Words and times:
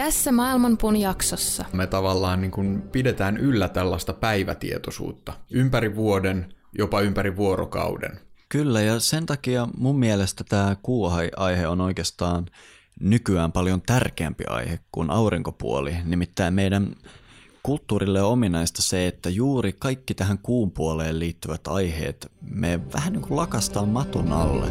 Tässä 0.00 0.32
Maailmanpuun 0.32 0.96
jaksossa 0.96 1.64
Me 1.72 1.86
tavallaan 1.86 2.40
niin 2.40 2.50
kuin 2.50 2.82
pidetään 2.82 3.36
yllä 3.36 3.68
tällaista 3.68 4.12
päivätietoisuutta 4.12 5.32
ympäri 5.50 5.96
vuoden, 5.96 6.54
jopa 6.78 7.00
ympäri 7.00 7.36
vuorokauden. 7.36 8.20
Kyllä, 8.48 8.80
ja 8.80 9.00
sen 9.00 9.26
takia 9.26 9.68
mun 9.76 9.98
mielestä 9.98 10.44
tämä 10.44 10.76
kuuaihe 10.82 11.66
on 11.68 11.80
oikeastaan 11.80 12.46
nykyään 13.00 13.52
paljon 13.52 13.82
tärkeämpi 13.82 14.44
aihe 14.48 14.78
kuin 14.92 15.10
aurinkopuoli. 15.10 15.96
Nimittäin 16.04 16.54
meidän 16.54 16.94
kulttuurille 17.62 18.22
on 18.22 18.32
ominaista 18.32 18.82
se, 18.82 19.06
että 19.06 19.30
juuri 19.30 19.72
kaikki 19.72 20.14
tähän 20.14 20.38
kuun 20.38 20.70
puoleen 20.70 21.18
liittyvät 21.18 21.68
aiheet 21.68 22.32
me 22.50 22.80
vähän 22.94 23.12
niin 23.12 23.22
kuin 23.22 23.36
lakastaa 23.36 23.86
matun 23.86 24.32
alle. 24.32 24.70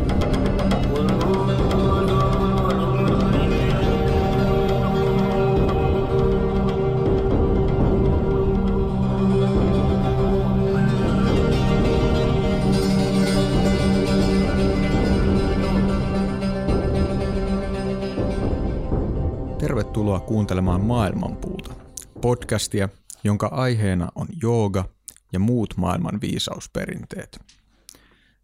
Tervetuloa 20.11 20.35
kuuntelemaan 20.35 20.81
Maailmanpuuta, 20.81 21.73
podcastia, 22.21 22.89
jonka 23.23 23.47
aiheena 23.47 24.11
on 24.15 24.27
jooga 24.41 24.85
ja 25.33 25.39
muut 25.39 25.73
maailman 25.77 26.21
viisausperinteet. 26.21 27.39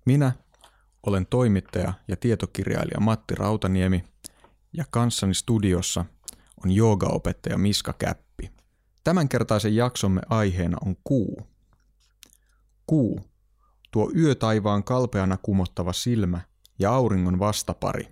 Minä 0.05 0.31
olen 1.03 1.25
toimittaja 1.25 1.93
ja 2.07 2.15
tietokirjailija 2.15 2.99
Matti 2.99 3.35
Rautaniemi 3.35 4.03
ja 4.73 4.85
kanssani 4.89 5.33
studiossa 5.33 6.05
on 6.65 6.71
joogaopettaja 6.71 7.57
Miska 7.57 7.93
Käppi. 7.93 8.51
Tämänkertaisen 9.03 9.75
jaksomme 9.75 10.21
aiheena 10.29 10.77
on 10.85 10.95
kuu. 11.03 11.41
Kuu, 12.85 13.21
tuo 13.91 14.11
yötaivaan 14.15 14.83
kalpeana 14.83 15.37
kumottava 15.37 15.93
silmä 15.93 16.41
ja 16.79 16.93
auringon 16.93 17.39
vastapari, 17.39 18.07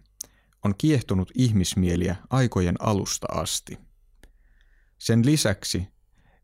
on 0.65 0.75
kiehtonut 0.77 1.31
ihmismieliä 1.35 2.15
aikojen 2.29 2.75
alusta 2.79 3.27
asti. 3.31 3.77
Sen 4.97 5.25
lisäksi, 5.25 5.87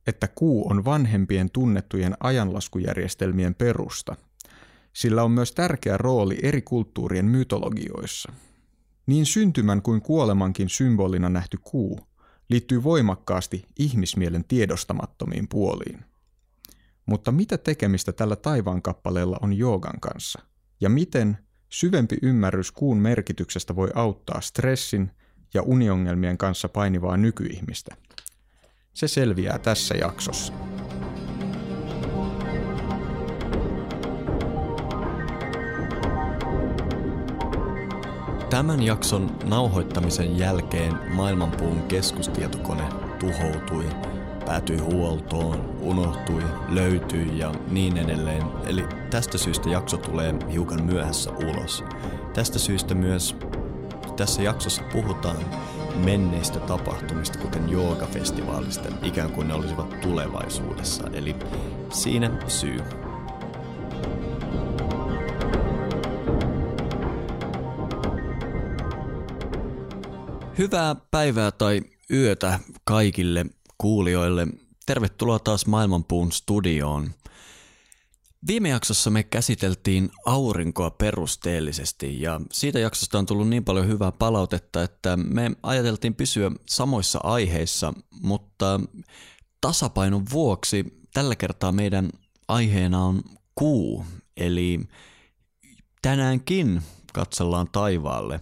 että 0.07 0.27
kuu 0.27 0.69
on 0.69 0.85
vanhempien 0.85 1.49
tunnettujen 1.51 2.17
ajanlaskujärjestelmien 2.19 3.55
perusta, 3.55 4.15
sillä 4.93 5.23
on 5.23 5.31
myös 5.31 5.51
tärkeä 5.51 5.97
rooli 5.97 6.39
eri 6.43 6.61
kulttuurien 6.61 7.25
mytologioissa. 7.25 8.33
Niin 9.05 9.25
syntymän 9.25 9.81
kuin 9.81 10.01
kuolemankin 10.01 10.69
symbolina 10.69 11.29
nähty 11.29 11.57
kuu 11.63 11.99
liittyy 12.49 12.83
voimakkaasti 12.83 13.65
ihmismielen 13.79 14.43
tiedostamattomiin 14.47 15.47
puoliin. 15.47 16.05
Mutta 17.05 17.31
mitä 17.31 17.57
tekemistä 17.57 18.11
tällä 18.11 18.35
taivaankappaleella 18.35 19.37
on 19.41 19.53
joogan 19.53 19.99
kanssa? 19.99 20.39
Ja 20.81 20.89
miten 20.89 21.37
syvempi 21.71 22.17
ymmärrys 22.21 22.71
kuun 22.71 22.97
merkityksestä 22.97 23.75
voi 23.75 23.89
auttaa 23.95 24.41
stressin 24.41 25.11
ja 25.53 25.61
uniongelmien 25.61 26.37
kanssa 26.37 26.69
painivaa 26.69 27.17
nykyihmistä? 27.17 27.95
Se 28.93 29.07
selviää 29.07 29.59
tässä 29.59 29.95
jaksossa. 29.95 30.53
Tämän 38.49 38.83
jakson 38.83 39.37
nauhoittamisen 39.43 40.37
jälkeen 40.37 40.93
maailmanpuun 41.13 41.81
keskustietokone 41.81 42.83
tuhoutui, 43.19 43.85
päätyi 44.45 44.77
huoltoon, 44.77 45.75
unohtui, 45.81 46.43
löytyi 46.69 47.39
ja 47.39 47.51
niin 47.67 47.97
edelleen. 47.97 48.43
Eli 48.65 48.83
tästä 49.09 49.37
syystä 49.37 49.69
jakso 49.69 49.97
tulee 49.97 50.35
hiukan 50.51 50.83
myöhässä 50.83 51.31
ulos. 51.31 51.83
Tästä 52.33 52.59
syystä 52.59 52.95
myös 52.95 53.35
tässä 54.17 54.41
jaksossa 54.41 54.83
puhutaan 54.91 55.37
menneistä 56.05 56.59
tapahtumista, 56.59 57.39
kuten 57.39 57.69
joogafestivaalista, 57.69 58.89
ikään 59.03 59.31
kuin 59.31 59.47
ne 59.47 59.53
olisivat 59.53 60.01
tulevaisuudessa. 60.01 61.03
Eli 61.13 61.35
siinä 61.89 62.31
syy. 62.47 62.79
Hyvää 70.57 70.95
päivää 71.11 71.51
tai 71.51 71.81
yötä 72.11 72.59
kaikille 72.83 73.45
kuulijoille. 73.81 74.47
Tervetuloa 74.85 75.39
taas 75.39 75.65
Maailmanpuun 75.65 76.31
studioon. 76.31 77.11
Viime 78.47 78.69
jaksossa 78.69 79.09
me 79.09 79.23
käsiteltiin 79.23 80.09
aurinkoa 80.25 80.91
perusteellisesti 80.91 82.21
ja 82.21 82.41
siitä 82.51 82.79
jaksosta 82.79 83.19
on 83.19 83.25
tullut 83.25 83.49
niin 83.49 83.65
paljon 83.65 83.87
hyvää 83.87 84.11
palautetta, 84.11 84.83
että 84.83 85.17
me 85.17 85.51
ajateltiin 85.63 86.15
pysyä 86.15 86.51
samoissa 86.69 87.19
aiheissa, 87.23 87.93
mutta 88.21 88.79
tasapainon 89.61 90.25
vuoksi 90.31 90.85
tällä 91.13 91.35
kertaa 91.35 91.71
meidän 91.71 92.09
aiheena 92.47 93.05
on 93.05 93.23
kuu, 93.55 94.05
eli 94.37 94.79
tänäänkin 96.01 96.81
katsellaan 97.13 97.67
taivaalle. 97.71 98.41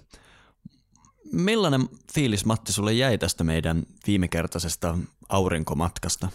Millainen 1.31 1.89
fiilis 2.13 2.45
Matti 2.45 2.73
sulle 2.73 2.93
jäi 2.93 3.17
tästä 3.17 3.43
meidän 3.43 3.83
viimekertaisesta 4.07 4.97
aurinkomatkasta? 5.29 6.29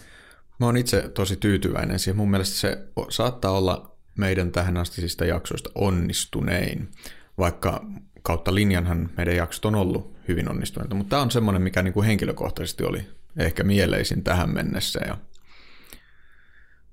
Mä 0.59 0.65
oon 0.65 0.77
itse 0.77 1.09
tosi 1.09 1.35
tyytyväinen 1.35 1.99
siihen. 1.99 2.17
Mun 2.17 2.31
mielestä 2.31 2.55
se 2.55 2.87
saattaa 3.09 3.51
olla 3.51 3.97
meidän 4.17 4.51
tähän 4.51 4.77
astisista 4.77 5.25
jaksoista 5.25 5.69
onnistunein, 5.75 6.91
vaikka 7.37 7.85
kautta 8.21 8.55
linjanhan 8.55 9.09
meidän 9.17 9.35
jaksot 9.35 9.65
on 9.65 9.75
ollut 9.75 10.15
hyvin 10.27 10.49
onnistuneita, 10.49 10.95
mutta 10.95 11.09
tämä 11.09 11.21
on 11.21 11.31
semmoinen, 11.31 11.61
mikä 11.61 11.83
niin 11.83 11.93
kuin 11.93 12.05
henkilökohtaisesti 12.05 12.83
oli 12.83 13.07
ehkä 13.37 13.63
mieleisin 13.63 14.23
tähän 14.23 14.49
mennessä. 14.49 14.99
Ja 15.07 15.17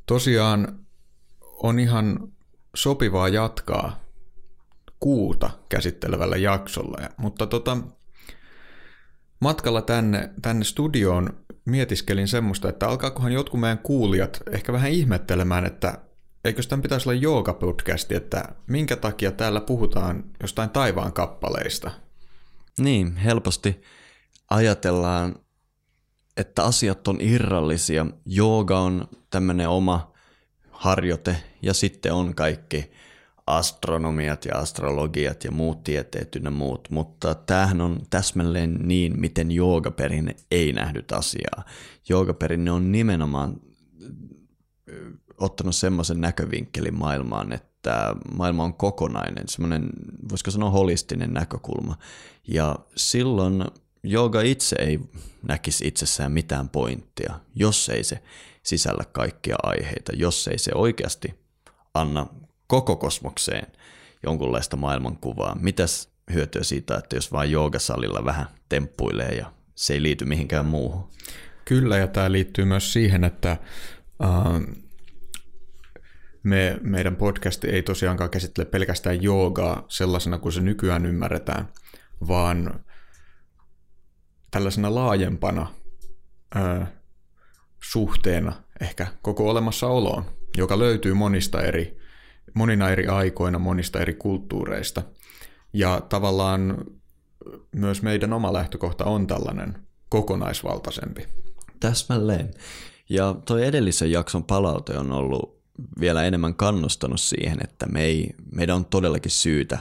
tosiaan 0.07 0.79
on 1.41 1.79
ihan 1.79 2.33
sopivaa 2.75 3.29
jatkaa 3.29 4.03
kuuta 5.01 5.51
käsittelevällä 5.69 6.37
jaksolla, 6.37 7.03
ja, 7.03 7.11
mutta 7.17 7.47
tota, 7.47 7.79
matkalla 9.43 9.83
tänne, 9.83 10.31
tänne 10.43 10.65
studioon 10.65 11.45
mietiskelin 11.65 12.29
semmoista, 12.29 12.69
että 12.69 12.89
alkaakohan 12.89 13.33
jotkut 13.33 13.61
meidän 13.61 13.79
kuulijat 13.79 14.43
ehkä 14.51 14.73
vähän 14.73 14.91
ihmettelemään, 14.91 15.67
että 15.67 15.99
eikö 16.45 16.63
tämän 16.69 16.83
pitäisi 16.83 17.09
olla 17.09 17.21
jooga-podcasti, 17.21 18.17
että 18.17 18.49
minkä 18.67 18.97
takia 18.97 19.33
täällä 19.33 19.61
puhutaan 19.61 20.25
jostain 20.43 20.71
taivaan 20.71 21.13
kappaleista? 21.13 21.91
Niin, 22.79 23.17
helposti 23.17 23.83
ajatellaan, 24.51 25.37
että 26.37 26.65
asiat 26.65 27.09
on 27.09 27.21
irrallisia. 27.21 28.07
Jooga 28.27 28.79
on 28.79 29.09
tämmöinen 29.31 29.69
oma 29.69 30.13
harjoite 30.71 31.37
ja 31.63 31.75
sitten 31.75 32.13
on 32.13 32.35
kaikki 32.35 32.91
astronomiat 33.47 34.45
ja 34.45 34.59
astrologiat 34.59 35.45
ja 35.45 35.51
muut 35.51 35.85
tieteet 35.85 36.37
ynnä 36.37 36.51
muut, 36.51 36.91
mutta 36.91 37.35
tämähän 37.35 37.81
on 37.81 38.01
täsmälleen 38.11 38.75
niin, 38.75 39.21
miten 39.21 39.51
joogaperinne 39.51 40.37
ei 40.51 40.73
nähnyt 40.73 41.13
asiaa. 41.13 41.65
Joogaperinne 42.09 42.71
on 42.71 42.93
nimenomaan 42.93 43.61
ottanut 45.39 45.77
semmoisen 45.77 46.21
näkövinkkelin 46.21 46.99
maailmaan, 46.99 47.53
että 47.53 48.15
maailma 48.37 48.65
on 48.65 48.75
kokonainen, 48.75 49.49
semmoinen, 49.49 49.91
voisiko 50.31 50.51
sanoa 50.51 50.71
holistinen 50.71 51.33
näkökulma. 51.33 51.97
Ja 52.49 52.77
silloin 52.97 53.65
jooga 54.03 54.41
itse 54.41 54.77
ei 54.79 55.01
näkisi 55.49 55.89
itsessään 55.89 56.33
mitään 56.33 56.69
pointtia, 56.69 57.41
jos 57.55 57.89
ei 57.89 58.05
se 58.05 58.23
sisällä 58.63 59.05
kaikkia 59.13 59.57
aiheita, 59.63 60.13
jos 60.17 60.49
ei 60.49 60.59
se 60.59 60.71
oikeasti 60.75 61.35
anna 61.95 62.27
koko 62.73 62.97
kosmokseen 62.97 63.67
jonkunlaista 64.23 64.77
maailmankuvaa. 64.77 65.57
Mitäs 65.61 66.13
hyötyä 66.33 66.63
siitä, 66.63 66.97
että 66.97 67.17
jos 67.17 67.33
vain 67.33 67.51
joogasalilla 67.51 68.25
vähän 68.25 68.47
temppuilee 68.69 69.35
ja 69.35 69.53
se 69.75 69.95
ei 69.95 70.03
liity 70.03 70.25
mihinkään 70.25 70.67
muuhun? 70.67 71.11
Kyllä, 71.65 71.99
ja 71.99 72.07
tämä 72.07 72.33
liittyy 72.33 72.65
myös 72.65 72.93
siihen, 72.93 73.25
että 73.25 73.51
äh, 74.25 74.61
me, 76.43 76.79
meidän 76.81 77.17
podcasti 77.17 77.69
ei 77.69 77.83
tosiaankaan 77.83 78.31
käsittele 78.31 78.67
pelkästään 78.67 79.23
joogaa 79.23 79.85
sellaisena 79.89 80.39
kuin 80.39 80.53
se 80.53 80.61
nykyään 80.61 81.07
ymmärretään, 81.07 81.69
vaan 82.29 82.85
tällaisena 84.51 84.95
laajempana 84.95 85.67
ö, 86.57 86.87
suhteena 87.83 88.53
ehkä 88.81 89.07
koko 89.23 89.51
olemassaoloon, 89.51 90.25
joka 90.57 90.79
löytyy 90.79 91.15
monista 91.15 91.63
eri, 91.63 92.02
monina 92.55 92.91
eri 92.91 93.07
aikoina, 93.07 93.59
monista 93.59 94.01
eri 94.01 94.15
kulttuureista. 94.15 95.03
Ja 95.73 96.01
tavallaan 96.09 96.85
myös 97.73 98.03
meidän 98.03 98.33
oma 98.33 98.53
lähtökohta 98.53 99.05
on 99.05 99.27
tällainen 99.27 99.79
kokonaisvaltaisempi. 100.09 101.29
Täsmälleen. 101.81 102.51
Ja 103.09 103.35
toi 103.45 103.67
edellisen 103.67 104.13
jakson 104.13 104.45
palaute 104.45 104.99
on 104.99 105.13
ollut 105.13 105.63
vielä 106.01 106.25
enemmän 106.25 106.55
kannustanut 106.55 107.21
siihen, 107.21 107.59
että 107.65 107.87
me 107.87 108.05
ei, 108.05 108.35
meidän 108.53 108.77
on 108.77 108.85
todellakin 108.85 109.31
syytä 109.31 109.79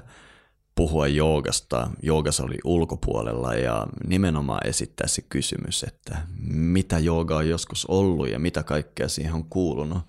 puhua 0.75 1.07
joogasta, 1.07 1.89
joogasali 2.03 2.57
ulkopuolella 2.63 3.55
ja 3.55 3.87
nimenomaan 4.07 4.67
esittää 4.67 5.07
se 5.07 5.21
kysymys, 5.21 5.83
että 5.83 6.17
mitä 6.53 6.99
jooga 6.99 7.37
on 7.37 7.49
joskus 7.49 7.85
ollut 7.85 8.29
ja 8.29 8.39
mitä 8.39 8.63
kaikkea 8.63 9.07
siihen 9.07 9.33
on 9.33 9.45
kuulunut. 9.45 10.01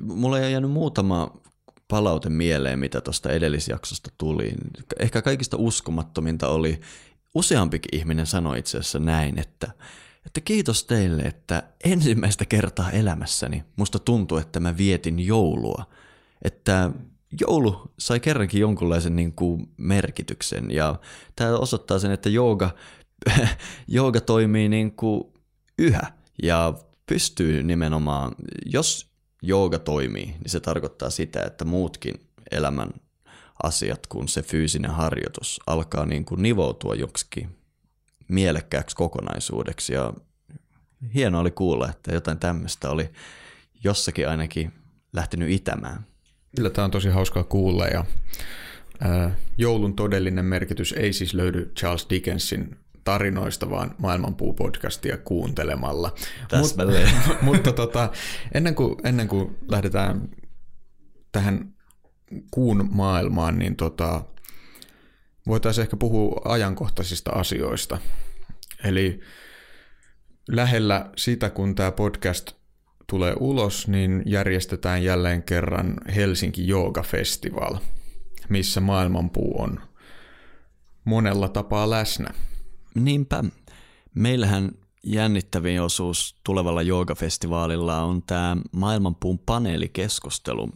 Mulla 0.00 0.38
ei 0.38 0.52
jäänyt 0.52 0.70
muutama 0.70 1.40
palaute 1.90 2.28
mieleen, 2.28 2.78
mitä 2.78 3.00
tuosta 3.00 3.30
edellisjaksosta 3.30 4.10
tuli. 4.18 4.52
Ehkä 4.98 5.22
kaikista 5.22 5.56
uskomattominta 5.56 6.48
oli, 6.48 6.80
useampikin 7.34 8.00
ihminen 8.00 8.26
sanoi 8.26 8.58
itse 8.58 8.78
asiassa 8.78 8.98
näin, 8.98 9.38
että 9.38 9.72
että 10.26 10.40
kiitos 10.40 10.84
teille, 10.84 11.22
että 11.22 11.62
ensimmäistä 11.84 12.44
kertaa 12.44 12.90
elämässäni 12.90 13.64
musta 13.76 13.98
tuntuu, 13.98 14.38
että 14.38 14.60
mä 14.60 14.76
vietin 14.76 15.26
joulua. 15.26 15.84
Että 16.42 16.90
joulu 17.40 17.92
sai 17.98 18.20
kerrankin 18.20 18.60
jonkunlaisen 18.60 19.16
niin 19.16 19.32
kuin 19.32 19.70
merkityksen 19.76 20.70
ja 20.70 21.00
tämä 21.36 21.58
osoittaa 21.58 21.98
sen, 21.98 22.10
että 22.10 22.28
jooga, 22.28 22.70
jooga 23.88 24.20
toimii 24.20 24.68
niin 24.68 24.92
kuin 24.92 25.24
yhä 25.78 26.12
ja 26.42 26.74
pystyy 27.06 27.62
nimenomaan, 27.62 28.34
jos 28.66 29.09
jooga 29.42 29.78
toimii, 29.78 30.26
niin 30.26 30.50
se 30.50 30.60
tarkoittaa 30.60 31.10
sitä, 31.10 31.42
että 31.42 31.64
muutkin 31.64 32.14
elämän 32.50 32.90
asiat 33.62 34.06
kuin 34.06 34.28
se 34.28 34.42
fyysinen 34.42 34.90
harjoitus 34.90 35.60
alkaa 35.66 36.06
niin 36.06 36.24
kuin 36.24 36.42
nivoutua 36.42 36.94
joksikin 36.94 37.56
mielekkääksi 38.28 38.96
kokonaisuudeksi 38.96 39.92
ja 39.92 40.12
hienoa 41.14 41.40
oli 41.40 41.50
kuulla, 41.50 41.88
että 41.90 42.14
jotain 42.14 42.38
tämmöistä 42.38 42.90
oli 42.90 43.10
jossakin 43.84 44.28
ainakin 44.28 44.72
lähtenyt 45.12 45.50
itämään. 45.50 46.06
Kyllä 46.56 46.70
tämä 46.70 46.84
on 46.84 46.90
tosi 46.90 47.08
hauskaa 47.08 47.44
kuulla 47.44 47.86
ja 47.86 48.04
ää, 49.00 49.36
joulun 49.58 49.96
todellinen 49.96 50.44
merkitys 50.44 50.92
ei 50.92 51.12
siis 51.12 51.34
löydy 51.34 51.72
Charles 51.76 52.06
Dickensin 52.10 52.76
tarinoista, 53.04 53.70
vaan 53.70 53.94
Maailmanpuu-podcastia 53.98 55.16
kuuntelemalla. 55.24 56.14
Mut, 56.58 57.42
mutta 57.42 57.72
tota, 57.72 58.10
ennen, 58.54 58.74
kuin, 58.74 58.96
ennen 59.04 59.28
kuin 59.28 59.56
lähdetään 59.68 60.28
tähän 61.32 61.74
kuun 62.50 62.88
maailmaan, 62.92 63.58
niin 63.58 63.76
tota, 63.76 64.22
voitaisiin 65.46 65.82
ehkä 65.82 65.96
puhua 65.96 66.40
ajankohtaisista 66.44 67.30
asioista. 67.30 67.98
Eli 68.84 69.20
lähellä 70.48 71.10
sitä, 71.16 71.50
kun 71.50 71.74
tämä 71.74 71.92
podcast 71.92 72.52
tulee 73.06 73.34
ulos, 73.40 73.88
niin 73.88 74.22
järjestetään 74.26 75.04
jälleen 75.04 75.42
kerran 75.42 75.94
Helsinki 76.16 76.68
Jooga 76.68 77.02
Festival, 77.02 77.78
missä 78.48 78.80
maailmanpuu 78.80 79.62
on 79.62 79.80
monella 81.04 81.48
tapaa 81.48 81.90
läsnä. 81.90 82.34
Niinpä. 82.94 83.44
Meillähän 84.14 84.72
jännittävin 85.04 85.82
osuus 85.82 86.36
tulevalla 86.44 86.82
joogafestivaalilla 86.82 88.02
on 88.02 88.22
tämä 88.22 88.56
maailmanpuun 88.72 89.38
paneelikeskustelu. 89.38 90.68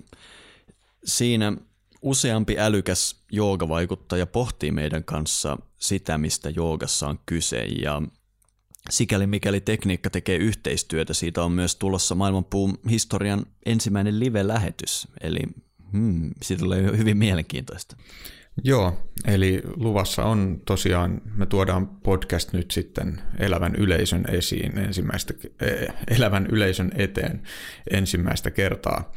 Siinä 1.04 1.52
useampi 2.02 2.58
älykäs 2.58 3.24
joogavaikuttaja 3.32 4.26
pohtii 4.26 4.70
meidän 4.70 5.04
kanssa 5.04 5.58
sitä, 5.76 6.18
mistä 6.18 6.50
joogassa 6.50 7.08
on 7.08 7.18
kyse 7.26 7.64
ja 7.64 8.02
sikäli 8.90 9.26
mikäli 9.26 9.60
tekniikka 9.60 10.10
tekee 10.10 10.36
yhteistyötä, 10.36 11.14
siitä 11.14 11.44
on 11.44 11.52
myös 11.52 11.76
tulossa 11.76 12.14
maailmanpuun 12.14 12.78
historian 12.90 13.46
ensimmäinen 13.66 14.20
live-lähetys, 14.20 15.08
eli 15.20 15.40
hmm, 15.92 16.30
siitä 16.42 16.62
tulee 16.62 16.82
hyvin 16.96 17.16
mielenkiintoista. 17.16 17.96
Joo, 18.62 19.10
eli 19.26 19.62
luvassa 19.76 20.24
on 20.24 20.62
tosiaan, 20.66 21.20
me 21.36 21.46
tuodaan 21.46 21.86
podcast 21.86 22.52
nyt 22.52 22.70
sitten 22.70 23.22
elävän 23.38 23.74
yleisön 23.74 24.24
esiin 24.28 24.78
ensimmäistä, 24.78 25.34
e, 25.60 25.86
elävän 26.16 26.46
yleisön 26.46 26.92
eteen 26.94 27.42
ensimmäistä 27.90 28.50
kertaa. 28.50 29.12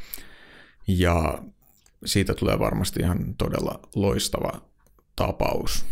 Ja 0.88 1.42
siitä 2.04 2.34
tulee 2.34 2.58
varmasti 2.58 3.00
ihan 3.00 3.34
todella 3.34 3.80
loistava 3.94 4.62
tapaus. 5.16 5.86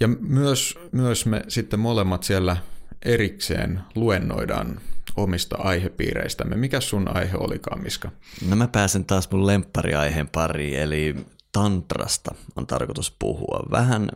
Ja 0.00 0.08
myös, 0.08 0.78
myös 0.92 1.26
me 1.26 1.42
sitten 1.48 1.80
molemmat 1.80 2.22
siellä 2.22 2.56
erikseen 3.04 3.80
luennoidaan 3.94 4.80
omista 5.16 5.56
aihepiireistämme. 5.58 6.56
Mikä 6.56 6.80
sun 6.80 7.16
aihe 7.16 7.36
olikaan, 7.36 7.82
Miska? 7.82 8.10
No 8.48 8.56
mä 8.56 8.68
pääsen 8.68 9.04
taas 9.04 9.30
mun 9.30 9.46
lemppariaiheen 9.46 10.28
pariin, 10.28 10.78
eli 10.78 11.16
tantrasta 11.52 12.34
on 12.56 12.66
tarkoitus 12.66 13.16
puhua. 13.18 13.66
Vähän 13.70 14.08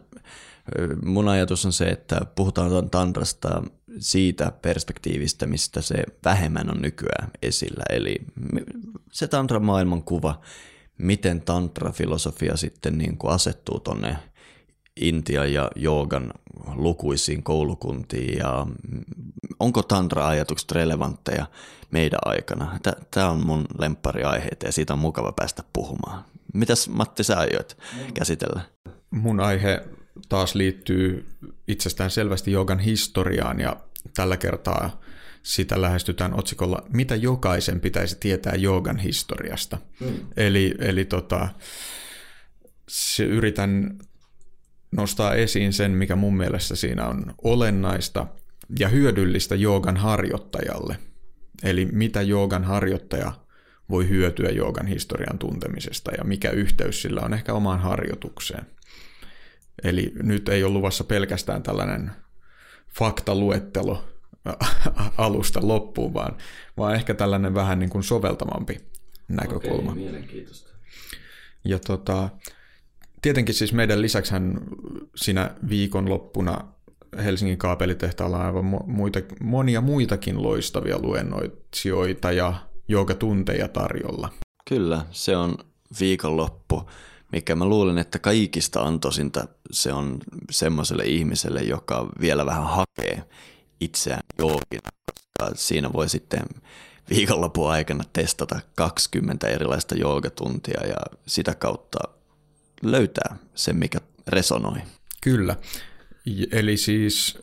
mun 1.05 1.29
ajatus 1.29 1.67
on 1.67 1.73
se, 1.73 1.85
että 1.85 2.21
puhutaan 2.35 2.91
tantrasta 2.91 3.63
siitä 3.99 4.53
perspektiivistä, 4.63 5.47
mistä 5.47 5.83
se 5.83 6.05
vähemmän 6.25 6.71
on 6.71 6.83
nykyään 6.83 7.31
esillä. 7.43 7.85
Eli 7.91 8.17
se 9.13 9.29
tantra 9.29 9.61
maailmankuva, 9.61 10.41
miten 10.99 11.41
tantra-filosofia 11.41 12.57
sitten 12.57 12.99
niin 12.99 13.17
kuin 13.19 13.33
asettuu 13.33 13.81
tonne 13.81 14.17
Intia 15.01 15.45
ja 15.45 15.71
joogan 15.77 16.31
lukuisiin 16.75 17.43
koulukuntiin 17.43 18.39
ja 18.39 18.67
onko 19.61 19.83
tantra-ajatukset 19.83 20.73
relevantteja 20.73 21.47
meidän 21.91 22.21
aikana? 22.25 22.79
Tämä 23.11 23.31
on 23.31 23.47
mun 23.47 23.65
lemppariaiheita 23.79 24.67
ja 24.67 24.73
siitä 24.73 24.93
on 24.93 24.99
mukava 24.99 25.33
päästä 25.33 25.65
puhumaan. 25.73 26.25
Mitäs 26.55 26.89
Matti 26.89 27.25
sä 27.25 27.39
aioit 27.39 27.77
käsitellä? 28.15 28.61
Mun 29.11 29.41
aihe 29.41 29.81
taas 30.29 30.55
liittyy 30.55 31.27
itsestään 31.69 32.11
selvästi 32.11 32.53
joogan 32.53 32.79
historiaan 32.79 33.61
ja 33.61 33.77
tällä 34.15 34.37
kertaa 34.37 35.01
sitä 35.43 35.83
lähestytään 35.83 36.39
otsikolla 36.39 36.83
Mitä 36.89 37.15
jokaisen 37.15 37.81
pitäisi 37.81 38.17
tietää 38.21 38.55
joogan 38.55 38.99
historiasta. 38.99 39.79
Hmm. 40.01 40.15
Eli, 40.37 40.75
eli 40.79 41.05
tota, 41.05 41.49
se 42.89 43.25
yritän 43.25 43.99
nostaa 44.93 45.35
esiin 45.35 45.73
sen, 45.73 45.91
mikä 45.91 46.17
mun 46.17 46.37
mielestä 46.37 46.77
siinä 46.77 47.07
on 47.07 47.35
olennaista 47.45 48.27
ja 48.79 48.89
hyödyllistä 48.89 49.55
joogan 49.55 49.97
harjoittajalle. 49.97 50.99
Eli 51.63 51.85
mitä 51.93 52.23
joogan 52.23 52.65
harjoittaja 52.65 53.33
voi 53.91 54.09
hyötyä 54.09 54.51
joogan 54.51 54.87
historian 54.87 55.39
tuntemisesta 55.39 56.11
ja 56.19 56.25
mikä 56.25 56.51
yhteys 56.51 57.03
sillä 57.03 57.21
on 57.21 57.35
ehkä 57.35 57.55
omaan 57.55 57.81
harjoitukseen. 57.81 58.67
Eli 59.83 60.13
nyt 60.23 60.49
ei 60.49 60.65
ole 60.65 60.73
luvassa 60.73 61.05
pelkästään 61.05 61.63
tällainen 61.63 62.11
faktaluettelo 62.99 64.05
alusta 65.19 65.61
loppuun, 65.63 66.15
vaan, 66.15 66.37
vaan 66.77 66.95
ehkä 66.95 67.15
tällainen 67.15 67.55
vähän 67.55 67.79
niin 67.79 67.91
kuin 67.91 68.05
soveltamampi 68.05 68.81
näkökulma. 69.29 69.91
Okei, 69.91 70.03
mielenkiintoista. 70.03 70.71
Ja 71.65 71.79
tota, 71.79 72.29
tietenkin 73.23 73.55
siis 73.55 73.73
meidän 73.73 74.03
lisäksihän 74.03 74.61
siinä 75.17 75.51
viikonloppuna 75.69 76.77
Helsingin 77.25 77.59
kaapelitehtaalla 77.59 78.39
on 78.39 78.47
aivan 78.47 78.65
muita, 78.87 79.21
monia 79.41 79.81
muitakin 79.81 80.43
loistavia 80.43 80.99
luennoitsijoita 80.99 82.33
ja 82.33 82.55
joogatunteja 82.89 83.69
tarjolla. 83.69 84.33
Kyllä, 84.69 85.07
se 85.11 85.37
on 85.37 85.59
viikonloppu, 86.01 86.91
mikä 87.33 87.57
mä 87.57 87.65
luulen, 87.65 87.99
että 87.99 88.19
kaikista 88.19 88.83
antoisinta 88.83 89.49
se 89.71 89.93
on 89.93 90.19
semmoiselle 90.51 91.05
ihmiselle, 91.05 91.61
joka 91.61 92.09
vielä 92.21 92.47
vähän 92.47 92.67
hakee 92.67 93.25
itseään 93.81 94.23
joogina, 94.39 94.91
koska 95.07 95.55
siinä 95.55 95.93
voi 95.93 96.09
sitten 96.09 96.43
viikonlopun 97.11 97.71
aikana 97.71 98.05
testata 98.13 98.61
20 98.75 99.49
erilaista 99.49 99.95
joogatuntia 99.95 100.87
ja 100.87 100.97
sitä 101.27 101.55
kautta 101.55 101.99
löytää 102.83 103.37
sen, 103.55 103.77
mikä 103.77 103.99
resonoi. 104.27 104.79
Kyllä. 105.21 105.57
Eli 106.53 106.77
siis 106.77 107.39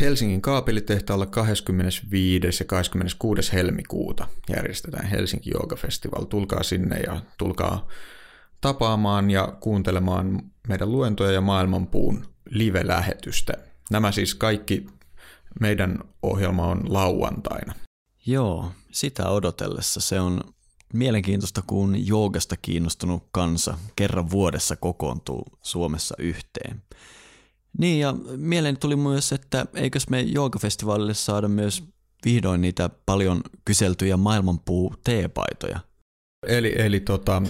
Helsingin 0.00 0.42
kaapelitehtaalla 0.42 1.26
25. 1.26 2.46
ja 2.62 2.66
26. 2.66 3.52
helmikuuta 3.52 4.28
järjestetään 4.56 5.06
Helsinki 5.06 5.50
Yoga 5.50 5.76
Festival. 5.76 6.24
Tulkaa 6.24 6.62
sinne 6.62 6.96
ja 6.96 7.22
tulkaa 7.38 7.88
tapaamaan 8.60 9.30
ja 9.30 9.56
kuuntelemaan 9.60 10.42
meidän 10.68 10.92
luentoja 10.92 11.32
ja 11.32 11.40
maailmanpuun 11.40 12.26
live-lähetystä. 12.50 13.52
Nämä 13.90 14.12
siis 14.12 14.34
kaikki 14.34 14.86
meidän 15.60 15.98
ohjelma 16.22 16.66
on 16.66 16.80
lauantaina. 16.88 17.74
Joo, 18.26 18.72
sitä 18.92 19.28
odotellessa 19.28 20.00
se 20.00 20.20
on 20.20 20.40
mielenkiintoista, 20.92 21.62
kun 21.66 22.06
joogasta 22.06 22.56
kiinnostunut 22.62 23.28
kansa 23.32 23.78
kerran 23.96 24.30
vuodessa 24.30 24.76
kokoontuu 24.76 25.44
Suomessa 25.62 26.14
yhteen. 26.18 26.82
Niin 27.78 28.00
ja 28.00 28.14
mieleen 28.36 28.78
tuli 28.78 28.96
myös, 28.96 29.32
että 29.32 29.66
eikös 29.74 30.08
me 30.08 30.20
joogafestivaalille 30.20 31.14
saada 31.14 31.48
myös 31.48 31.84
vihdoin 32.24 32.60
niitä 32.60 32.90
paljon 33.06 33.40
kyseltyjä 33.64 34.16
maailmanpuu 34.16 34.94
teepaitoja. 35.04 35.80
Eli, 36.46 36.74
eli 36.76 37.00
tota, 37.00 37.42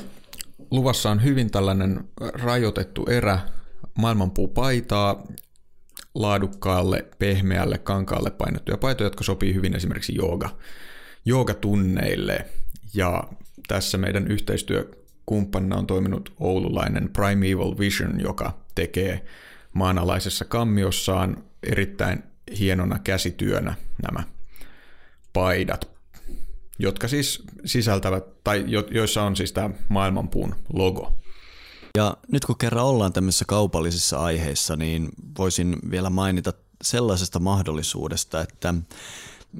luvassa 0.70 1.10
on 1.10 1.24
hyvin 1.24 1.50
tällainen 1.50 2.08
rajoitettu 2.20 3.06
erä 3.06 3.38
maailmanpuupaitaa, 3.98 5.26
laadukkaalle, 6.14 7.06
pehmeälle, 7.18 7.78
kankaalle 7.78 8.30
painettuja 8.30 8.78
paitoja, 8.78 9.06
jotka 9.06 9.24
sopii 9.24 9.54
hyvin 9.54 9.76
esimerkiksi 9.76 10.14
jooga, 10.14 10.56
joogatunneille. 11.24 12.46
Ja 12.94 13.24
tässä 13.68 13.98
meidän 13.98 14.28
yhteistyökumppanina 14.28 15.76
on 15.76 15.86
toiminut 15.86 16.32
oululainen 16.40 17.10
Primeval 17.12 17.78
Vision, 17.78 18.20
joka 18.20 18.58
tekee 18.74 19.24
maanalaisessa 19.72 20.44
kammiossaan 20.44 21.44
erittäin 21.62 22.22
hienona 22.58 22.98
käsityönä 22.98 23.74
nämä 24.02 24.24
paidat, 25.32 25.90
jotka 26.78 27.08
siis 27.08 27.42
sisältävät, 27.64 28.44
tai 28.44 28.64
jo, 28.66 28.84
joissa 28.90 29.22
on 29.22 29.36
siis 29.36 29.52
tämä 29.52 29.70
maailmanpuun 29.88 30.54
logo. 30.72 31.18
Ja 31.96 32.16
nyt 32.32 32.44
kun 32.44 32.58
kerran 32.58 32.84
ollaan 32.84 33.12
tämmöisissä 33.12 33.44
kaupallisissa 33.48 34.18
aiheissa, 34.18 34.76
niin 34.76 35.08
voisin 35.38 35.76
vielä 35.90 36.10
mainita 36.10 36.52
sellaisesta 36.82 37.38
mahdollisuudesta, 37.38 38.40
että 38.40 38.74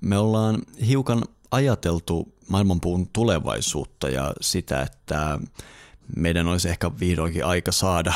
me 0.03 0.19
ollaan 0.19 0.63
hiukan 0.87 1.23
ajateltu 1.51 2.35
maailmanpuun 2.49 3.09
tulevaisuutta 3.13 4.09
ja 4.09 4.35
sitä, 4.41 4.83
että 4.83 5.39
meidän 6.17 6.47
olisi 6.47 6.69
ehkä 6.69 6.91
vihdoinkin 7.01 7.45
aika 7.45 7.73
saada 7.73 8.13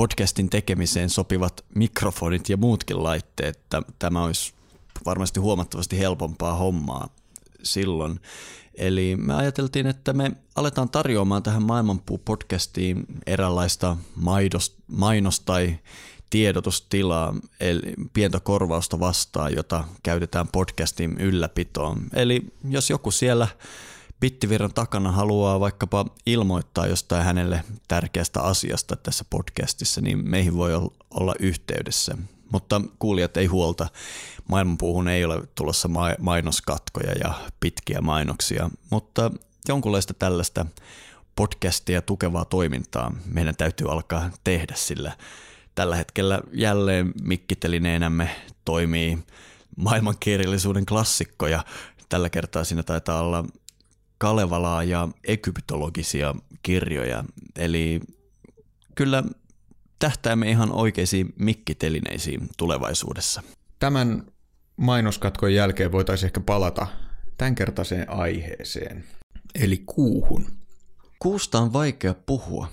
podcastin 0.00 0.50
tekemiseen 0.50 1.10
sopivat 1.10 1.64
mikrofonit 1.74 2.48
ja 2.48 2.56
muutkin 2.56 3.02
laitteet. 3.02 3.60
Tämä 3.98 4.24
olisi 4.24 4.52
varmasti 5.04 5.40
huomattavasti 5.40 5.98
helpompaa 5.98 6.54
hommaa 6.54 7.08
silloin. 7.62 8.20
Eli 8.74 9.16
me 9.16 9.34
ajateltiin, 9.34 9.86
että 9.86 10.12
me 10.12 10.32
aletaan 10.56 10.90
tarjoamaan 10.90 11.42
tähän 11.42 11.62
Maailmanpuu-podcastiin 11.62 13.04
eräänlaista 13.26 13.96
maidos, 14.16 14.76
mainos- 14.86 15.42
tai 15.44 15.78
tiedotustilaa, 16.30 17.34
eli 17.60 17.94
pientä 18.12 18.40
korvausta 18.40 19.00
vastaan, 19.00 19.54
jota 19.56 19.84
käytetään 20.02 20.48
podcastin 20.48 21.18
ylläpitoon. 21.18 22.00
Eli 22.14 22.42
jos 22.68 22.90
joku 22.90 23.10
siellä 23.10 23.48
Bittivirran 24.20 24.74
takana 24.74 25.12
haluaa 25.12 25.60
vaikkapa 25.60 26.06
ilmoittaa 26.26 26.86
jostain 26.86 27.24
hänelle 27.24 27.64
tärkeästä 27.88 28.42
asiasta 28.42 28.96
tässä 28.96 29.24
podcastissa, 29.30 30.00
niin 30.00 30.28
meihin 30.28 30.56
voi 30.56 30.74
olla 31.10 31.34
yhteydessä. 31.38 32.18
Mutta 32.52 32.80
kuulijat 32.98 33.36
ei 33.36 33.46
huolta, 33.46 33.88
maailmanpuuhun 34.48 35.08
ei 35.08 35.24
ole 35.24 35.42
tulossa 35.54 35.90
mainoskatkoja 36.18 37.12
ja 37.12 37.34
pitkiä 37.60 38.00
mainoksia, 38.00 38.70
mutta 38.90 39.30
jonkunlaista 39.68 40.14
tällaista 40.14 40.66
podcastia 41.36 42.02
tukevaa 42.02 42.44
toimintaa 42.44 43.12
meidän 43.26 43.56
täytyy 43.56 43.92
alkaa 43.92 44.30
tehdä, 44.44 44.74
sillä 44.76 45.12
tällä 45.74 45.96
hetkellä 45.96 46.40
jälleen 46.52 47.12
mikkitelineenämme 47.22 48.30
toimii 48.64 49.18
maailmankirjallisuuden 49.76 50.86
klassikko 50.86 51.46
ja 51.46 51.64
tällä 52.08 52.30
kertaa 52.30 52.64
siinä 52.64 52.82
taitaa 52.82 53.20
olla 53.20 53.44
Kalevalaa 54.20 54.84
ja 54.84 55.08
egyptologisia 55.24 56.34
kirjoja. 56.62 57.24
Eli 57.56 58.00
kyllä 58.94 59.24
tähtäämme 59.98 60.50
ihan 60.50 60.72
oikeisiin 60.72 61.32
mikkitelineisiin 61.38 62.48
tulevaisuudessa. 62.56 63.42
Tämän 63.78 64.26
mainoskatkon 64.76 65.54
jälkeen 65.54 65.92
voitaisiin 65.92 66.26
ehkä 66.26 66.40
palata 66.40 66.86
tämänkertaiseen 67.38 68.10
aiheeseen, 68.10 69.04
eli 69.54 69.82
kuuhun. 69.86 70.46
Kuusta 71.18 71.58
on 71.58 71.72
vaikea 71.72 72.14
puhua, 72.14 72.68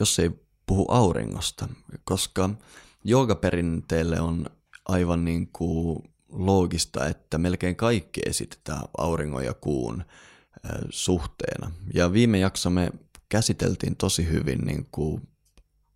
jos 0.00 0.18
ei 0.18 0.30
puhu 0.66 0.86
auringosta, 0.88 1.68
koska 2.04 2.50
joogaperinteelle 3.04 4.20
on 4.20 4.46
aivan 4.88 5.24
niin 5.24 5.48
kuin 5.52 6.10
loogista, 6.28 7.06
että 7.06 7.38
melkein 7.38 7.76
kaikki 7.76 8.20
esitetään 8.26 8.82
auringon 8.98 9.44
ja 9.44 9.54
kuun 9.54 10.04
suhteena. 10.90 11.70
Ja 11.94 12.12
viime 12.12 12.38
jakso 12.38 12.70
me 12.70 12.90
käsiteltiin 13.28 13.96
tosi 13.96 14.28
hyvin 14.28 14.58
niin 14.58 14.88
kuin 14.92 15.28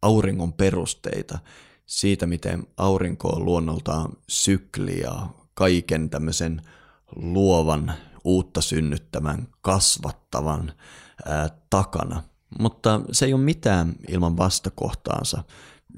auringon 0.03 0.53
perusteita, 0.53 1.39
siitä 1.87 2.27
miten 2.27 2.67
aurinko 2.77 3.29
on 3.29 3.45
luonnoltaan 3.45 4.13
sykli 4.29 5.01
ja 5.01 5.27
kaiken 5.55 6.11
tämmöisen 6.11 6.63
luovan, 7.17 7.93
uutta 8.25 8.61
synnyttävän, 8.61 9.49
kasvattavan 9.61 10.73
ää, 11.25 11.49
takana. 11.71 12.23
Mutta 12.59 13.01
se 13.13 13.27
ei 13.27 13.35
ole 13.35 13.43
mitään 13.43 13.95
ilman 14.09 14.37
vastakohtaansa. 14.37 15.45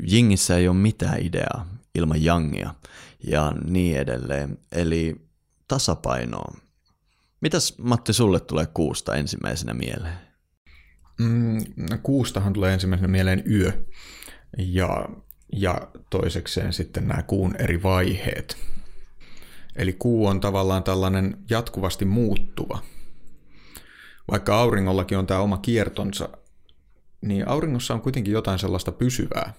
Jingissä 0.07 0.57
ei 0.57 0.69
ole 0.69 0.77
mitään 0.77 1.21
ideaa 1.21 1.67
ilman 1.95 2.25
jangia 2.25 2.75
ja 3.27 3.53
niin 3.65 3.97
edelleen. 3.97 4.59
Eli 4.73 5.17
tasapainoa. 5.69 6.55
Mitäs 7.45 7.79
Matti 7.79 8.13
sulle 8.13 8.41
tulee 8.41 8.67
kuusta 8.75 9.15
ensimmäisenä 9.15 9.75
mieleen? 9.75 10.19
Mm, 11.19 11.59
kuustahan 12.03 12.53
tulee 12.53 12.73
ensimmäisenä 12.73 13.09
mieleen 13.09 13.43
yö 13.51 13.73
ja, 14.59 15.09
ja 15.53 15.89
toisekseen 16.11 16.73
sitten 16.73 17.09
nämä 17.09 17.23
kuun 17.23 17.57
eri 17.57 17.83
vaiheet. 17.83 18.57
Eli 19.77 19.93
kuu 19.93 20.27
on 20.27 20.41
tavallaan 20.41 20.83
tällainen 20.83 21.37
jatkuvasti 21.51 22.05
muuttuva. 22.05 22.83
Vaikka 24.31 24.61
auringollakin 24.61 25.19
on 25.19 25.27
tämä 25.27 25.41
oma 25.41 25.59
kiertonsa, 25.59 26.29
niin 27.21 27.49
auringossa 27.49 27.95
on 27.95 28.01
kuitenkin 28.01 28.33
jotain 28.33 28.59
sellaista 28.59 28.93
pysyvää. 28.93 29.55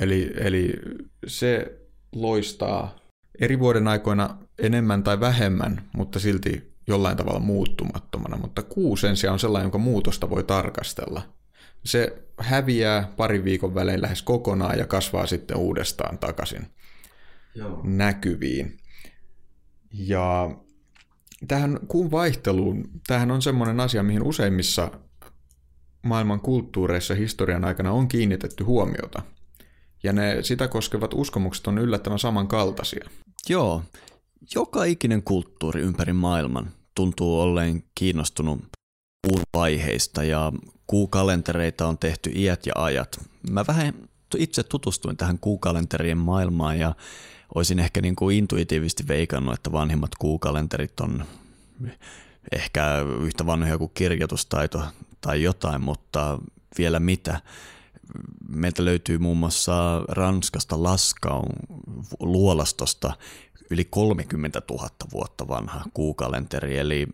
Eli, 0.00 0.32
eli 0.36 0.72
se 1.26 1.78
loistaa 2.12 2.96
eri 3.40 3.58
vuoden 3.58 3.88
aikoina 3.88 4.38
enemmän 4.58 5.02
tai 5.02 5.20
vähemmän, 5.20 5.88
mutta 5.92 6.18
silti 6.18 6.73
jollain 6.86 7.16
tavalla 7.16 7.40
muuttumattomana, 7.40 8.36
mutta 8.36 8.62
kuu 8.62 8.96
sen 8.96 9.16
sijaan 9.16 9.32
on 9.32 9.38
sellainen, 9.38 9.64
jonka 9.64 9.78
muutosta 9.78 10.30
voi 10.30 10.44
tarkastella. 10.44 11.22
Se 11.84 12.22
häviää 12.38 13.12
parin 13.16 13.44
viikon 13.44 13.74
välein 13.74 14.02
lähes 14.02 14.22
kokonaan 14.22 14.78
ja 14.78 14.86
kasvaa 14.86 15.26
sitten 15.26 15.56
uudestaan 15.56 16.18
takaisin 16.18 16.66
Joo. 17.54 17.80
näkyviin. 17.84 18.76
Ja 19.92 20.56
tähän 21.48 21.78
kuun 21.88 22.10
vaihteluun, 22.10 22.84
tähän 23.06 23.30
on 23.30 23.42
semmoinen 23.42 23.80
asia, 23.80 24.02
mihin 24.02 24.22
useimmissa 24.22 24.90
maailman 26.02 26.40
kulttuureissa 26.40 27.14
historian 27.14 27.64
aikana 27.64 27.92
on 27.92 28.08
kiinnitetty 28.08 28.64
huomiota. 28.64 29.22
Ja 30.02 30.12
ne 30.12 30.38
sitä 30.42 30.68
koskevat 30.68 31.14
uskomukset 31.14 31.66
on 31.66 31.78
yllättävän 31.78 32.18
samankaltaisia. 32.18 33.08
Joo, 33.48 33.82
joka 34.54 34.84
ikinen 34.84 35.22
kulttuuri 35.22 35.80
ympäri 35.80 36.12
maailman 36.12 36.70
tuntuu 36.94 37.40
olleen 37.40 37.84
kiinnostunut 37.94 38.60
kuun 39.26 39.42
vaiheista 39.54 40.24
ja 40.24 40.52
kuukalentereita 40.86 41.86
on 41.86 41.98
tehty 41.98 42.30
iät 42.34 42.66
ja 42.66 42.72
ajat. 42.76 43.20
Mä 43.50 43.64
vähän 43.66 43.94
itse 44.36 44.62
tutustuin 44.62 45.16
tähän 45.16 45.38
kuukalenterien 45.38 46.18
maailmaan 46.18 46.78
ja 46.78 46.94
olisin 47.54 47.78
ehkä 47.78 48.00
niin 48.00 48.16
kuin 48.16 48.36
intuitiivisesti 48.36 49.08
veikannut, 49.08 49.54
että 49.54 49.72
vanhimmat 49.72 50.10
kuukalenterit 50.18 51.00
on 51.00 51.24
ehkä 52.52 53.00
yhtä 53.20 53.46
vanhoja 53.46 53.78
kuin 53.78 53.90
kirjoitustaito 53.94 54.82
tai 55.20 55.42
jotain, 55.42 55.80
mutta 55.80 56.38
vielä 56.78 57.00
mitä. 57.00 57.40
Meiltä 58.48 58.84
löytyy 58.84 59.18
muun 59.18 59.38
muassa 59.38 60.02
Ranskasta 60.08 60.82
Laskaun 60.82 61.52
luolastosta 62.20 63.12
yli 63.70 63.84
30 63.84 64.62
000 64.70 64.88
vuotta 65.12 65.48
vanha 65.48 65.84
kuukalenteri, 65.94 66.78
eli 66.78 67.06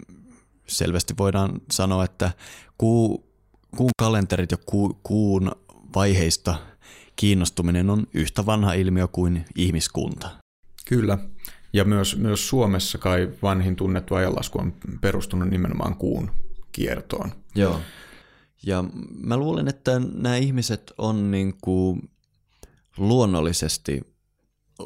selvästi 0.67 1.15
voidaan 1.19 1.61
sanoa, 1.73 2.05
että 2.05 2.33
kuu, 2.79 3.31
kuun 3.77 3.91
kalenterit 3.99 4.51
ja 4.51 4.59
ku, 4.67 5.01
kuun 5.03 5.53
vaiheista 5.95 6.55
kiinnostuminen 7.17 7.91
on 7.91 8.07
yhtä 8.15 8.47
vanha 8.47 8.73
ilmiö 8.73 9.09
kuin 9.09 9.45
ihmiskunta. 9.57 10.31
Kyllä. 10.89 11.19
Ja 11.73 11.85
myös, 11.85 12.17
myös 12.17 12.49
Suomessa 12.49 12.99
kai 12.99 13.31
vanhin 13.43 13.77
tunnettu 13.77 14.15
ajanlasku 14.15 14.59
on 14.59 14.75
perustunut 15.01 15.49
nimenomaan 15.49 15.97
kuun 15.97 16.31
kiertoon. 16.73 17.33
Joo. 17.55 17.81
Ja 18.67 18.85
mä 19.17 19.37
luulen, 19.37 19.69
että 19.69 20.01
nämä 20.15 20.37
ihmiset 20.37 20.93
on 20.99 21.31
niin 21.31 21.55
kuin 21.61 22.11
luonnollisesti 22.97 24.01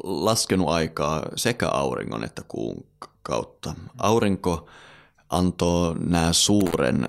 laskenut 0.03 0.69
aikaa 0.69 1.23
sekä 1.35 1.67
auringon 1.69 2.23
että 2.23 2.41
kuun 2.47 2.85
kautta. 3.23 3.73
Aurinko 3.97 4.69
antoi 5.29 5.95
nämä 5.99 6.33
suuren 6.33 7.05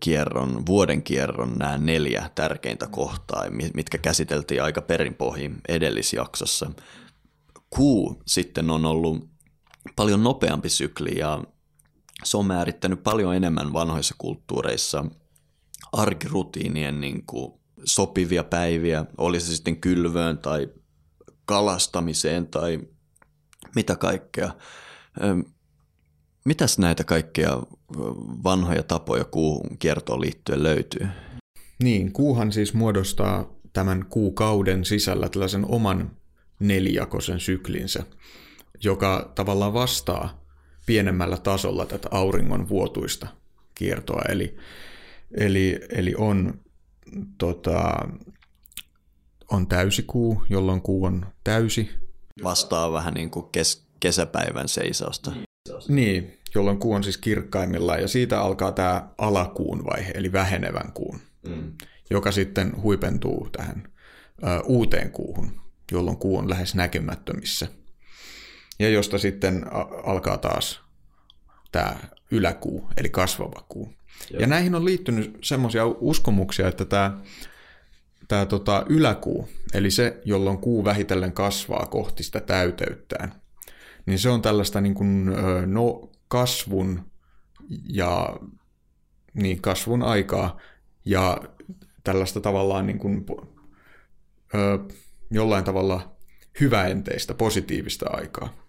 kierron, 0.00 0.66
vuoden 0.66 1.02
kierron, 1.02 1.52
nämä 1.58 1.78
neljä 1.78 2.30
tärkeintä 2.34 2.86
kohtaa, 2.86 3.44
mitkä 3.74 3.98
käsiteltiin 3.98 4.62
aika 4.62 4.82
perinpohjin 4.82 5.56
edellisjaksossa. 5.68 6.70
Kuu 7.70 8.22
sitten 8.26 8.70
on 8.70 8.86
ollut 8.86 9.28
paljon 9.96 10.22
nopeampi 10.22 10.68
sykli 10.68 11.18
ja 11.18 11.44
se 12.24 12.36
on 12.36 12.46
määrittänyt 12.46 13.02
paljon 13.02 13.34
enemmän 13.36 13.72
vanhoissa 13.72 14.14
kulttuureissa 14.18 15.04
arkirutiinien 15.92 17.00
niin 17.00 17.26
kuin 17.26 17.52
sopivia 17.84 18.44
päiviä, 18.44 19.04
oli 19.18 19.40
se 19.40 19.56
sitten 19.56 19.80
kylvöön 19.80 20.38
tai 20.38 20.68
kalastamiseen 21.50 22.46
tai 22.46 22.78
mitä 23.74 23.96
kaikkea. 23.96 24.50
Mitäs 26.44 26.78
näitä 26.78 27.04
kaikkia 27.04 27.62
vanhoja 28.44 28.82
tapoja 28.82 29.24
kuuhun 29.24 29.78
kiertoon 29.78 30.20
liittyen 30.20 30.62
löytyy? 30.62 31.08
Niin, 31.82 32.12
kuuhan 32.12 32.52
siis 32.52 32.74
muodostaa 32.74 33.50
tämän 33.72 34.06
kuukauden 34.08 34.84
sisällä 34.84 35.28
tällaisen 35.28 35.64
oman 35.68 36.10
nelijakoisen 36.60 37.40
syklinsä, 37.40 38.02
joka 38.84 39.32
tavallaan 39.34 39.72
vastaa 39.72 40.44
pienemmällä 40.86 41.36
tasolla 41.36 41.86
tätä 41.86 42.08
auringon 42.10 42.68
vuotuista 42.68 43.26
kiertoa. 43.74 44.22
Eli, 44.28 44.56
eli, 45.34 45.80
eli 45.88 46.14
on, 46.18 46.60
tota, 47.38 48.08
on 49.50 49.66
täysikuu, 49.66 50.44
jolloin 50.50 50.82
kuu 50.82 51.04
on 51.04 51.26
täysi. 51.44 51.90
Vastaa 52.44 52.92
vähän 52.92 53.14
niin 53.14 53.30
kuin 53.30 53.46
kes- 53.52 53.86
kesäpäivän 54.00 54.68
seisausta. 54.68 55.32
Niin, 55.88 56.38
jolloin 56.54 56.78
kuu 56.78 56.92
on 56.92 57.04
siis 57.04 57.18
kirkkaimmillaan 57.18 58.00
ja 58.00 58.08
siitä 58.08 58.40
alkaa 58.40 58.72
tämä 58.72 59.08
alakuun 59.18 59.84
vaihe, 59.84 60.12
eli 60.14 60.32
vähenevän 60.32 60.92
kuun, 60.92 61.20
mm. 61.48 61.72
joka 62.10 62.32
sitten 62.32 62.82
huipentuu 62.82 63.48
tähän 63.52 63.88
ö, 64.42 64.60
uuteen 64.64 65.10
kuuhun, 65.10 65.60
jolloin 65.92 66.16
kuu 66.16 66.38
on 66.38 66.50
lähes 66.50 66.74
näkymättömissä. 66.74 67.68
Ja 68.78 68.88
josta 68.88 69.18
sitten 69.18 69.66
alkaa 70.04 70.38
taas 70.38 70.80
tämä 71.72 71.96
yläkuu, 72.30 72.88
eli 72.96 73.08
kasvava 73.08 73.64
kuu. 73.68 73.92
Joo. 74.30 74.40
Ja 74.40 74.46
näihin 74.46 74.74
on 74.74 74.84
liittynyt 74.84 75.38
semmoisia 75.42 75.86
uskomuksia, 75.86 76.68
että 76.68 76.84
tämä, 76.84 77.20
tämä 78.30 78.46
tota 78.46 78.86
yläkuu, 78.88 79.48
eli 79.74 79.90
se, 79.90 80.20
jolloin 80.24 80.58
kuu 80.58 80.84
vähitellen 80.84 81.32
kasvaa 81.32 81.86
kohti 81.86 82.22
sitä 82.22 82.40
täyteyttään, 82.40 83.32
niin 84.06 84.18
se 84.18 84.28
on 84.28 84.42
tällaista 84.42 84.80
niin 84.80 84.94
kuin, 84.94 85.30
no, 85.66 86.10
kasvun 86.28 87.10
ja 87.88 88.36
niin, 89.34 89.62
kasvun 89.62 90.02
aikaa 90.02 90.58
ja 91.04 91.40
tällaista 92.04 92.40
tavallaan 92.40 92.86
niin 92.86 92.98
kuin, 92.98 93.26
ö, 94.54 94.78
jollain 95.30 95.64
tavalla 95.64 96.16
hyväenteistä, 96.60 97.34
positiivista 97.34 98.06
aikaa. 98.10 98.66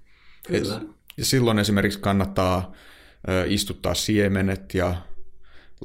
Kyllä. 0.47 0.77
Et, 0.77 0.83
ja 1.17 1.25
silloin 1.25 1.59
esimerkiksi 1.59 1.99
kannattaa 1.99 2.71
ö, 3.29 3.45
istuttaa 3.47 3.93
siemenet 3.93 4.73
ja 4.73 4.95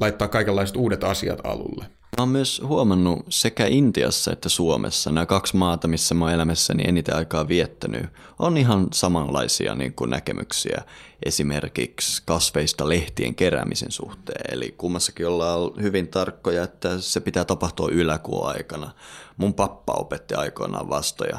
laittaa 0.01 0.29
kaikenlaiset 0.29 0.77
uudet 0.77 1.05
asiat 1.05 1.39
alulle. 1.45 1.87
Mä 2.16 2.22
oon 2.22 2.29
myös 2.29 2.62
huomannut 2.64 3.26
sekä 3.29 3.66
Intiassa 3.66 4.33
että 4.33 4.48
Suomessa, 4.48 5.12
nämä 5.12 5.26
kaksi 5.26 5.57
maata, 5.57 5.88
missä 5.88 6.14
mä 6.14 6.24
oon 6.24 6.35
elämässäni 6.35 6.83
eniten 6.88 7.16
aikaa 7.16 7.48
viettänyt, 7.48 8.07
on 8.38 8.57
ihan 8.57 8.88
samanlaisia 8.92 9.74
niin 9.74 9.94
kuin 9.94 10.11
näkemyksiä 10.11 10.83
esimerkiksi 11.24 12.22
kasveista 12.26 12.88
lehtien 12.88 13.35
keräämisen 13.35 13.92
suhteen. 13.92 14.55
Eli 14.55 14.74
kummassakin 14.79 15.26
ollaan 15.26 15.70
hyvin 15.83 16.09
tarkkoja, 16.09 16.62
että 16.62 17.00
se 17.00 17.20
pitää 17.20 17.44
tapahtua 17.44 17.88
yläkuun 17.92 18.48
aikana. 18.48 18.90
Mun 19.37 19.55
pappa 19.55 19.92
opetti 19.92 20.35
aikoinaan 20.35 20.88
vastoja 20.88 21.38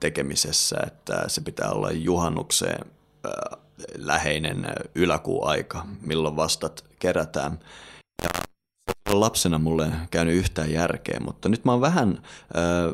tekemisessä, 0.00 0.76
että 0.86 1.24
se 1.28 1.40
pitää 1.40 1.70
olla 1.70 1.90
juhannukseen 1.90 2.86
läheinen 3.98 4.66
yläkuun 4.94 5.48
aika, 5.48 5.86
milloin 6.00 6.36
vastat 6.36 6.84
kerätään. 6.98 7.58
Ja 8.22 8.53
lapsena 9.12 9.58
mulle 9.58 9.92
käynyt 10.10 10.34
yhtään 10.34 10.72
järkeä, 10.72 11.20
mutta 11.24 11.48
nyt 11.48 11.64
mä 11.64 11.72
oon 11.72 11.80
vähän 11.80 12.18
äh, 12.56 12.92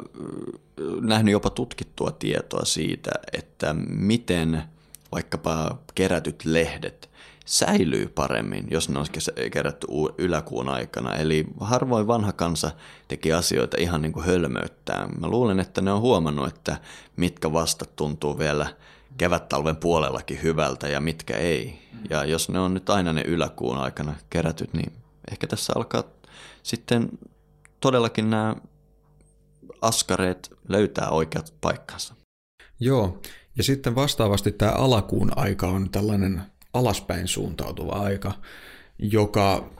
nähnyt 1.00 1.32
jopa 1.32 1.50
tutkittua 1.50 2.10
tietoa 2.10 2.64
siitä, 2.64 3.10
että 3.32 3.74
miten 3.88 4.62
vaikkapa 5.12 5.78
kerätyt 5.94 6.44
lehdet 6.44 7.10
säilyy 7.46 8.08
paremmin, 8.08 8.66
jos 8.70 8.88
ne 8.88 8.98
olisi 8.98 9.12
kerätty 9.52 9.86
yläkuun 10.18 10.68
aikana. 10.68 11.14
Eli 11.14 11.46
harvoin 11.60 12.06
vanha 12.06 12.32
kansa 12.32 12.70
teki 13.08 13.32
asioita 13.32 13.76
ihan 13.80 14.02
niin 14.02 14.12
kuin 14.12 14.26
hölmöyttään. 14.26 15.10
Mä 15.20 15.28
luulen, 15.28 15.60
että 15.60 15.80
ne 15.80 15.92
on 15.92 16.00
huomannut, 16.00 16.48
että 16.48 16.76
mitkä 17.16 17.52
vastat 17.52 17.96
tuntuu 17.96 18.38
vielä 18.38 18.66
kevät-talven 19.18 19.76
puolellakin 19.76 20.42
hyvältä 20.42 20.88
ja 20.88 21.00
mitkä 21.00 21.36
ei. 21.36 21.78
Ja 22.10 22.24
jos 22.24 22.48
ne 22.48 22.58
on 22.58 22.74
nyt 22.74 22.90
aina 22.90 23.12
ne 23.12 23.22
yläkuun 23.22 23.78
aikana 23.78 24.14
kerätyt, 24.30 24.74
niin 24.74 24.92
ehkä 25.30 25.46
tässä 25.46 25.72
alkaa 25.76 26.04
sitten 26.62 27.08
todellakin 27.80 28.30
nämä 28.30 28.56
askareet 29.82 30.50
löytää 30.68 31.08
oikeat 31.08 31.54
paikkansa. 31.60 32.14
Joo, 32.80 33.20
ja 33.56 33.62
sitten 33.62 33.94
vastaavasti 33.94 34.52
tämä 34.52 34.72
alakuun 34.72 35.38
aika 35.38 35.66
on 35.66 35.90
tällainen 35.90 36.42
alaspäin 36.74 37.28
suuntautuva 37.28 37.92
aika, 37.92 38.32
joka, 38.98 39.70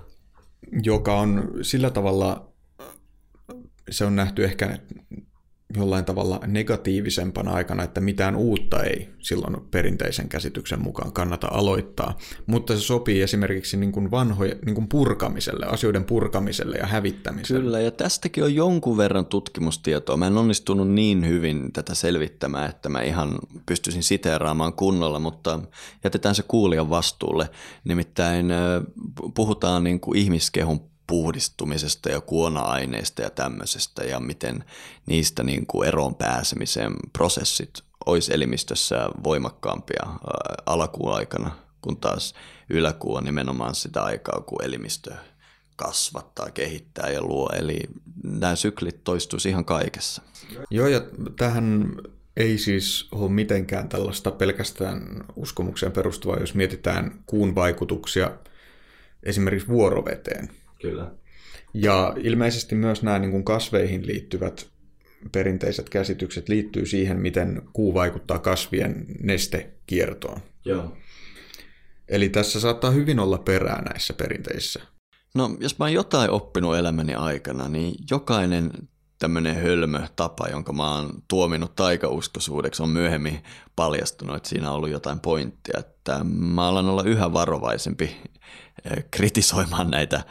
joka 0.83 1.21
on 1.21 1.51
sillä 1.63 1.91
tavalla, 1.91 2.53
se 3.91 4.05
on 4.05 4.17
nähty 4.17 4.45
ehkä 4.45 4.79
jollain 5.77 6.05
tavalla 6.05 6.41
negatiivisempana 6.47 7.53
aikana, 7.53 7.83
että 7.83 8.01
mitään 8.01 8.37
uutta 8.37 8.83
ei 8.83 9.09
silloin 9.19 9.57
perinteisen 9.71 10.29
käsityksen 10.29 10.83
mukaan 10.83 11.13
kannata 11.13 11.49
aloittaa, 11.51 12.19
mutta 12.47 12.77
se 12.77 12.81
sopii 12.81 13.23
esimerkiksi 13.23 13.77
niin 13.77 13.93
kuin 13.93 14.11
vanhoja, 14.11 14.55
niin 14.65 14.75
kuin 14.75 14.89
purkamiselle, 14.89 15.67
asioiden 15.67 16.05
purkamiselle 16.05 16.77
ja 16.77 16.87
hävittämiselle. 16.87 17.63
Kyllä, 17.63 17.81
ja 17.81 17.91
tästäkin 17.91 18.45
on 18.45 18.55
jonkun 18.55 18.97
verran 18.97 19.27
tutkimustietoa. 19.27 20.17
Mä 20.17 20.27
en 20.27 20.37
onnistunut 20.37 20.89
niin 20.89 21.29
hyvin 21.29 21.73
tätä 21.73 21.95
selvittämään, 21.95 22.71
että 22.71 22.89
mä 22.89 23.03
ihan 23.03 23.39
pystyisin 23.67 24.03
siteeraamaan 24.03 24.73
kunnolla, 24.73 25.19
mutta 25.19 25.61
jätetään 26.05 26.35
se 26.35 26.43
kuulijan 26.49 26.91
vastuulle. 26.91 27.49
Nimittäin 27.85 28.47
puhutaan 29.35 29.85
niin 29.85 30.01
kuin 30.01 30.19
ihmiskehun 30.19 30.90
puhdistumisesta 31.11 32.11
ja 32.11 32.21
kuona-aineista 32.21 33.23
ja 33.23 33.31
tämmöisestä 33.31 34.05
ja 34.05 34.21
miten 34.21 34.65
niistä 35.07 35.43
niin 35.43 35.67
kuin 35.67 35.89
eroon 35.89 36.15
pääsemisen 36.15 36.93
prosessit 37.13 37.71
olisi 38.07 38.35
elimistössä 38.35 39.09
voimakkaampia 39.25 40.07
alakuun 40.67 41.15
aikana, 41.15 41.51
kun 41.83 41.97
taas 41.97 42.35
yläkuu 42.69 43.15
on 43.15 43.25
nimenomaan 43.25 43.75
sitä 43.75 44.03
aikaa, 44.03 44.41
kun 44.41 44.65
elimistö 44.65 45.15
kasvattaa, 45.77 46.51
kehittää 46.51 47.11
ja 47.11 47.23
luo. 47.23 47.51
Eli 47.57 47.81
nämä 48.25 48.57
syklit 48.57 49.05
toistuisi 49.05 49.49
ihan 49.49 49.65
kaikessa. 49.65 50.23
Joo, 50.71 50.87
ja 50.87 51.01
tähän 51.39 51.95
ei 52.37 52.59
siis 52.59 53.09
ole 53.13 53.31
mitenkään 53.31 53.89
tällaista 53.89 54.31
pelkästään 54.31 55.25
uskomukseen 55.37 55.93
perustuvaa, 55.93 56.41
jos 56.41 56.55
mietitään 56.55 57.23
kuun 57.27 57.55
vaikutuksia 57.55 58.31
esimerkiksi 59.23 59.69
vuoroveteen. 59.69 60.60
Kyllä. 60.81 61.11
Ja 61.75 62.15
ilmeisesti 62.17 62.75
myös 62.75 63.03
nämä 63.03 63.19
niin 63.19 63.31
kuin 63.31 63.45
kasveihin 63.45 64.07
liittyvät 64.07 64.71
perinteiset 65.33 65.89
käsitykset 65.89 66.49
liittyy 66.49 66.87
siihen, 66.87 67.21
miten 67.21 67.63
kuu 67.73 67.95
vaikuttaa 67.95 68.39
kasvien 68.39 69.07
nestekiertoon. 69.23 70.41
Joo. 70.65 70.97
Eli 72.09 72.29
tässä 72.29 72.61
saattaa 72.61 72.91
hyvin 72.91 73.19
olla 73.21 73.39
perää 73.39 73.83
näissä 73.83 74.15
perinteissä. 74.15 74.81
No, 75.35 75.57
jos 75.61 75.79
mä 75.79 75.85
oon 75.85 75.93
jotain 75.93 76.31
oppinut 76.31 76.77
elämäni 76.77 77.15
aikana, 77.15 77.69
niin 77.69 77.95
jokainen 78.11 78.71
tämmöinen 79.19 79.57
hölmö 79.57 80.01
tapa, 80.17 80.49
jonka 80.49 80.73
mä 80.73 80.95
oon 80.95 81.11
tuominut 81.29 81.75
taikauskoisuudeksi, 81.75 82.83
on 82.83 82.89
myöhemmin 82.89 83.43
paljastunut, 83.77 84.37
että 84.37 84.49
siinä 84.49 84.71
on 84.71 84.77
ollut 84.77 84.91
jotain 84.91 85.21
pointtia. 85.21 85.79
Että 85.79 86.21
mä 86.25 86.69
alan 86.69 86.89
olla 86.89 87.03
yhä 87.03 87.33
varovaisempi 87.33 88.17
eh, 88.85 89.05
kritisoimaan 89.11 89.91
näitä 89.91 90.23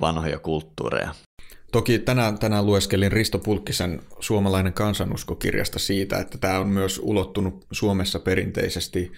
vanhoja 0.00 0.38
kulttuureja. 0.38 1.14
Toki 1.72 1.98
tänään, 1.98 2.38
tänään 2.38 2.66
lueskelin 2.66 3.12
Risto 3.12 3.38
Pulkkisen 3.38 4.02
suomalainen 4.20 4.72
kansanuskokirjasta 4.72 5.78
siitä, 5.78 6.18
että 6.18 6.38
tämä 6.38 6.58
on 6.58 6.68
myös 6.68 7.00
ulottunut 7.02 7.66
Suomessa 7.72 8.18
perinteisesti 8.18 9.12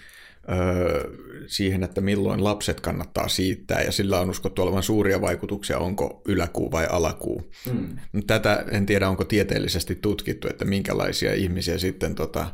öö, 0.52 1.10
siihen, 1.46 1.82
että 1.82 2.00
milloin 2.00 2.44
lapset 2.44 2.80
kannattaa 2.80 3.28
siittää, 3.28 3.82
ja 3.82 3.92
sillä 3.92 4.20
on 4.20 4.30
uskottu 4.30 4.62
olevan 4.62 4.82
suuria 4.82 5.20
vaikutuksia, 5.20 5.78
onko 5.78 6.22
yläkuu 6.28 6.72
vai 6.72 6.86
alakuu. 6.90 7.50
Mm. 7.72 7.88
Tätä 8.26 8.64
en 8.70 8.86
tiedä, 8.86 9.08
onko 9.08 9.24
tieteellisesti 9.24 9.94
tutkittu, 9.94 10.48
että 10.48 10.64
minkälaisia 10.64 11.34
ihmisiä 11.34 11.78
sitten 11.78 12.14
tota, 12.14 12.46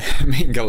minkä 0.38 0.62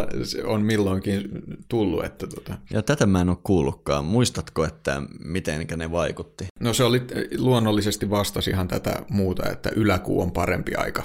on 0.46 0.62
milloinkin 0.62 1.30
tullut. 1.68 2.06
Että 2.06 2.28
tota. 2.28 2.58
Ja 2.70 2.82
tätä 2.82 3.06
mä 3.06 3.22
en 3.22 3.30
ole 3.30 3.38
kuullutkaan. 3.44 4.06
Muistatko, 4.06 4.66
että 4.66 5.02
miten 5.20 5.68
ne 5.76 5.92
vaikutti? 5.92 6.46
No 6.60 6.74
se 6.74 6.84
oli 6.84 7.02
luonnollisesti 7.38 8.10
vastasi 8.10 8.50
ihan 8.50 8.68
tätä 8.68 9.06
muuta, 9.10 9.50
että 9.52 9.70
yläkuu 9.76 10.22
on 10.22 10.32
parempi 10.32 10.76
aika 10.76 11.04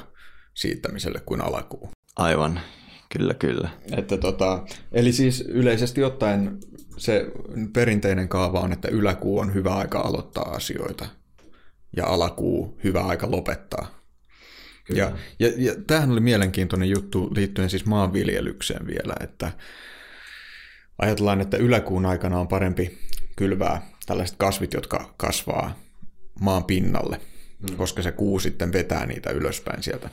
siittämiselle 0.54 1.20
kuin 1.26 1.40
alakuu. 1.40 1.90
Aivan, 2.16 2.61
kyllä 3.12 3.35
kyllä. 3.35 3.68
Että 3.96 4.16
tota, 4.16 4.64
eli 4.92 5.12
siis 5.12 5.40
yleisesti 5.40 6.04
ottaen 6.04 6.58
se 6.96 7.26
perinteinen 7.72 8.28
kaava 8.28 8.61
on, 8.61 8.72
että 8.72 8.88
yläkuu 8.88 9.38
on 9.38 9.54
hyvä 9.54 9.74
aika 9.74 10.00
aloittaa 10.00 10.50
asioita 10.50 11.06
ja 11.96 12.06
alakuu 12.06 12.78
hyvä 12.85 13.00
aika 13.00 13.30
lopettaa. 13.30 14.01
Ja, 14.96 15.12
ja, 15.38 15.52
ja 15.57 15.74
tämähän 15.87 16.11
oli 16.11 16.20
mielenkiintoinen 16.20 16.90
juttu 16.90 17.31
liittyen 17.35 17.70
siis 17.70 17.87
maanviljelykseen 17.87 18.87
vielä, 18.87 19.14
että 19.20 19.52
ajatellaan, 20.98 21.40
että 21.40 21.57
yläkuun 21.57 22.07
aikana 22.07 22.38
on 22.38 22.48
parempi 22.48 22.98
kylvää 23.37 23.83
tällaiset 24.07 24.37
kasvit, 24.38 24.72
jotka 24.72 25.14
kasvaa 25.16 25.78
maan 26.40 26.64
pinnalle, 26.64 27.20
mm. 27.70 27.76
koska 27.76 28.02
se 28.02 28.12
kuu 28.12 28.38
sitten 28.38 28.72
vetää 28.72 29.07
niitä 29.07 29.31
ylöspäin 29.31 29.83
sieltä. 29.83 30.11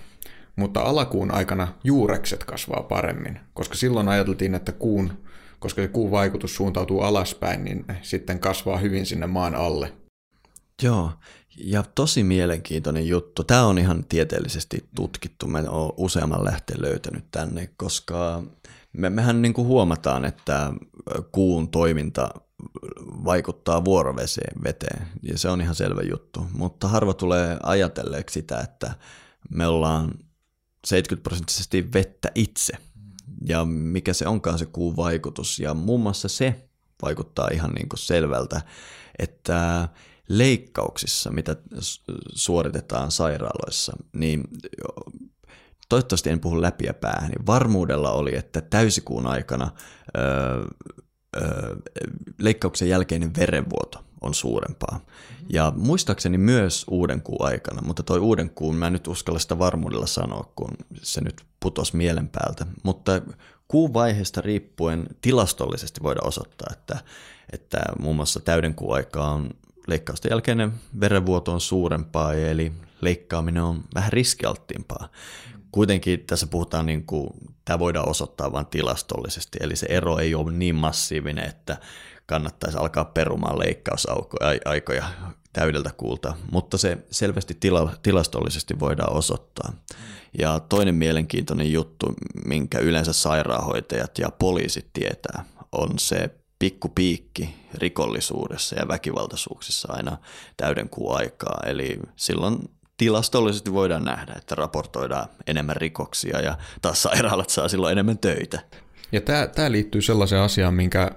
Mutta 0.56 0.82
alakuun 0.82 1.32
aikana 1.32 1.68
juurekset 1.84 2.44
kasvaa 2.44 2.84
paremmin, 2.84 3.40
koska 3.54 3.76
silloin 3.76 4.08
ajateltiin, 4.08 4.56
että 4.56 4.72
kuun, 4.72 5.14
koska 5.60 5.82
se 5.82 5.88
kuun 5.88 6.12
vaikutus 6.12 6.56
suuntautuu 6.56 7.02
alaspäin, 7.02 7.64
niin 7.64 7.86
sitten 8.02 8.40
kasvaa 8.40 8.78
hyvin 8.78 9.06
sinne 9.06 9.28
maan 9.28 9.56
alle. 9.56 9.94
Joo, 10.82 11.12
ja 11.64 11.84
tosi 11.96 12.24
mielenkiintoinen 12.24 13.08
juttu. 13.08 13.44
Tämä 13.44 13.66
on 13.66 13.78
ihan 13.78 14.06
tieteellisesti 14.10 14.90
tutkittu. 14.96 15.48
Mä 15.48 15.64
oon 15.70 15.94
useamman 15.98 16.46
lähteen 16.46 16.82
löytänyt 16.82 17.26
tänne, 17.32 17.70
koska 17.78 18.44
me, 18.94 19.10
mehän 19.10 19.42
niin 19.42 19.54
kuin 19.54 19.68
huomataan, 19.68 20.26
että 20.26 20.74
kuun 21.32 21.70
toiminta 21.70 22.30
vaikuttaa 23.26 23.86
vuoroveseen 23.86 24.64
veteen, 24.64 25.08
ja 25.24 25.38
se 25.38 25.50
on 25.50 25.62
ihan 25.62 25.76
selvä 25.76 26.02
juttu. 26.02 26.48
Mutta 26.54 26.88
harva 26.88 27.14
tulee 27.14 27.58
ajatelleeksi 27.64 28.34
sitä, 28.34 28.60
että 28.60 28.94
me 29.50 29.68
ollaan 29.68 30.12
70 30.86 31.24
prosenttisesti 31.24 31.94
vettä 31.94 32.32
itse, 32.36 32.74
ja 33.46 33.66
mikä 33.66 34.14
se 34.14 34.28
onkaan 34.28 34.60
se 34.60 34.66
kuun 34.66 34.96
vaikutus. 34.96 35.60
Ja 35.60 35.74
muun 35.74 36.02
muassa 36.02 36.28
se 36.28 36.70
vaikuttaa 37.02 37.50
ihan 37.54 37.72
niin 37.72 37.90
kuin 37.90 38.00
selvältä, 38.00 38.62
että 39.20 39.90
leikkauksissa, 40.30 41.32
mitä 41.32 41.56
suoritetaan 42.34 43.12
sairaaloissa, 43.12 43.94
niin 44.14 44.44
toivottavasti 45.90 46.30
en 46.30 46.40
puhu 46.40 46.62
läpi 46.62 46.86
ja 46.86 46.94
päähän, 46.94 47.30
niin 47.30 47.46
varmuudella 47.46 48.12
oli, 48.12 48.36
että 48.36 48.62
täysikuun 48.62 49.28
aikana 49.28 49.72
öö, 50.18 50.64
öö, 51.42 51.76
leikkauksen 52.40 52.90
jälkeinen 52.90 53.36
verenvuoto 53.36 54.04
on 54.22 54.34
suurempaa. 54.34 55.06
Ja 55.50 55.74
muistaakseni 55.76 56.38
myös 56.38 56.86
uuden 56.90 57.22
kuun 57.22 57.46
aikana, 57.46 57.82
mutta 57.82 58.04
toi 58.04 58.20
uuden 58.20 58.50
kuun, 58.50 58.76
mä 58.76 58.88
en 58.88 58.94
nyt 58.94 59.08
uskalla 59.08 59.40
sitä 59.40 59.60
varmuudella 59.60 60.08
sanoa, 60.08 60.52
kun 60.56 60.72
se 61.02 61.22
nyt 61.22 61.46
putos 61.60 61.94
mielen 61.94 62.30
päältä. 62.30 62.66
Mutta 62.84 63.22
kuun 63.68 63.94
vaiheesta 63.94 64.42
riippuen 64.42 65.08
tilastollisesti 65.22 66.04
voidaan 66.04 66.28
osoittaa, 66.28 66.68
että, 66.72 66.98
että 67.54 67.80
muun 68.00 68.16
muassa 68.16 68.40
täyden 68.40 68.76
kuun 68.76 68.96
aikaa 68.96 69.32
on 69.32 69.50
leikkausten 69.90 70.30
jälkeinen 70.30 70.74
verenvuoto 71.00 71.54
on 71.54 71.62
suurempaa, 71.62 72.34
eli 72.34 72.72
leikkaaminen 73.02 73.64
on 73.64 73.84
vähän 73.96 74.14
riskialttiimpaa. 74.14 75.10
Kuitenkin 75.72 76.20
tässä 76.28 76.48
puhutaan, 76.48 76.86
niin 76.86 77.06
kuin, 77.06 77.30
tämä 77.66 77.80
voidaan 77.80 78.10
osoittaa 78.10 78.52
vain 78.52 78.66
tilastollisesti, 78.66 79.58
eli 79.62 79.76
se 79.76 79.86
ero 79.90 80.18
ei 80.18 80.36
ole 80.36 80.52
niin 80.52 80.76
massiivinen, 80.76 81.50
että 81.50 81.78
kannattaisi 82.26 82.78
alkaa 82.78 83.06
perumaan 83.06 83.60
leikkausaikoja 83.60 85.06
täydeltä 85.54 85.92
kuulta, 85.98 86.34
mutta 86.52 86.78
se 86.78 86.98
selvästi 87.12 87.58
tila, 87.60 87.94
tilastollisesti 88.02 88.80
voidaan 88.80 89.14
osoittaa. 89.14 89.74
Ja 90.40 90.60
toinen 90.60 90.96
mielenkiintoinen 90.96 91.72
juttu, 91.72 92.14
minkä 92.46 92.80
yleensä 92.80 93.14
sairaanhoitajat 93.14 94.18
ja 94.18 94.30
poliisit 94.40 94.90
tietää, 94.94 95.46
on 95.72 96.00
se 96.00 96.30
pikku 96.60 96.90
piikki 96.90 97.56
rikollisuudessa 97.74 98.76
ja 98.76 98.88
väkivaltaisuuksissa 98.88 99.94
aina 99.94 100.18
täyden 100.58 100.90
kuun 100.90 101.18
aikaa. 101.18 101.60
Eli 101.66 102.00
silloin 102.16 102.70
tilastollisesti 102.98 103.74
voidaan 103.74 104.04
nähdä, 104.04 104.34
että 104.38 104.56
raportoidaan 104.56 105.30
enemmän 105.48 105.76
rikoksia 105.76 106.42
ja 106.42 106.58
taas 106.82 107.02
sairaalat 107.02 107.50
saa 107.50 107.68
silloin 107.68 107.92
enemmän 107.92 108.18
töitä. 108.18 108.60
Ja 109.12 109.22
tämä, 109.22 109.48
tämä 109.48 109.72
liittyy 109.72 110.02
sellaiseen 110.02 110.42
asiaan, 110.42 110.74
minkä 110.74 111.12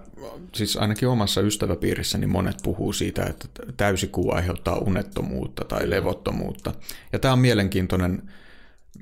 siis 0.55 0.77
ainakin 0.77 1.09
omassa 1.09 1.41
ystäväpiirissäni 1.41 2.27
monet 2.27 2.57
puhuu 2.63 2.93
siitä, 2.93 3.23
että 3.23 3.49
täysikuu 3.77 4.33
aiheuttaa 4.33 4.79
unettomuutta 4.79 5.65
tai 5.65 5.91
levottomuutta. 5.91 6.75
Ja 7.13 7.19
tämä 7.19 7.33
on 7.33 7.39
mielenkiintoinen, 7.39 8.31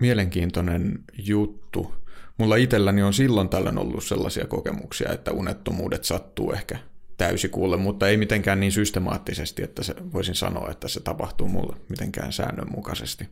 mielenkiintoinen 0.00 0.98
juttu, 1.18 1.94
Mulla 2.40 2.56
itselläni 2.56 3.02
on 3.02 3.14
silloin 3.14 3.48
tällöin 3.48 3.78
ollut 3.78 4.04
sellaisia 4.04 4.46
kokemuksia, 4.46 5.12
että 5.12 5.32
unettomuudet 5.32 6.04
sattuu 6.04 6.52
ehkä 6.52 6.78
täysikuulle, 7.16 7.76
mutta 7.76 8.08
ei 8.08 8.16
mitenkään 8.16 8.60
niin 8.60 8.72
systemaattisesti, 8.72 9.62
että 9.62 9.82
se, 9.82 9.94
voisin 10.12 10.34
sanoa, 10.34 10.70
että 10.70 10.88
se 10.88 11.00
tapahtuu 11.00 11.48
mulle 11.48 11.76
mitenkään 11.88 12.32
säännönmukaisesti. 12.32 13.28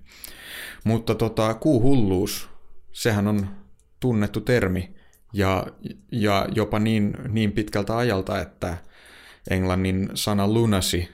Mutta 0.85 1.14
tota, 1.14 1.55
kuuhulluus, 1.55 2.49
sehän 2.92 3.27
on 3.27 3.49
tunnettu 4.01 4.40
termi 4.40 4.94
ja, 5.33 5.66
ja 6.12 6.49
jopa 6.55 6.79
niin, 6.79 7.14
niin 7.29 7.53
pitkältä 7.53 7.97
ajalta, 7.97 8.40
että 8.40 8.79
englannin 9.51 10.11
sana 10.14 10.49
lunacy 10.49 11.05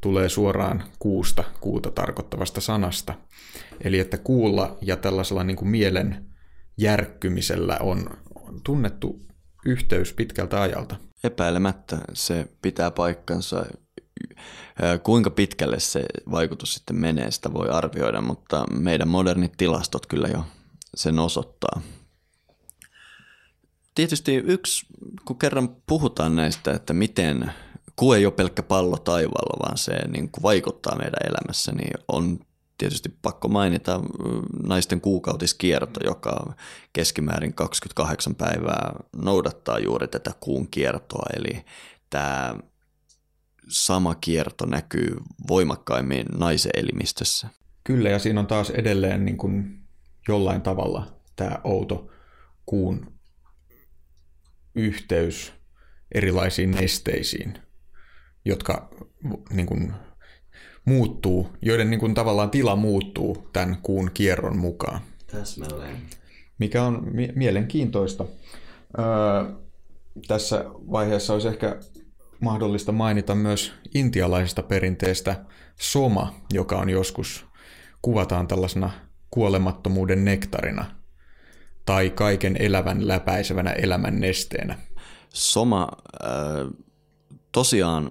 tulee 0.00 0.28
suoraan 0.28 0.84
kuusta, 0.98 1.44
kuuta 1.60 1.90
tarkoittavasta 1.90 2.60
sanasta. 2.60 3.14
Eli 3.84 3.98
että 3.98 4.18
kuulla 4.18 4.78
ja 4.82 4.96
tällaisella 4.96 5.44
niin 5.44 5.56
kuin 5.56 5.68
mielen 5.68 6.27
järkkymisellä 6.78 7.78
on 7.80 8.10
tunnettu 8.64 9.26
yhteys 9.66 10.12
pitkältä 10.12 10.62
ajalta. 10.62 10.96
Epäilemättä 11.24 11.98
se 12.12 12.46
pitää 12.62 12.90
paikkansa. 12.90 13.66
Kuinka 15.02 15.30
pitkälle 15.30 15.80
se 15.80 16.04
vaikutus 16.30 16.74
sitten 16.74 16.96
menee, 16.96 17.30
sitä 17.30 17.52
voi 17.52 17.68
arvioida, 17.68 18.20
mutta 18.20 18.64
meidän 18.70 19.08
modernit 19.08 19.52
tilastot 19.56 20.06
kyllä 20.06 20.28
jo 20.28 20.44
sen 20.94 21.18
osoittaa. 21.18 21.80
Tietysti 23.94 24.34
yksi, 24.34 24.86
kun 25.24 25.38
kerran 25.38 25.76
puhutaan 25.86 26.36
näistä, 26.36 26.72
että 26.72 26.92
miten 26.92 27.52
kuu 27.96 28.12
ei 28.12 28.26
ole 28.26 28.34
pelkkä 28.34 28.62
pallo 28.62 28.96
taivaalla, 28.96 29.66
vaan 29.66 29.78
se 29.78 30.08
niin 30.08 30.30
kuin 30.30 30.42
vaikuttaa 30.42 30.96
meidän 30.96 31.28
elämässä, 31.28 31.72
niin 31.72 31.94
on 32.08 32.38
tietysti 32.78 33.08
pakko 33.22 33.48
mainita 33.48 34.00
naisten 34.66 35.00
kuukautiskierto, 35.00 36.00
joka 36.04 36.54
keskimäärin 36.92 37.54
28 37.54 38.34
päivää 38.34 38.92
noudattaa 39.16 39.78
juuri 39.78 40.08
tätä 40.08 40.32
kuun 40.40 40.68
kiertoa, 40.70 41.26
eli 41.36 41.64
tämä 42.10 42.54
sama 43.68 44.14
kierto 44.14 44.66
näkyy 44.66 45.16
voimakkaimmin 45.48 46.26
naisen 46.38 46.72
elimistössä. 46.74 47.48
Kyllä, 47.84 48.08
ja 48.08 48.18
siinä 48.18 48.40
on 48.40 48.46
taas 48.46 48.70
edelleen 48.70 49.24
niin 49.24 49.36
kuin 49.36 49.82
jollain 50.28 50.62
tavalla 50.62 51.20
tämä 51.36 51.60
outo 51.64 52.10
kuun 52.66 53.18
yhteys 54.74 55.52
erilaisiin 56.14 56.70
nesteisiin, 56.70 57.58
jotka 58.44 58.90
niin 59.50 59.66
kuin 59.66 59.94
muuttuu, 60.88 61.48
joiden 61.62 61.90
niin 61.90 62.00
kuin 62.00 62.14
tavallaan 62.14 62.50
tila 62.50 62.76
muuttuu 62.76 63.48
tämän 63.52 63.78
kuun 63.82 64.10
kierron 64.14 64.56
mukaan. 64.58 65.00
Täsmälleen. 65.32 65.96
Mikä 66.58 66.82
on 66.82 67.08
mi- 67.12 67.32
mielenkiintoista. 67.34 68.24
Öö, 68.98 69.52
tässä 70.28 70.64
vaiheessa 70.68 71.32
olisi 71.32 71.48
ehkä 71.48 71.76
mahdollista 72.40 72.92
mainita 72.92 73.34
myös 73.34 73.72
intialaisesta 73.94 74.62
perinteestä 74.62 75.44
soma, 75.80 76.34
joka 76.52 76.76
on 76.76 76.90
joskus 76.90 77.46
kuvataan 78.02 78.48
tällaisena 78.48 78.90
kuolemattomuuden 79.30 80.24
nektarina 80.24 80.84
tai 81.86 82.10
kaiken 82.10 82.56
elävän 82.58 83.08
läpäisevänä 83.08 83.70
elämän 83.70 84.20
nesteenä. 84.20 84.78
Soma 85.28 85.88
äh, 86.24 86.30
tosiaan 87.52 88.10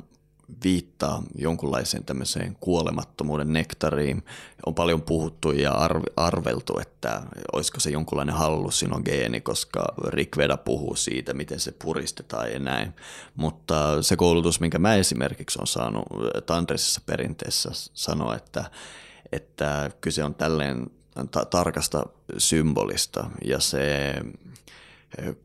viittaa 0.64 1.24
jonkunlaiseen 1.36 2.04
tämmöiseen 2.04 2.58
kuolemattomuuden 2.60 3.54
nektariin. 3.54 4.24
On 4.66 4.76
paljon 4.76 5.02
puhuttu 5.02 5.52
ja 5.52 5.74
arveltu, 6.16 6.80
että 6.80 7.22
olisiko 7.54 7.80
se 7.80 7.90
jonkunlainen 7.90 8.36
hallusinogeeni, 8.36 9.42
koska 9.42 9.86
Rick 10.08 10.38
Veda 10.38 10.58
puhuu 10.58 10.96
siitä, 10.96 11.34
miten 11.34 11.60
se 11.60 11.72
puristetaan 11.72 12.52
ja 12.52 12.60
näin. 12.60 12.94
Mutta 13.36 14.02
se 14.02 14.16
koulutus, 14.16 14.60
minkä 14.60 14.80
mä 14.80 14.96
esimerkiksi 14.96 15.60
on 15.62 15.68
saanut 15.68 16.06
tantrisessa 16.46 17.02
perinteessä 17.06 17.70
sanoa, 17.94 18.36
että, 18.36 18.72
että 19.32 19.92
kyse 20.02 20.24
on 20.24 20.36
tälleen 20.36 20.88
ta- 21.32 21.46
tarkasta 21.46 22.06
symbolista 22.38 23.30
ja 23.46 23.60
se 23.60 24.14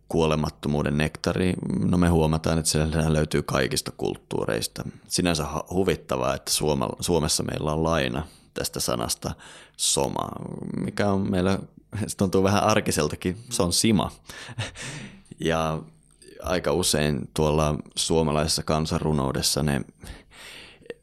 kuolemattomuuden 0.08 0.98
nektari, 0.98 1.54
no 1.84 1.98
me 1.98 2.08
huomataan, 2.08 2.58
että 2.58 2.70
se 2.70 2.78
löytyy 3.12 3.42
kaikista 3.42 3.92
kulttuureista. 3.96 4.82
Sinänsä 5.08 5.46
huvittavaa, 5.70 6.34
että 6.34 6.50
Suomessa 7.00 7.42
meillä 7.42 7.72
on 7.72 7.84
laina 7.84 8.26
tästä 8.54 8.80
sanasta 8.80 9.34
soma, 9.76 10.28
mikä 10.84 11.10
on 11.10 11.30
meillä, 11.30 11.58
se 12.06 12.16
tuntuu 12.16 12.42
vähän 12.42 12.64
arkiseltakin, 12.64 13.36
se 13.50 13.62
on 13.62 13.72
sima. 13.72 14.10
Ja 15.44 15.82
aika 16.42 16.72
usein 16.72 17.30
tuolla 17.34 17.74
suomalaisessa 17.96 18.62
kansanrunoudessa 18.62 19.62
ne 19.62 19.80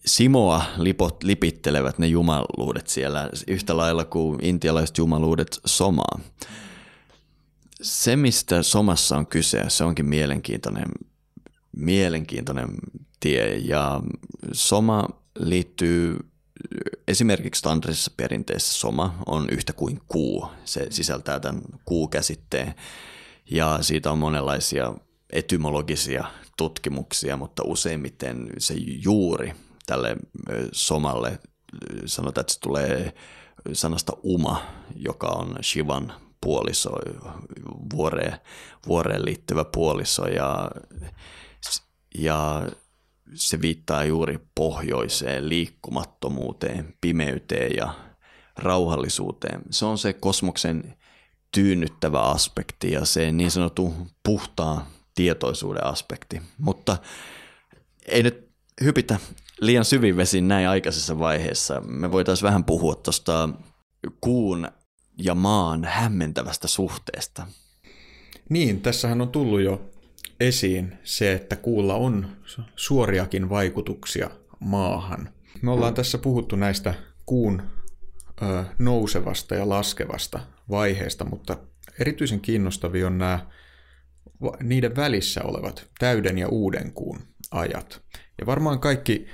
Simoa 0.06 0.62
lipot, 0.78 1.24
lipittelevät 1.24 2.00
ne 2.00 2.08
jumaluudet 2.08 2.88
siellä 2.88 3.30
yhtä 3.48 3.78
lailla 3.78 4.06
kuin 4.06 4.46
intialaiset 4.46 4.98
jumaluudet 4.98 5.60
somaa 5.66 6.20
se, 7.82 8.16
mistä 8.16 8.64
somassa 8.64 9.18
on 9.18 9.28
kyse, 9.28 9.64
se 9.68 9.84
onkin 9.84 10.06
mielenkiintoinen, 10.06 10.88
mielenkiintoinen 11.76 12.70
tie. 13.20 13.58
Ja 13.58 14.02
soma 14.52 15.08
liittyy 15.40 16.18
esimerkiksi 17.08 17.64
tantrisessa 17.64 18.12
perinteessä 18.18 18.74
soma 18.74 19.24
on 19.26 19.50
yhtä 19.50 19.74
kuin 19.74 20.00
kuu. 20.08 20.48
Se 20.66 20.88
sisältää 20.90 21.40
tämän 21.40 21.62
kuu-käsitteen 21.86 22.76
ja 23.52 23.78
siitä 23.82 24.12
on 24.12 24.18
monenlaisia 24.18 24.94
etymologisia 25.30 26.26
tutkimuksia, 26.58 27.38
mutta 27.38 27.64
useimmiten 27.66 28.50
se 28.58 28.74
juuri 28.78 29.54
tälle 29.86 30.16
somalle 30.72 31.40
sanotaan, 32.06 32.42
että 32.42 32.54
se 32.54 32.60
tulee 32.60 33.14
sanasta 33.74 34.14
uma, 34.24 34.62
joka 34.96 35.28
on 35.28 35.56
Shivan 35.64 36.14
puoliso, 36.42 36.90
vuoreen, 37.94 38.34
vuoreen 38.88 39.26
liittyvä 39.26 39.66
puoliso 39.66 40.28
ja, 40.28 40.72
ja 42.16 42.70
se 43.34 43.62
viittaa 43.62 44.04
juuri 44.04 44.40
pohjoiseen 44.56 45.50
liikkumattomuuteen, 45.50 46.94
pimeyteen 47.02 47.72
ja 47.78 47.94
rauhallisuuteen. 48.58 49.62
Se 49.70 49.86
on 49.86 49.98
se 49.98 50.14
kosmoksen 50.14 50.96
tyynnyttävä 51.52 52.22
aspekti 52.22 52.92
ja 52.92 53.06
se 53.06 53.32
niin 53.32 53.52
sanottu 53.52 53.94
puhtaan 54.24 54.84
tietoisuuden 55.16 55.86
aspekti. 55.86 56.42
Mutta 56.58 56.98
ei 58.08 58.24
nyt 58.24 58.50
hypitä 58.84 59.20
liian 59.62 59.86
syvin 59.86 60.18
vesiin 60.18 60.48
näin 60.48 60.70
aikaisessa 60.70 61.20
vaiheessa. 61.20 61.82
Me 61.82 62.12
voitaisiin 62.12 62.48
vähän 62.48 62.66
puhua 62.66 62.96
tuosta 62.96 63.50
kuun 64.22 64.68
ja 65.20 65.36
maan 65.36 65.84
hämmentävästä 65.84 66.68
suhteesta. 66.68 67.48
Niin, 68.50 68.82
tässähän 68.82 69.22
on 69.22 69.30
tullut 69.30 69.62
jo 69.62 69.90
esiin 70.40 70.98
se, 71.04 71.34
että 71.34 71.56
kuulla 71.56 71.96
on 71.96 72.38
suoriakin 72.76 73.50
vaikutuksia 73.50 74.30
maahan. 74.60 75.30
Me 75.62 75.72
ollaan 75.72 75.94
tässä 75.94 76.18
puhuttu 76.18 76.56
näistä 76.56 76.94
kuun 77.26 77.62
ö, 78.42 78.64
nousevasta 78.80 79.56
ja 79.56 79.70
laskevasta 79.70 80.40
vaiheesta, 80.70 81.26
mutta 81.26 81.58
erityisen 82.00 82.40
kiinnostavia 82.40 83.08
on 83.08 83.18
nämä 83.18 83.40
niiden 84.64 84.96
välissä 84.96 85.42
olevat 85.44 85.88
täyden 86.00 86.38
ja 86.38 86.48
uuden 86.48 86.94
kuun 86.94 87.20
ajat. 87.52 88.02
Ja 88.40 88.46
varmaan 88.46 88.80
kaikki 88.80 89.28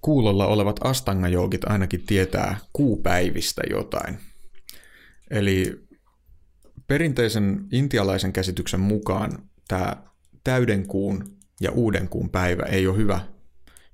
kuulolla 0.00 0.46
olevat 0.46 0.80
astangajoogit 0.84 1.64
ainakin 1.64 2.06
tietää 2.06 2.58
kuupäivistä 2.72 3.62
jotain. 3.70 4.18
Eli 5.30 5.88
perinteisen 6.86 7.66
intialaisen 7.72 8.32
käsityksen 8.32 8.80
mukaan 8.80 9.32
tämä 9.68 9.96
täyden 10.44 10.86
kuun 10.86 11.36
ja 11.60 11.70
uuden 11.70 12.08
kuun 12.08 12.30
päivä 12.30 12.62
ei 12.62 12.86
ole 12.86 12.96
hyvä, 12.96 13.20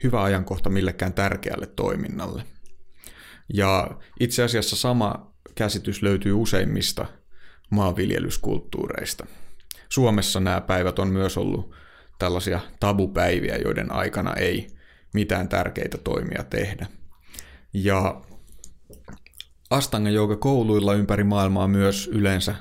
hyvä 0.05 0.23
ajankohta 0.23 0.71
millekään 0.71 1.13
tärkeälle 1.13 1.67
toiminnalle. 1.67 2.43
Ja 3.55 3.99
itse 4.21 4.43
asiassa 4.43 4.77
sama 4.77 5.35
käsitys 5.55 6.03
löytyy 6.03 6.33
useimmista 6.33 7.07
maanviljelyskulttuureista. 7.71 9.27
Suomessa 9.89 10.41
nämä 10.41 10.61
päivät 10.61 10.99
on 10.99 11.09
myös 11.09 11.39
ollut 11.39 11.75
tällaisia 12.19 12.61
tabupäiviä, 12.81 13.57
joiden 13.57 13.93
aikana 13.93 14.35
ei 14.35 14.67
mitään 15.15 15.49
tärkeitä 15.49 15.99
toimia 15.99 16.45
tehdä. 16.45 16.87
Ja 17.75 18.23
Astanga 19.75 20.37
kouluilla 20.41 20.95
ympäri 20.95 21.25
maailmaa 21.25 21.69
myös 21.69 22.09
yleensä 22.13 22.55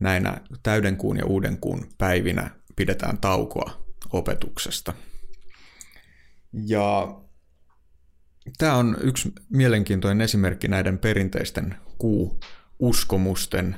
näinä 0.00 0.40
täydenkuun 0.62 1.16
ja 1.16 1.26
uudenkuun 1.26 1.86
päivinä 1.98 2.50
pidetään 2.76 3.18
taukoa 3.18 3.84
opetuksesta. 4.12 4.92
Ja 6.66 7.14
tämä 8.58 8.76
on 8.76 8.96
yksi 9.00 9.32
mielenkiintoinen 9.48 10.20
esimerkki 10.20 10.68
näiden 10.68 10.98
perinteisten 10.98 11.74
kuu-uskomusten 11.98 13.76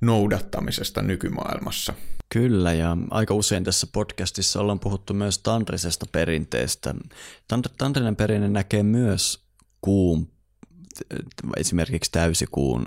noudattamisesta 0.00 1.02
nykymaailmassa. 1.02 1.94
Kyllä, 2.28 2.72
ja 2.72 2.96
aika 3.10 3.34
usein 3.34 3.64
tässä 3.64 3.86
podcastissa 3.92 4.60
ollaan 4.60 4.80
puhuttu 4.80 5.14
myös 5.14 5.38
tantrisesta 5.38 6.06
perinteestä. 6.12 6.94
Tantrinen 7.78 8.16
perinne 8.16 8.48
näkee 8.48 8.82
myös 8.82 9.46
kuun 9.80 10.31
esimerkiksi 11.56 12.10
täysikuun 12.10 12.86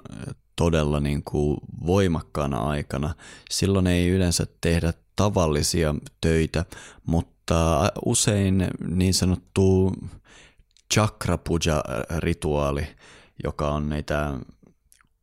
todella 0.55 0.99
niin 0.99 1.23
kuin 1.23 1.57
voimakkaana 1.85 2.57
aikana. 2.57 3.15
Silloin 3.49 3.87
ei 3.87 4.09
yleensä 4.09 4.45
tehdä 4.61 4.93
tavallisia 5.15 5.95
töitä, 6.21 6.65
mutta 7.05 7.91
usein 8.05 8.67
niin 8.87 9.13
sanottu 9.13 9.93
chakra 10.93 11.37
puja-rituaali, 11.37 12.87
joka 13.43 13.71
on 13.71 13.89
näitä 13.89 14.39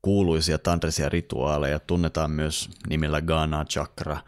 kuuluisia 0.03 0.59
tantrisia 0.59 1.09
rituaaleja, 1.09 1.79
tunnetaan 1.79 2.31
myös 2.31 2.71
nimellä 2.89 3.23
Gana 3.23 3.65
Chakra, 3.65 4.19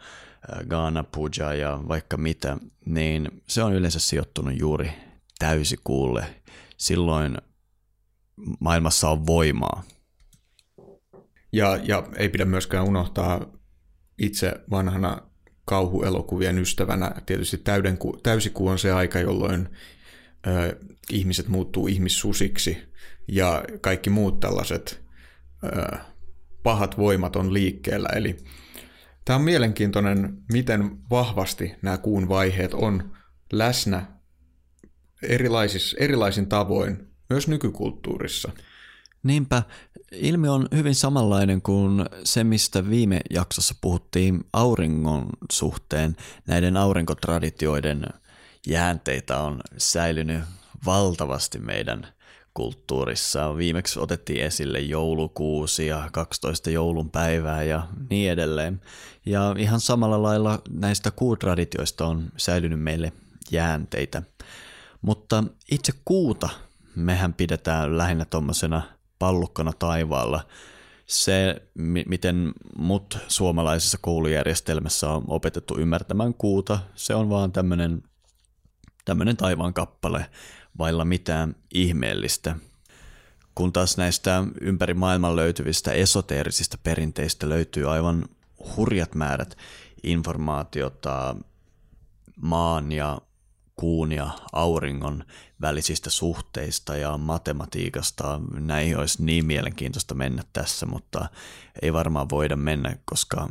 Gana 0.69 1.03
Puja 1.03 1.53
ja 1.53 1.79
vaikka 1.87 2.17
mitä, 2.17 2.57
niin 2.85 3.41
se 3.47 3.63
on 3.63 3.73
yleensä 3.73 3.99
sijoittunut 3.99 4.59
juuri 4.59 4.91
täysikuulle. 5.39 6.41
Silloin 6.77 7.37
maailmassa 8.59 9.09
on 9.09 9.25
voimaa. 9.25 9.83
Ja, 11.51 11.79
ja 11.83 12.07
ei 12.17 12.29
pidä 12.29 12.45
myöskään 12.45 12.85
unohtaa 12.85 13.45
itse 14.17 14.53
vanhana 14.71 15.21
kauhuelokuvien 15.65 16.57
ystävänä 16.57 17.11
tietysti 17.25 17.57
täydenku, 17.57 18.19
täysikuu 18.23 18.67
on 18.67 18.79
se 18.79 18.91
aika, 18.91 19.19
jolloin 19.19 19.69
ö, 20.47 20.79
ihmiset 21.11 21.47
muuttuu 21.47 21.87
ihmissusiksi 21.87 22.77
ja 23.27 23.63
kaikki 23.81 24.09
muut 24.09 24.39
tällaiset 24.39 25.03
ö, 25.63 25.97
pahat 26.63 26.97
voimat 26.97 27.35
on 27.35 27.53
liikkeellä. 27.53 28.09
Eli 28.15 28.37
tämä 29.25 29.37
on 29.37 29.43
mielenkiintoinen, 29.43 30.37
miten 30.51 30.97
vahvasti 31.09 31.73
nämä 31.81 31.97
kuun 31.97 32.29
vaiheet 32.29 32.73
on 32.73 33.15
läsnä 33.53 34.05
erilaisis, 35.21 35.95
erilaisin 35.99 36.47
tavoin 36.47 37.14
myös 37.29 37.47
nykykulttuurissa. 37.47 38.51
Niinpä, 39.23 39.63
ilmiö 40.11 40.51
on 40.51 40.67
hyvin 40.75 40.95
samanlainen 40.95 41.61
kuin 41.61 42.05
se, 42.23 42.43
mistä 42.43 42.89
viime 42.89 43.21
jaksossa 43.29 43.75
puhuttiin 43.81 44.43
auringon 44.53 45.29
suhteen. 45.51 46.15
Näiden 46.47 46.77
aurinkotraditioiden 46.77 48.05
jäänteitä 48.67 49.39
on 49.39 49.61
säilynyt 49.77 50.43
valtavasti 50.85 51.59
meidän 51.59 52.07
kulttuurissa. 52.53 53.57
Viimeksi 53.57 53.99
otettiin 53.99 54.45
esille 54.45 54.79
joulukuusi 54.79 55.87
ja 55.87 56.09
12 56.13 56.69
joulun 56.69 57.09
päivää 57.09 57.63
ja 57.63 57.87
niin 58.09 58.31
edelleen. 58.31 58.81
Ja 59.25 59.55
ihan 59.57 59.79
samalla 59.79 60.23
lailla 60.23 60.61
näistä 60.69 61.11
kuutraditioista 61.11 62.07
on 62.07 62.31
säilynyt 62.37 62.79
meille 62.79 63.11
jäänteitä. 63.51 64.23
Mutta 65.01 65.43
itse 65.71 65.93
kuuta 66.05 66.49
mehän 66.95 67.33
pidetään 67.33 67.97
lähinnä 67.97 68.25
tuommoisena 68.25 68.81
pallukkona 69.19 69.73
taivaalla. 69.79 70.47
Se, 71.05 71.61
miten 72.05 72.53
mut 72.77 73.17
suomalaisessa 73.27 73.97
koulujärjestelmässä 74.01 75.09
on 75.09 75.23
opetettu 75.27 75.77
ymmärtämään 75.77 76.33
kuuta, 76.33 76.79
se 76.95 77.15
on 77.15 77.29
vaan 77.29 77.51
tämmöinen 77.51 78.03
tämmöinen 79.05 79.37
taivaan 79.37 79.73
kappale 79.73 80.29
vailla 80.77 81.05
mitään 81.05 81.55
ihmeellistä. 81.73 82.55
Kun 83.55 83.73
taas 83.73 83.97
näistä 83.97 84.43
ympäri 84.61 84.93
maailman 84.93 85.35
löytyvistä 85.35 85.91
esoteerisista 85.91 86.77
perinteistä 86.83 87.49
löytyy 87.49 87.91
aivan 87.91 88.25
hurjat 88.75 89.15
määrät 89.15 89.57
informaatiota 90.03 91.35
maan 92.41 92.91
ja 92.91 93.21
kuun 93.75 94.11
ja 94.11 94.29
auringon 94.53 95.23
välisistä 95.61 96.09
suhteista 96.09 96.95
ja 96.95 97.17
matematiikasta. 97.17 98.41
Näihin 98.59 98.97
olisi 98.97 99.23
niin 99.23 99.45
mielenkiintoista 99.45 100.15
mennä 100.15 100.43
tässä, 100.53 100.85
mutta 100.85 101.29
ei 101.81 101.93
varmaan 101.93 102.29
voida 102.29 102.55
mennä, 102.55 102.97
koska 103.05 103.49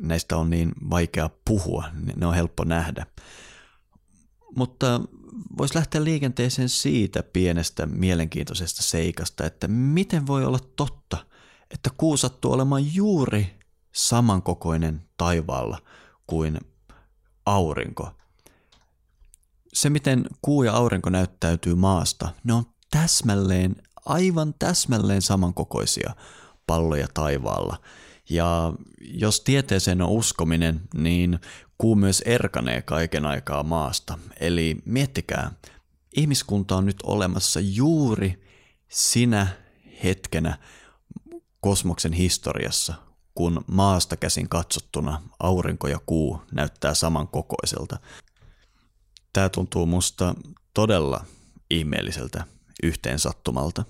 näistä 0.00 0.36
on 0.36 0.50
niin 0.50 0.72
vaikea 0.90 1.30
puhua, 1.44 1.84
ne 2.16 2.26
on 2.26 2.34
helppo 2.34 2.64
nähdä. 2.64 3.06
Mutta 4.56 5.00
voisi 5.58 5.74
lähteä 5.74 6.04
liikenteeseen 6.04 6.68
siitä 6.68 7.22
pienestä 7.22 7.86
mielenkiintoisesta 7.86 8.82
seikasta, 8.82 9.46
että 9.46 9.68
miten 9.68 10.26
voi 10.26 10.44
olla 10.44 10.58
totta, 10.76 11.26
että 11.70 11.90
kuu 11.96 12.16
sattuu 12.16 12.52
olemaan 12.52 12.94
juuri 12.94 13.58
samankokoinen 13.92 15.02
taivaalla 15.16 15.78
kuin 16.26 16.58
aurinko. 17.46 18.10
Se, 19.74 19.90
miten 19.90 20.26
kuu 20.42 20.62
ja 20.62 20.72
aurinko 20.72 21.10
näyttäytyy 21.10 21.74
maasta, 21.74 22.28
ne 22.44 22.52
on 22.52 22.64
täsmälleen, 22.90 23.76
aivan 24.04 24.54
täsmälleen 24.58 25.22
samankokoisia 25.22 26.14
palloja 26.66 27.08
taivaalla. 27.14 27.76
Ja 28.30 28.72
jos 29.00 29.40
tieteeseen 29.40 30.02
on 30.02 30.08
uskominen, 30.10 30.80
niin 30.94 31.38
kuu 31.78 31.96
myös 31.96 32.20
erkanee 32.20 32.82
kaiken 32.82 33.26
aikaa 33.26 33.62
maasta. 33.62 34.18
Eli 34.40 34.76
miettikää, 34.84 35.52
ihmiskunta 36.16 36.76
on 36.76 36.86
nyt 36.86 37.02
olemassa 37.02 37.60
juuri 37.60 38.44
sinä 38.88 39.46
hetkenä 40.04 40.58
kosmoksen 41.60 42.12
historiassa, 42.12 42.94
kun 43.34 43.64
maasta 43.66 44.16
käsin 44.16 44.48
katsottuna 44.48 45.22
aurinko 45.38 45.88
ja 45.88 45.98
kuu 46.06 46.40
näyttää 46.52 46.94
samankokoiselta. 46.94 47.98
Tämä 49.34 49.48
tuntuu 49.48 49.86
musta 49.86 50.34
todella 50.74 51.24
ihmeelliseltä 51.70 52.44
yhteensattumalta. 52.82 53.84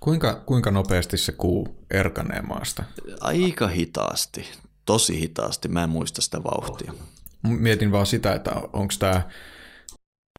Kuinka, 0.00 0.42
kuinka 0.46 0.70
nopeasti 0.70 1.16
se 1.16 1.32
kuu 1.32 1.84
erkanee 1.90 2.42
maasta? 2.42 2.84
Aika 3.20 3.68
hitaasti, 3.68 4.48
tosi 4.84 5.20
hitaasti. 5.20 5.68
Mä 5.68 5.84
en 5.84 5.90
muista 5.90 6.22
sitä 6.22 6.44
vauhtia. 6.44 6.94
Mietin 7.42 7.92
vaan 7.92 8.06
sitä, 8.06 8.34
että 8.34 8.50
onko 8.72 8.94
tämä 8.98 9.30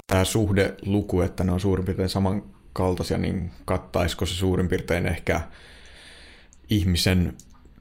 tämä 0.07 0.25
suhdeluku, 0.25 1.21
että 1.21 1.43
ne 1.43 1.51
on 1.51 1.59
suurin 1.59 1.85
piirtein 1.85 2.09
samankaltaisia, 2.09 3.17
niin 3.17 3.51
kattaisiko 3.65 4.25
se 4.25 4.33
suurin 4.35 4.67
piirtein 4.67 5.05
ehkä 5.05 5.41
ihmisen 6.69 7.37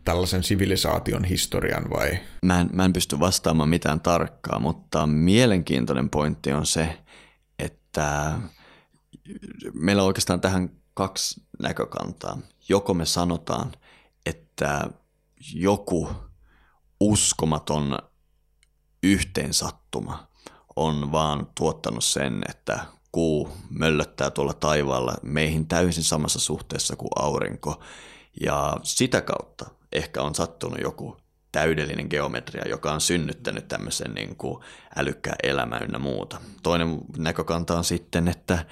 tällaisen 0.08 0.42
sivilisaation 0.42 1.24
historian 1.24 1.90
vai? 1.90 2.18
Mä 2.44 2.60
en, 2.60 2.70
mä 2.72 2.84
en 2.84 2.92
pysty 2.92 3.20
vastaamaan 3.20 3.68
mitään 3.68 4.00
tarkkaa, 4.00 4.58
mutta 4.58 5.06
mielenkiintoinen 5.06 6.10
pointti 6.10 6.52
on 6.52 6.66
se, 6.66 6.98
että 7.58 8.38
meillä 9.74 10.02
on 10.02 10.06
oikeastaan 10.06 10.40
tähän 10.40 10.70
kaksi 10.94 11.42
näkökantaa. 11.62 12.38
Joko 12.68 12.94
me 12.94 13.06
sanotaan, 13.06 13.72
että 14.26 14.90
joku 15.54 16.08
uskomaton 17.00 17.98
yhteensattuma 19.02 20.28
on 20.76 21.12
vaan 21.12 21.46
tuottanut 21.58 22.04
sen, 22.04 22.42
että 22.48 22.80
kuu 23.12 23.52
möllöttää 23.70 24.30
tuolla 24.30 24.54
taivaalla 24.54 25.14
meihin 25.22 25.66
täysin 25.66 26.04
samassa 26.04 26.40
suhteessa 26.40 26.96
kuin 26.96 27.10
aurinko. 27.16 27.82
Ja 28.40 28.76
sitä 28.82 29.20
kautta 29.20 29.77
ehkä 29.92 30.22
on 30.22 30.34
sattunut 30.34 30.78
joku 30.82 31.16
täydellinen 31.52 32.06
geometria, 32.10 32.68
joka 32.68 32.92
on 32.92 33.00
synnyttänyt 33.00 33.68
tämmöisen 33.68 34.14
niin 34.14 34.36
kuin 34.36 34.64
älykkään 34.96 35.36
elämän 35.42 35.82
ynnä 35.82 35.98
muuta. 35.98 36.40
Toinen 36.62 37.00
näkökanta 37.16 37.78
on 37.78 37.84
sitten, 37.84 38.28
että 38.28 38.64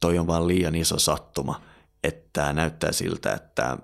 toi 0.00 0.18
on 0.18 0.26
vaan 0.26 0.48
liian 0.48 0.74
iso 0.74 0.98
sattuma, 0.98 1.62
että 2.04 2.28
tämä 2.32 2.52
näyttää 2.52 2.92
siltä, 2.92 3.32
että 3.32 3.78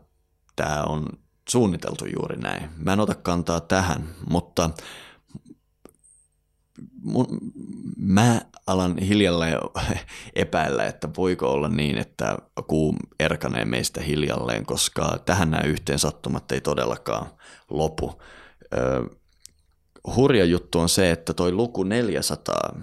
tämä 0.57 0.83
on 0.83 1.07
suunniteltu 1.49 2.05
juuri 2.07 2.37
näin. 2.37 2.71
Mä 2.77 2.93
en 2.93 3.01
ota 3.01 3.15
kantaa 3.15 3.61
tähän, 3.61 4.09
mutta 4.31 4.71
mun, 7.05 7.27
mä 7.97 8.41
alan 8.67 8.99
hiljalleen 8.99 9.59
epäillä, 10.35 10.85
että 10.87 11.09
voiko 11.17 11.53
olla 11.53 11.69
niin, 11.69 11.99
että 11.99 12.39
kuu 12.67 12.97
erkanee 13.21 13.65
meistä 13.65 14.01
hiljalleen, 14.01 14.67
koska 14.67 15.19
tähän 15.25 15.51
nämä 15.51 15.63
yhteen 15.63 15.99
sattumat 15.99 16.53
ei 16.53 16.61
todellakaan 16.61 17.27
lopu. 17.71 18.23
Ö, 18.75 19.09
hurja 20.17 20.45
juttu 20.45 20.81
on 20.81 20.89
se, 20.89 21.11
että 21.11 21.35
toi 21.35 21.53
luku 21.53 21.83
400 21.83 22.77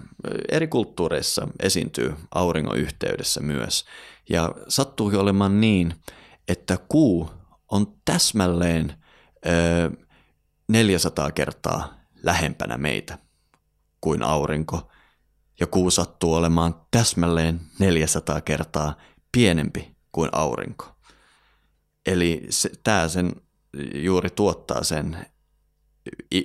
eri 0.48 0.68
kulttuureissa 0.68 1.48
esiintyy 1.62 2.14
auringon 2.34 2.76
yhteydessä 2.76 3.40
myös. 3.40 3.84
Ja 4.28 4.54
sattuukin 4.68 5.20
olemaan 5.20 5.60
niin, 5.60 5.94
että 6.48 6.78
kuu 6.88 7.30
on 7.70 7.86
täsmälleen 8.04 8.94
ö, 9.46 9.90
400 10.68 11.30
kertaa 11.30 11.94
lähempänä 12.22 12.78
meitä 12.78 13.18
kuin 14.02 14.22
aurinko, 14.22 14.90
ja 15.60 15.66
kuu 15.66 15.90
sattuu 15.90 16.34
olemaan 16.34 16.74
täsmälleen 16.90 17.60
400 17.78 18.40
kertaa 18.40 18.94
pienempi 19.32 19.96
kuin 20.12 20.30
aurinko. 20.32 20.86
Eli 22.06 22.48
tämä 22.84 23.08
sen 23.08 23.32
juuri 23.94 24.30
tuottaa 24.30 24.84
sen 24.84 25.26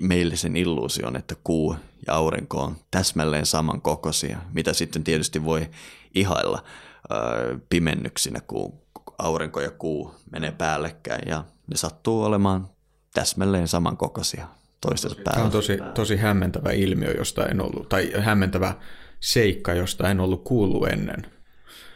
meille 0.01 0.35
sen 0.35 0.55
illuusion, 0.55 1.15
että 1.15 1.35
kuu 1.43 1.75
ja 2.07 2.13
aurinko 2.15 2.61
on 2.61 2.77
täsmälleen 2.91 3.45
samankokoisia, 3.45 4.37
mitä 4.53 4.73
sitten 4.73 5.03
tietysti 5.03 5.45
voi 5.45 5.69
ihailla 6.15 6.63
ö, 7.11 7.59
pimennyksinä, 7.69 8.41
kun 8.41 8.73
aurinko 9.17 9.61
ja 9.61 9.71
kuu 9.71 10.15
menee 10.31 10.51
päällekkäin 10.51 11.27
ja 11.29 11.43
ne 11.67 11.77
sattuu 11.77 12.23
olemaan 12.23 12.69
täsmälleen 13.13 13.67
samankokoisia 13.67 14.47
toistensa 14.81 15.15
päällä. 15.15 15.31
Tämä 15.31 15.45
on 15.45 15.51
tosi, 15.51 15.77
tosi 15.93 16.15
hämmentävä 16.15 16.71
ilmiö, 16.71 17.11
josta 17.17 17.45
en 17.45 17.61
ollut, 17.61 17.89
tai 17.89 18.11
hämmentävä 18.19 18.75
seikka, 19.19 19.73
josta 19.73 20.09
en 20.09 20.19
ollut 20.19 20.43
kuullut 20.43 20.87
ennen. 20.87 21.25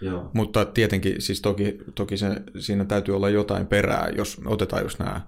Joo. 0.01 0.31
Mutta 0.33 0.65
tietenkin 0.65 1.21
siis 1.21 1.41
toki, 1.41 1.77
toki 1.95 2.17
se, 2.17 2.27
siinä 2.59 2.85
täytyy 2.85 3.15
olla 3.15 3.29
jotain 3.29 3.67
perää, 3.67 4.09
jos 4.17 4.41
otetaan 4.45 4.83
just 4.83 4.99
nämä 4.99 5.21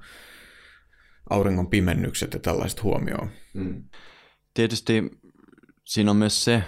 auringon 1.30 1.68
pimennykset 1.68 2.34
ja 2.34 2.40
tällaiset 2.40 2.84
huomioon. 2.84 3.30
Mm. 3.54 3.84
Tietysti 4.54 5.12
siinä 5.84 6.12
on 6.12 6.18
myös 6.18 6.46
se, 6.46 6.64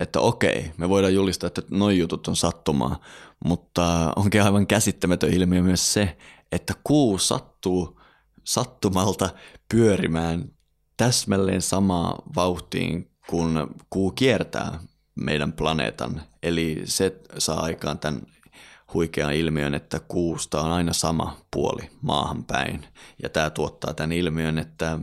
että 0.00 0.20
okei, 0.20 0.70
me 0.76 0.88
voidaan 0.88 1.14
julistaa, 1.14 1.46
että 1.46 1.62
noin 1.70 1.98
jutut 1.98 2.28
on 2.28 2.36
sattumaa, 2.36 3.00
mutta 3.44 4.12
onkin 4.16 4.42
aivan 4.42 4.66
käsittämätön 4.66 5.32
ilmiö 5.32 5.62
myös 5.62 5.92
se, 5.92 6.16
että 6.52 6.74
kuu 6.84 7.18
sattuu 7.18 7.95
sattumalta 8.46 9.30
pyörimään 9.68 10.50
täsmälleen 10.96 11.62
samaa 11.62 12.22
vauhtiin, 12.36 13.10
kun 13.28 13.74
kuu 13.90 14.10
kiertää 14.10 14.78
meidän 15.14 15.52
planeetan. 15.52 16.22
Eli 16.42 16.82
se 16.84 17.20
saa 17.38 17.60
aikaan 17.60 17.98
tämän 17.98 18.22
huikean 18.94 19.34
ilmiön, 19.34 19.74
että 19.74 20.00
kuusta 20.08 20.60
on 20.60 20.72
aina 20.72 20.92
sama 20.92 21.36
puoli 21.50 21.90
maahan 22.02 22.44
päin. 22.44 22.86
Ja 23.22 23.28
tämä 23.28 23.50
tuottaa 23.50 23.94
tämän 23.94 24.12
ilmiön, 24.12 24.58
että 24.58 24.98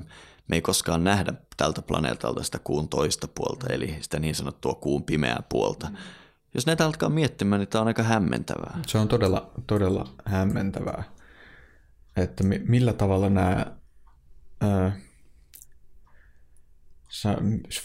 me 0.48 0.56
ei 0.56 0.62
koskaan 0.62 1.04
nähdä 1.04 1.34
tältä 1.58 1.82
planeetalta 1.82 2.44
sitä 2.44 2.60
kuun 2.64 2.90
toista 2.90 3.28
puolta, 3.28 3.68
eli 3.74 3.98
sitä 4.02 4.20
niin 4.20 4.36
sanottua 4.36 4.74
kuun 4.74 5.04
pimeää 5.04 5.44
puolta. 5.50 5.92
Jos 6.54 6.66
näitä 6.66 6.86
alkaa 6.86 7.10
miettimään, 7.10 7.60
niin 7.60 7.70
tämä 7.70 7.82
on 7.82 7.88
aika 7.88 8.04
hämmentävää. 8.04 8.80
Se 8.88 8.98
on 8.98 9.08
todella, 9.08 9.52
todella 9.68 10.08
hämmentävää, 10.26 11.04
että 12.18 12.44
millä 12.44 12.94
tavalla 12.94 13.30
nämä 13.30 13.66
ää, 14.62 14.98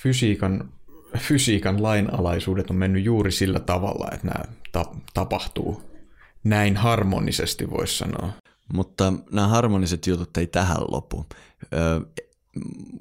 fysiikan, 0.03 0.73
fysiikan 1.19 1.83
lainalaisuudet 1.83 2.71
on 2.71 2.77
mennyt 2.77 3.05
juuri 3.05 3.33
sillä 3.33 3.61
tavalla, 3.61 4.09
että 4.13 4.27
nämä 4.27 4.45
ta- 4.73 4.95
tapahtuu 5.15 5.83
näin 6.45 6.77
harmonisesti, 6.77 7.71
voisi 7.71 7.99
sanoa. 7.99 8.33
Mutta 8.73 9.13
nämä 9.33 9.49
harmoniset 9.49 10.07
jutut 10.07 10.37
ei 10.37 10.47
tähän 10.47 10.81
lopu. 10.89 11.27
Ö, 11.75 12.01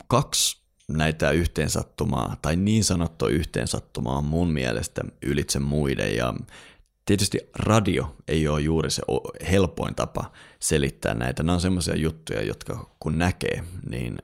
kaksi 0.07 0.61
näitä 0.88 1.32
yhteensattumaa, 1.32 2.36
tai 2.41 2.55
niin 2.55 2.84
sanottua 2.84 3.30
yhteensattumaa 3.30 4.17
on 4.17 4.25
mun 4.25 4.51
mielestä 4.51 5.01
ylitse 5.21 5.59
muiden, 5.59 6.15
ja 6.15 6.34
tietysti 7.05 7.39
radio 7.59 8.15
ei 8.28 8.47
ole 8.47 8.61
juuri 8.61 8.91
se 8.91 9.01
helpoin 9.51 9.95
tapa 9.95 10.32
selittää 10.59 11.13
näitä. 11.13 11.43
Nämä 11.43 11.53
on 11.53 11.61
semmoisia 11.61 11.95
juttuja, 11.95 12.41
jotka 12.43 12.95
kun 12.99 13.17
näkee, 13.17 13.63
niin, 13.89 14.17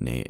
niin 0.00 0.24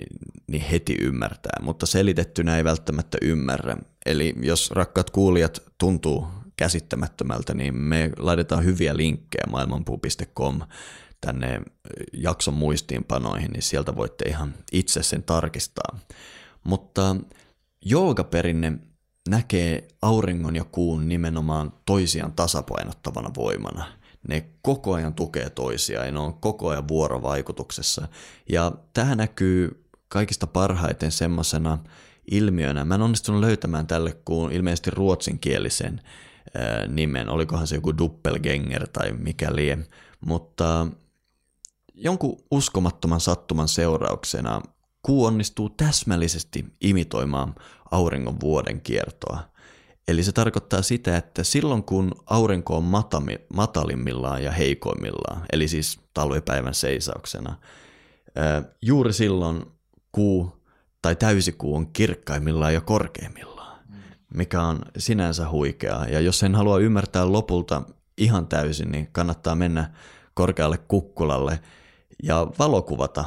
niin 0.50 0.62
heti 0.62 0.96
ymmärtää, 1.00 1.60
mutta 1.62 1.86
selitettynä 1.86 2.56
ei 2.56 2.64
välttämättä 2.64 3.18
ymmärrä. 3.22 3.76
Eli 4.06 4.34
jos 4.42 4.70
rakkaat 4.70 5.10
kuulijat 5.10 5.62
tuntuu 5.78 6.26
käsittämättömältä, 6.56 7.54
niin 7.54 7.76
me 7.76 8.10
laitetaan 8.18 8.64
hyviä 8.64 8.96
linkkejä 8.96 9.44
maailmanpuu.com 9.50 10.60
tänne 11.20 11.60
jakson 12.12 12.54
muistiinpanoihin, 12.54 13.50
niin 13.50 13.62
sieltä 13.62 13.96
voitte 13.96 14.28
ihan 14.28 14.54
itse 14.72 15.02
sen 15.02 15.22
tarkistaa. 15.22 15.98
Mutta 16.64 17.16
joogaperinne 17.84 18.72
näkee 19.28 19.88
auringon 20.02 20.56
ja 20.56 20.64
kuun 20.64 21.08
nimenomaan 21.08 21.72
toisiaan 21.86 22.32
tasapainottavana 22.32 23.30
voimana. 23.36 23.99
Ne 24.28 24.48
koko 24.62 24.94
ajan 24.94 25.14
tukee 25.14 25.50
toisiaan 25.50 26.06
ja 26.06 26.12
ne 26.12 26.18
on 26.18 26.34
koko 26.34 26.68
ajan 26.68 26.88
vuorovaikutuksessa. 26.88 28.08
Ja 28.48 28.72
tämä 28.92 29.14
näkyy 29.14 29.84
kaikista 30.08 30.46
parhaiten 30.46 31.12
semmoisena 31.12 31.78
ilmiönä. 32.30 32.84
Mä 32.84 32.94
en 32.94 33.02
onnistunut 33.02 33.40
löytämään 33.40 33.86
tälle 33.86 34.16
kuin 34.24 34.52
ilmeisesti 34.52 34.90
ruotsinkielisen 34.90 36.00
nimen, 36.88 37.28
olikohan 37.28 37.66
se 37.66 37.74
joku 37.74 37.98
doppelgänger 37.98 38.88
tai 38.88 39.12
mikä 39.12 39.54
lie, 39.54 39.78
mutta 40.20 40.86
jonkun 41.94 42.42
uskomattoman 42.50 43.20
sattuman 43.20 43.68
seurauksena 43.68 44.62
kuu 45.02 45.24
onnistuu 45.24 45.68
täsmällisesti 45.68 46.64
imitoimaan 46.80 47.54
auringon 47.90 48.40
vuoden 48.40 48.80
kiertoa. 48.80 49.49
Eli 50.10 50.22
se 50.22 50.32
tarkoittaa 50.32 50.82
sitä, 50.82 51.16
että 51.16 51.44
silloin 51.44 51.82
kun 51.82 52.12
aurinko 52.26 52.76
on 52.76 52.84
matami, 52.84 53.38
matalimmillaan 53.54 54.44
ja 54.44 54.52
heikoimmillaan, 54.52 55.46
eli 55.52 55.68
siis 55.68 56.00
talvipäivän 56.14 56.74
seisauksena, 56.74 57.56
juuri 58.82 59.12
silloin 59.12 59.64
kuu 60.12 60.52
tai 61.02 61.16
täysikuu 61.16 61.76
on 61.76 61.92
kirkkaimmillaan 61.92 62.74
ja 62.74 62.80
korkeimmillaan, 62.80 63.78
mikä 64.34 64.62
on 64.62 64.80
sinänsä 64.98 65.50
huikeaa. 65.50 66.06
Ja 66.06 66.20
jos 66.20 66.38
sen 66.38 66.54
haluaa 66.54 66.78
ymmärtää 66.78 67.32
lopulta 67.32 67.82
ihan 68.18 68.46
täysin, 68.46 68.92
niin 68.92 69.08
kannattaa 69.12 69.54
mennä 69.54 69.90
korkealle 70.34 70.78
kukkulalle 70.78 71.60
ja 72.22 72.46
valokuvata 72.58 73.24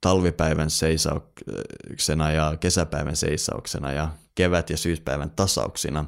talvipäivän 0.00 0.70
seisauksena 0.70 2.32
ja 2.32 2.56
kesäpäivän 2.60 3.16
seisauksena 3.16 3.92
ja 3.92 4.08
kevät- 4.34 4.70
ja 4.70 4.76
syyspäivän 4.76 5.30
tasauksina 5.30 6.04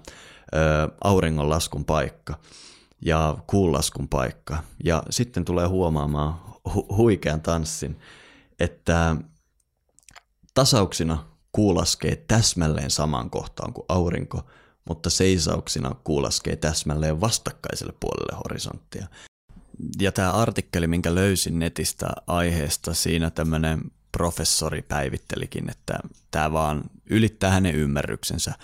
auringonlaskun 1.05 1.85
paikka 1.85 2.35
ja 3.05 3.37
kuunlaskun 3.47 4.09
paikka. 4.09 4.63
Ja 4.85 5.03
sitten 5.11 5.45
tulee 5.45 5.67
huomaamaan 5.67 6.41
hu- 6.69 6.97
huikean 6.97 7.41
tanssin, 7.41 7.99
että 8.61 9.17
tasauksina 10.55 11.27
kuu 11.53 11.75
laskee 11.75 12.17
täsmälleen 12.29 12.91
samaan 12.91 13.31
kohtaan 13.31 13.73
kuin 13.73 13.85
aurinko, 13.89 14.43
mutta 14.89 15.11
seisauksina 15.11 15.95
kuu 16.05 16.23
laskee 16.23 16.57
täsmälleen 16.57 17.21
vastakkaiselle 17.21 17.93
puolelle 18.01 18.37
horisonttia 18.37 19.07
ja 20.01 20.13
tämä 20.13 20.33
artikkeli, 20.33 20.87
minkä 20.87 21.15
löysin 21.15 21.59
netistä 21.59 22.07
aiheesta, 22.27 22.95
siinä 22.95 23.31
tämmöinen 23.31 23.81
professori 24.13 24.83
päivittelikin, 24.83 25.71
että 25.71 25.99
tämä 26.31 26.53
vaan 26.53 26.83
ylittää 27.11 27.51
hänen 27.51 27.75
ymmärryksensä. 27.75 28.55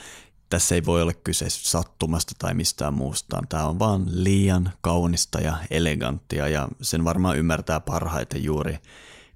Tässä 0.50 0.74
ei 0.74 0.84
voi 0.84 1.02
olla 1.02 1.12
kyse 1.12 1.46
sattumasta 1.48 2.34
tai 2.38 2.54
mistään 2.54 2.94
muusta. 2.94 3.42
Tämä 3.48 3.66
on 3.66 3.78
vaan 3.78 4.02
liian 4.06 4.72
kaunista 4.80 5.40
ja 5.40 5.56
eleganttia 5.70 6.48
ja 6.48 6.68
sen 6.80 7.04
varmaan 7.04 7.38
ymmärtää 7.38 7.80
parhaiten 7.80 8.44
juuri 8.44 8.78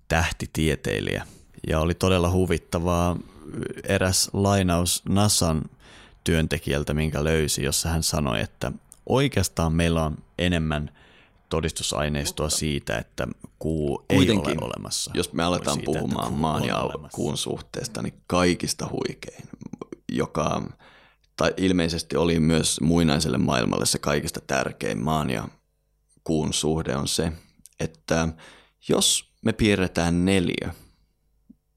tähtitieteilijä. 0.09 1.27
Ja 1.69 1.81
oli 1.81 1.95
todella 1.95 2.31
huvittavaa 2.31 3.17
eräs 3.85 4.31
lainaus 4.33 5.03
Nasan 5.09 5.63
työntekijältä, 6.25 6.95
minkä 6.95 7.25
löysi, 7.25 7.63
jossa 7.63 7.89
hän 7.89 8.03
sanoi, 8.03 8.41
että 8.41 8.73
oikeastaan 9.07 9.73
meillä 9.73 10.05
on 10.05 10.19
enemmän– 10.39 10.91
todistusaineistoa 11.49 12.51
siitä, 12.51 12.99
että 12.99 13.29
kuu 13.59 14.05
ei 14.09 14.31
ole 14.31 14.57
olemassa. 14.61 15.11
jos 15.15 15.33
me 15.33 15.45
aletaan 15.45 15.77
siitä, 15.77 15.93
puhumaan 15.93 16.33
maan 16.33 16.65
ja 16.65 16.91
kuun 17.13 17.37
suhteesta, 17.37 18.03
niin 18.03 18.15
kaikista 18.27 18.89
huikein, 18.93 19.49
joka 20.13 20.63
tai 21.37 21.55
ilmeisesti 21.57 22.17
oli 22.17 22.41
myös 22.41 22.81
muinaiselle 22.81 23.39
maailmalle 23.39 23.87
se 23.87 23.99
kaikista 23.99 24.41
tärkein 24.41 25.05
maan 25.05 25.31
ja 25.31 25.49
kuun 26.25 26.53
suhde 26.53 26.97
on 26.97 27.09
se, 27.09 27.33
että 27.81 28.29
jos 28.89 29.33
me 29.45 29.53
piirretään 29.53 30.25
neljä, 30.25 30.75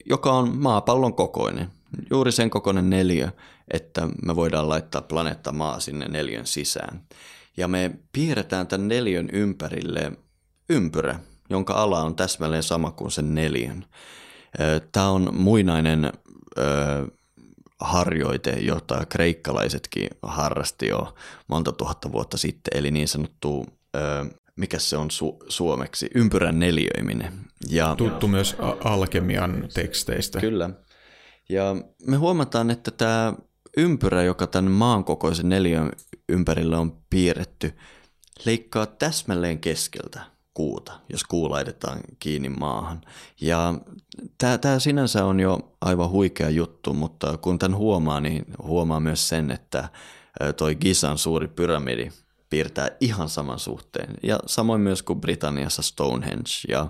joka 0.05 0.31
on 0.31 0.57
maapallon 0.57 1.13
kokoinen, 1.13 1.71
juuri 2.09 2.31
sen 2.31 2.49
kokoinen 2.49 2.89
neljä, 2.89 3.31
että 3.73 4.09
me 4.25 4.35
voidaan 4.35 4.69
laittaa 4.69 5.01
planeetta 5.01 5.51
maa 5.51 5.79
sinne 5.79 6.07
neljön 6.07 6.47
sisään– 6.47 7.01
ja 7.57 7.67
me 7.67 7.91
piirretään 8.13 8.67
tämän 8.67 8.87
neljön 8.87 9.29
ympärille 9.33 10.11
ympyrä, 10.69 11.19
jonka 11.49 11.73
ala 11.73 12.03
on 12.03 12.15
täsmälleen 12.15 12.63
sama 12.63 12.91
kuin 12.91 13.11
sen 13.11 13.35
neljän. 13.35 13.85
Tämä 14.91 15.09
on 15.09 15.29
muinainen 15.35 16.11
harjoite, 17.79 18.51
jota 18.51 19.05
kreikkalaisetkin 19.05 20.09
harrasti 20.21 20.87
jo 20.87 21.15
monta 21.47 21.71
tuhatta 21.71 22.11
vuotta 22.11 22.37
sitten, 22.37 22.77
eli 22.77 22.91
niin 22.91 23.07
sanottu, 23.07 23.65
mikä 24.55 24.79
se 24.79 24.97
on 24.97 25.07
su- 25.11 25.45
suomeksi, 25.49 26.09
ympyrän 26.15 26.59
neljöiminen. 26.59 27.33
Ja, 27.69 27.95
Tuttu 27.95 28.27
myös 28.27 28.55
alkemian 28.83 29.67
teksteistä. 29.73 30.39
Kyllä. 30.39 30.69
Ja 31.49 31.75
me 32.07 32.15
huomataan, 32.15 32.71
että 32.71 32.91
tämä 32.91 33.33
ympyrä, 33.77 34.23
joka 34.23 34.47
tämän 34.47 34.71
maan 34.71 35.03
kokoisen 35.03 35.49
neljön 35.49 35.91
ympärillä 36.29 36.79
on 36.79 36.97
piirretty, 37.09 37.77
leikkaa 38.45 38.85
täsmälleen 38.85 39.59
keskeltä 39.59 40.21
kuuta, 40.53 40.99
jos 41.09 41.23
kuu 41.23 41.49
laitetaan 41.49 41.99
kiinni 42.19 42.49
maahan. 42.49 43.01
Ja 43.41 43.73
tämä 44.37 44.79
sinänsä 44.79 45.25
on 45.25 45.39
jo 45.39 45.59
aivan 45.81 46.09
huikea 46.09 46.49
juttu, 46.49 46.93
mutta 46.93 47.37
kun 47.37 47.59
tämän 47.59 47.77
huomaa, 47.77 48.19
niin 48.21 48.45
huomaa 48.63 48.99
myös 48.99 49.29
sen, 49.29 49.51
että 49.51 49.89
toi 50.57 50.75
Gisan 50.75 51.17
suuri 51.17 51.47
pyramidi 51.47 52.11
piirtää 52.49 52.89
ihan 52.99 53.29
saman 53.29 53.59
suhteen. 53.59 54.13
Ja 54.23 54.39
samoin 54.45 54.81
myös 54.81 55.03
kuin 55.03 55.21
Britanniassa 55.21 55.81
Stonehenge. 55.81 56.49
Ja 56.67 56.87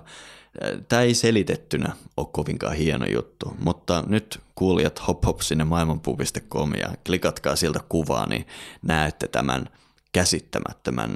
Tämä 0.88 1.02
ei 1.02 1.14
selitettynä 1.14 1.92
ole 2.16 2.26
kovinkaan 2.32 2.76
hieno 2.76 3.06
juttu, 3.06 3.56
mutta 3.58 4.04
nyt 4.06 4.40
kuulijat 4.54 5.06
hop 5.08 5.24
hop 5.26 5.40
sinne 5.40 5.64
maailmanpuu.com 5.64 6.74
ja 6.74 6.94
klikatkaa 7.06 7.56
sieltä 7.56 7.80
kuvaa, 7.88 8.26
niin 8.26 8.46
näette 8.82 9.28
tämän 9.28 9.68
käsittämättömän 10.12 11.10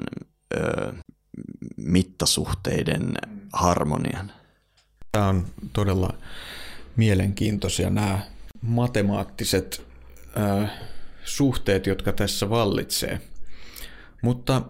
ö, 0.55 0.93
mittasuhteiden 1.77 3.13
harmonian. 3.53 4.31
Tämä 5.11 5.27
on 5.27 5.45
todella 5.73 6.13
mielenkiintoisia 6.95 7.89
nämä 7.89 8.19
matemaattiset 8.61 9.85
ö, 10.37 10.67
suhteet, 11.25 11.85
jotka 11.87 12.13
tässä 12.13 12.49
vallitsee. 12.49 13.21
Mutta 14.21 14.61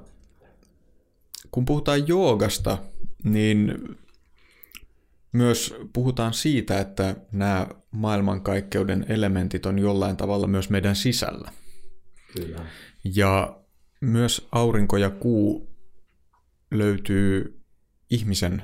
kun 1.52 1.66
puhutaan 1.66 2.08
joogasta, 2.08 2.78
niin 3.24 3.74
myös 5.38 5.76
puhutaan 5.94 6.34
siitä, 6.34 6.80
että 6.80 7.16
nämä 7.32 7.68
maailmankaikkeuden 7.92 9.06
elementit 9.10 9.66
on 9.66 9.80
jollain 9.80 10.18
tavalla 10.18 10.48
myös 10.48 10.70
meidän 10.70 10.96
sisällä. 10.96 11.52
Kyllä. 12.36 12.66
Ja 13.16 13.60
myös 14.02 14.48
aurinko 14.52 14.98
ja 14.98 15.10
kuu 15.10 15.78
löytyy 16.72 17.62
ihmisen 18.10 18.62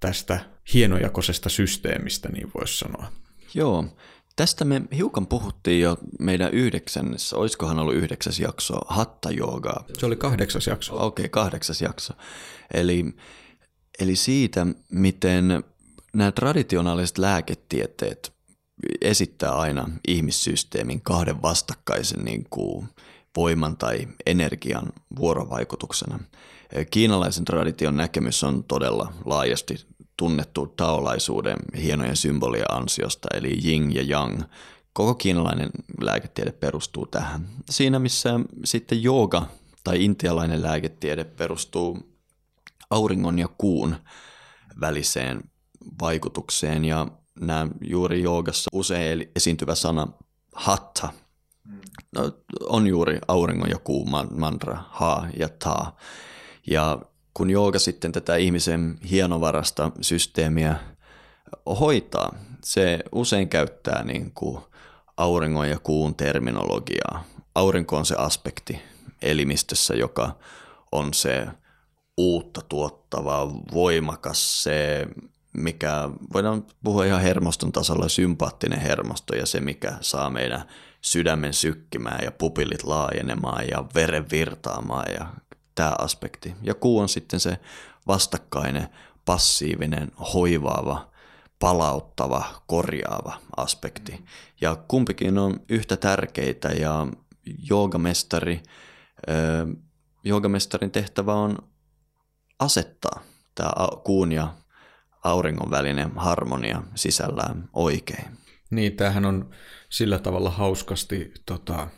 tästä 0.00 0.40
hienojakoisesta 0.74 1.48
systeemistä, 1.48 2.28
niin 2.28 2.50
voisi 2.54 2.78
sanoa. 2.78 3.12
Joo, 3.54 3.84
tästä 4.36 4.64
me 4.64 4.82
hiukan 4.96 5.26
puhuttiin 5.26 5.80
jo 5.80 5.98
meidän 6.20 6.52
yhdeksännessä, 6.52 7.36
olisikohan 7.36 7.78
ollut 7.78 7.94
yhdeksäs 7.94 8.40
jakso, 8.40 8.74
hatta. 8.88 9.28
Se 9.98 10.06
oli 10.06 10.16
kahdeksas 10.16 10.66
jakso. 10.66 11.06
Okei, 11.06 11.22
okay, 11.22 11.28
kahdeksas 11.28 11.82
jakso. 11.82 12.14
Eli 12.74 13.04
Eli 13.98 14.16
siitä, 14.16 14.66
miten 14.90 15.64
nämä 16.12 16.32
traditionaaliset 16.32 17.18
lääketieteet 17.18 18.32
esittää 19.00 19.52
aina 19.52 19.90
ihmissysteemin 20.08 21.00
kahden 21.00 21.42
vastakkaisen 21.42 22.24
niin 22.24 22.46
kuin 22.50 22.88
voiman 23.36 23.76
tai 23.76 24.08
energian 24.26 24.92
vuorovaikutuksena. 25.16 26.18
Kiinalaisen 26.90 27.44
tradition 27.44 27.96
näkemys 27.96 28.44
on 28.44 28.64
todella 28.64 29.12
laajasti 29.24 29.86
tunnettu 30.16 30.66
taolaisuuden 30.66 31.56
hienojen 31.82 32.16
symbolien 32.16 32.72
ansiosta, 32.72 33.28
eli 33.34 33.58
yin 33.64 33.94
ja 33.94 34.02
yang. 34.02 34.42
Koko 34.92 35.14
kiinalainen 35.14 35.70
lääketiede 36.00 36.52
perustuu 36.52 37.06
tähän. 37.06 37.48
Siinä 37.70 37.98
missä 37.98 38.40
sitten 38.64 39.02
jooga 39.02 39.46
tai 39.84 40.04
intialainen 40.04 40.62
lääketiede 40.62 41.24
perustuu 41.24 42.13
auringon 42.90 43.38
ja 43.38 43.48
kuun 43.58 43.96
väliseen 44.80 45.40
vaikutukseen 46.00 46.84
ja 46.84 47.06
nämä 47.40 47.68
juuri 47.80 48.22
joogassa 48.22 48.70
usein 48.72 49.30
esiintyvä 49.36 49.74
sana 49.74 50.08
hatta 50.54 51.08
no, 52.14 52.32
on 52.68 52.86
juuri 52.86 53.18
auringon 53.28 53.70
ja 53.70 53.78
kuun 53.78 54.10
mantra, 54.30 54.78
ha 54.88 55.26
ja 55.36 55.48
ta. 55.48 55.92
Ja 56.66 57.02
kun 57.34 57.50
jooga 57.50 57.78
sitten 57.78 58.12
tätä 58.12 58.36
ihmisen 58.36 58.98
hienovarasta 59.10 59.90
systeemiä 60.00 60.76
hoitaa, 61.80 62.34
se 62.64 62.98
usein 63.12 63.48
käyttää 63.48 64.04
niin 64.04 64.30
kuin 64.34 64.60
auringon 65.16 65.68
ja 65.68 65.78
kuun 65.78 66.14
terminologiaa. 66.14 67.24
Aurinko 67.54 67.96
on 67.96 68.06
se 68.06 68.14
aspekti 68.18 68.82
elimistössä, 69.22 69.94
joka 69.94 70.36
on 70.92 71.14
se 71.14 71.46
uutta 72.16 72.60
tuottava, 72.68 73.50
voimakas, 73.72 74.62
se 74.62 75.06
mikä 75.52 76.08
voidaan 76.32 76.66
puhua 76.84 77.04
ihan 77.04 77.20
hermoston 77.20 77.72
tasolla, 77.72 78.08
sympaattinen 78.08 78.80
hermosto 78.80 79.36
ja 79.36 79.46
se, 79.46 79.60
mikä 79.60 79.92
saa 80.00 80.30
meidän 80.30 80.64
sydämen 81.00 81.54
sykkimään 81.54 82.24
ja 82.24 82.32
pupillit 82.32 82.82
laajenemaan 82.82 83.68
ja 83.68 83.84
veren 83.94 84.30
virtaamaan 84.30 85.12
ja 85.12 85.26
tämä 85.74 85.94
aspekti. 85.98 86.54
Ja 86.62 86.74
kuu 86.74 86.98
on 86.98 87.08
sitten 87.08 87.40
se 87.40 87.58
vastakkainen, 88.06 88.88
passiivinen, 89.24 90.12
hoivaava, 90.34 91.08
palauttava, 91.58 92.44
korjaava 92.66 93.38
aspekti. 93.56 94.24
Ja 94.60 94.76
kumpikin 94.88 95.38
on 95.38 95.60
yhtä 95.68 95.96
tärkeitä 95.96 96.68
ja 96.68 97.06
joogamestari, 97.68 98.62
joogamestarin 100.24 100.90
tehtävä 100.90 101.34
on 101.34 101.58
asettaa 102.64 103.22
tämä 103.54 103.72
kuun 104.04 104.32
ja 104.32 104.54
auringon 105.24 105.70
välinen 105.70 106.12
harmonia 106.16 106.82
sisällään 106.94 107.68
oikein. 107.72 108.38
Niin, 108.70 108.96
tämähän 108.96 109.24
on 109.24 109.50
sillä 109.88 110.18
tavalla 110.18 110.50
hauskasti 110.50 111.32
tota, 111.46 111.88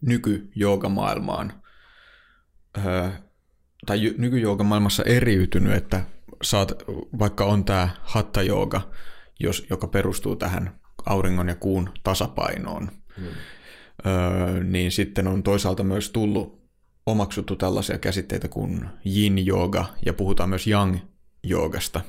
nykyjoogamaailmaan 0.00 1.62
öö, 2.86 3.10
tai 3.86 4.14
nykyjoogamaailmassa 4.18 5.02
eriytynyt, 5.02 5.74
että 5.74 6.04
saat, 6.42 6.72
vaikka 7.18 7.44
on 7.44 7.64
tämä 7.64 7.88
hatta 8.02 8.42
jooga, 8.42 8.90
jos, 9.40 9.66
joka 9.70 9.86
perustuu 9.86 10.36
tähän 10.36 10.80
auringon 11.06 11.48
ja 11.48 11.54
kuun 11.54 11.90
tasapainoon, 12.02 12.90
hmm. 13.16 13.26
öö, 14.06 14.64
niin 14.64 14.92
sitten 14.92 15.26
on 15.26 15.42
toisaalta 15.42 15.84
myös 15.84 16.10
tullut 16.10 16.63
omaksuttu 17.06 17.56
tällaisia 17.56 17.98
käsitteitä 17.98 18.48
kuin 18.48 18.86
yin 19.16 19.46
jooga 19.46 19.84
ja 20.06 20.12
puhutaan 20.12 20.48
myös 20.48 20.66
yang 20.66 20.96
joogasta. 21.42 22.00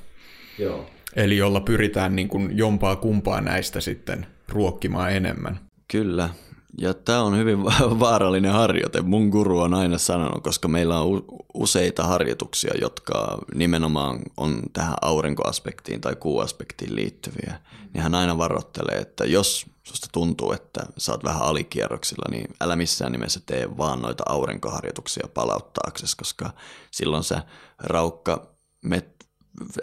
Joo. 0.60 0.90
Eli 1.16 1.38
jolla 1.38 1.62
pyritään 1.62 2.16
niin 2.16 2.28
kuin 2.28 2.58
jompaa 2.58 2.96
kumpaa 2.96 3.42
näistä 3.42 3.82
sitten 3.82 4.28
ruokkimaan 4.50 5.14
enemmän. 5.14 5.60
Kyllä, 5.92 6.30
ja 6.78 6.94
tämä 6.94 7.22
on 7.22 7.38
hyvin 7.38 7.64
vaarallinen 8.00 8.52
harjoite. 8.52 9.02
Mun 9.02 9.28
guru 9.30 9.60
on 9.60 9.74
aina 9.74 9.98
sanonut, 9.98 10.44
koska 10.44 10.68
meillä 10.68 11.00
on 11.00 11.24
useita 11.54 12.04
harjoituksia, 12.04 12.74
jotka 12.82 13.38
nimenomaan 13.56 14.20
on 14.38 14.62
tähän 14.74 14.96
aurinkoaspektiin 15.02 16.02
tai 16.02 16.16
kuuaspektiin 16.16 16.96
liittyviä. 16.96 17.60
Niin 17.94 18.04
hän 18.04 18.16
aina 18.16 18.38
varoittelee, 18.38 18.98
että 18.98 19.26
jos 19.26 19.66
susta 19.84 20.08
tuntuu, 20.12 20.52
että 20.52 20.86
sä 20.98 21.12
oot 21.12 21.24
vähän 21.24 21.42
alikierroksilla, 21.42 22.26
niin 22.32 22.48
älä 22.62 22.76
missään 22.76 23.12
nimessä 23.12 23.40
tee 23.46 23.78
vaan 23.78 24.02
noita 24.02 24.24
aurinkoharjoituksia 24.30 25.28
palauttaaksesi, 25.34 26.18
koska 26.18 26.50
silloin 26.92 27.24
se 27.24 27.36
raukka 27.80 28.48
met 28.82 29.15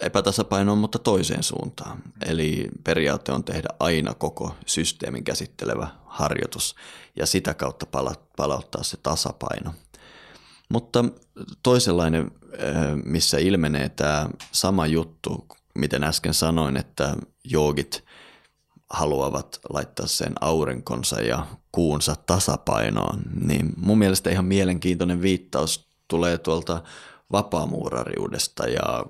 epätasapainoon, 0.01 0.77
mutta 0.77 0.99
toiseen 0.99 1.43
suuntaan. 1.43 2.03
Eli 2.25 2.67
periaate 2.83 3.31
on 3.31 3.43
tehdä 3.43 3.69
aina 3.79 4.13
koko 4.13 4.55
systeemin 4.65 5.23
käsittelevä 5.23 5.87
harjoitus 6.05 6.75
ja 7.15 7.25
sitä 7.25 7.53
kautta 7.53 7.85
palauttaa 8.37 8.83
se 8.83 8.97
tasapaino. 9.03 9.73
Mutta 10.69 11.05
toisenlainen, 11.63 12.31
missä 13.05 13.37
ilmenee 13.37 13.89
tämä 13.89 14.29
sama 14.51 14.87
juttu, 14.87 15.47
miten 15.75 16.03
äsken 16.03 16.33
sanoin, 16.33 16.77
että 16.77 17.15
joogit 17.43 18.03
haluavat 18.89 19.59
laittaa 19.69 20.07
sen 20.07 20.33
aurinkonsa 20.41 21.21
ja 21.21 21.47
kuunsa 21.71 22.15
tasapainoon, 22.25 23.21
niin 23.47 23.73
mun 23.77 23.97
mielestä 23.97 24.29
ihan 24.29 24.45
mielenkiintoinen 24.45 25.21
viittaus 25.21 25.87
tulee 26.07 26.37
tuolta 26.37 26.83
vapaamuurariudesta 27.31 28.67
ja 28.67 29.05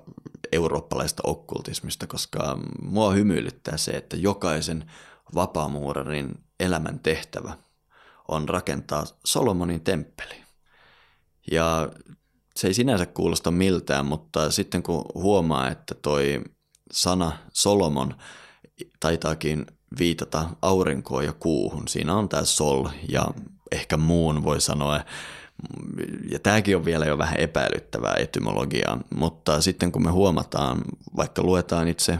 eurooppalaista 0.54 1.22
okkultismista, 1.26 2.06
koska 2.06 2.58
mua 2.82 3.12
hymyilyttää 3.12 3.76
se, 3.76 3.90
että 3.90 4.16
jokaisen 4.16 4.90
vapaamuurarin 5.34 6.44
elämän 6.60 6.98
tehtävä 6.98 7.58
on 8.28 8.48
rakentaa 8.48 9.04
Solomonin 9.24 9.80
temppeli. 9.80 10.34
Ja 11.50 11.88
se 12.56 12.66
ei 12.66 12.74
sinänsä 12.74 13.06
kuulosta 13.06 13.50
miltään, 13.50 14.06
mutta 14.06 14.50
sitten 14.50 14.82
kun 14.82 15.04
huomaa, 15.14 15.70
että 15.70 15.94
toi 15.94 16.44
sana 16.92 17.32
Solomon 17.52 18.14
taitaakin 19.00 19.66
viitata 19.98 20.50
aurinkoon 20.62 21.24
ja 21.24 21.32
kuuhun, 21.32 21.88
siinä 21.88 22.14
on 22.14 22.28
tämä 22.28 22.44
sol 22.44 22.88
ja 23.08 23.26
ehkä 23.72 23.96
muun 23.96 24.44
voi 24.44 24.60
sanoa 24.60 25.00
ja 26.30 26.38
tämäkin 26.38 26.76
on 26.76 26.84
vielä 26.84 27.06
jo 27.06 27.18
vähän 27.18 27.40
epäilyttävää 27.40 28.14
etymologiaa, 28.18 28.98
mutta 29.14 29.60
sitten 29.60 29.92
kun 29.92 30.02
me 30.02 30.10
huomataan, 30.10 30.82
vaikka 31.16 31.42
luetaan 31.42 31.88
itse 31.88 32.18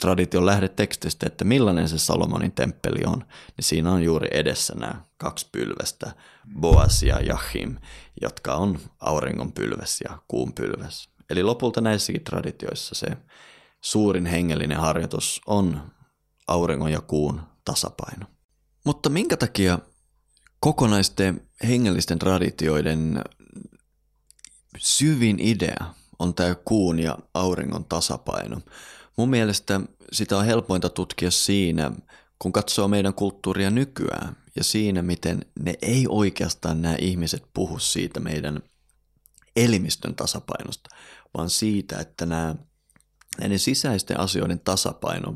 tradition 0.00 0.46
lähdetekstistä, 0.46 1.26
että 1.26 1.44
millainen 1.44 1.88
se 1.88 1.98
Salomonin 1.98 2.52
temppeli 2.52 3.04
on, 3.06 3.24
niin 3.56 3.64
siinä 3.64 3.92
on 3.92 4.02
juuri 4.02 4.28
edessä 4.30 4.74
nämä 4.74 5.04
kaksi 5.16 5.48
pylvästä, 5.52 6.12
Boas 6.60 7.02
ja 7.02 7.20
Jahim, 7.20 7.76
jotka 8.22 8.54
on 8.54 8.78
auringon 9.00 9.52
pylväs 9.52 10.00
ja 10.08 10.18
kuun 10.28 10.52
pylväs. 10.52 11.08
Eli 11.30 11.42
lopulta 11.42 11.80
näissäkin 11.80 12.24
traditioissa 12.24 12.94
se 12.94 13.06
suurin 13.80 14.26
hengellinen 14.26 14.78
harjoitus 14.78 15.40
on 15.46 15.82
auringon 16.48 16.92
ja 16.92 17.00
kuun 17.00 17.40
tasapaino. 17.64 18.26
Mutta 18.84 19.08
minkä 19.08 19.36
takia 19.36 19.78
kokonaisten 20.64 21.48
hengellisten 21.68 22.18
traditioiden 22.18 23.24
syvin 24.78 25.40
idea 25.40 25.94
on 26.18 26.34
tämä 26.34 26.54
kuun 26.54 26.98
ja 26.98 27.18
auringon 27.34 27.84
tasapaino. 27.84 28.60
Mun 29.16 29.30
mielestä 29.30 29.80
sitä 30.12 30.38
on 30.38 30.44
helpointa 30.44 30.88
tutkia 30.88 31.30
siinä, 31.30 31.90
kun 32.38 32.52
katsoo 32.52 32.88
meidän 32.88 33.14
kulttuuria 33.14 33.70
nykyään 33.70 34.36
ja 34.56 34.64
siinä, 34.64 35.02
miten 35.02 35.46
ne 35.60 35.74
ei 35.82 36.06
oikeastaan 36.08 36.82
nämä 36.82 36.96
ihmiset 37.00 37.44
puhu 37.54 37.78
siitä 37.78 38.20
meidän 38.20 38.62
elimistön 39.56 40.14
tasapainosta, 40.14 40.90
vaan 41.36 41.50
siitä, 41.50 41.98
että 41.98 42.26
nämä 42.26 42.54
näiden 43.40 43.58
sisäisten 43.58 44.20
asioiden 44.20 44.60
tasapaino 44.60 45.34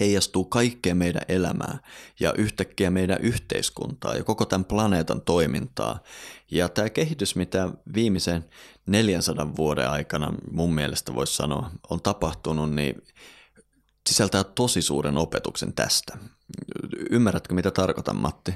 heijastuu 0.00 0.44
kaikkeen 0.44 0.96
meidän 0.96 1.22
elämää 1.28 1.78
ja 2.20 2.32
yhtäkkiä 2.32 2.90
meidän 2.90 3.18
yhteiskuntaa 3.20 4.14
ja 4.14 4.24
koko 4.24 4.44
tämän 4.44 4.64
planeetan 4.64 5.20
toimintaa. 5.20 5.98
Ja 6.50 6.68
tämä 6.68 6.90
kehitys, 6.90 7.36
mitä 7.36 7.70
viimeisen 7.94 8.44
400 8.86 9.56
vuoden 9.56 9.90
aikana 9.90 10.32
mun 10.50 10.74
mielestä 10.74 11.14
voisi 11.14 11.36
sanoa 11.36 11.70
on 11.90 12.02
tapahtunut, 12.02 12.74
niin 12.74 13.02
sisältää 14.08 14.44
tosi 14.44 14.82
suuren 14.82 15.16
opetuksen 15.16 15.72
tästä. 15.72 16.18
Ymmärrätkö, 17.10 17.54
mitä 17.54 17.70
tarkoitan, 17.70 18.16
Matti? 18.16 18.54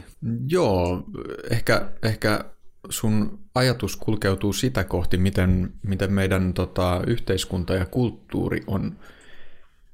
Joo, 0.48 1.04
ehkä, 1.50 1.92
ehkä 2.02 2.44
sun 2.90 3.38
ajatus 3.54 3.96
kulkeutuu 3.96 4.52
sitä 4.52 4.84
kohti, 4.84 5.18
miten, 5.18 5.72
miten 5.82 6.12
meidän 6.12 6.54
tota, 6.54 7.02
yhteiskunta 7.06 7.74
ja 7.74 7.86
kulttuuri 7.86 8.62
on 8.66 8.98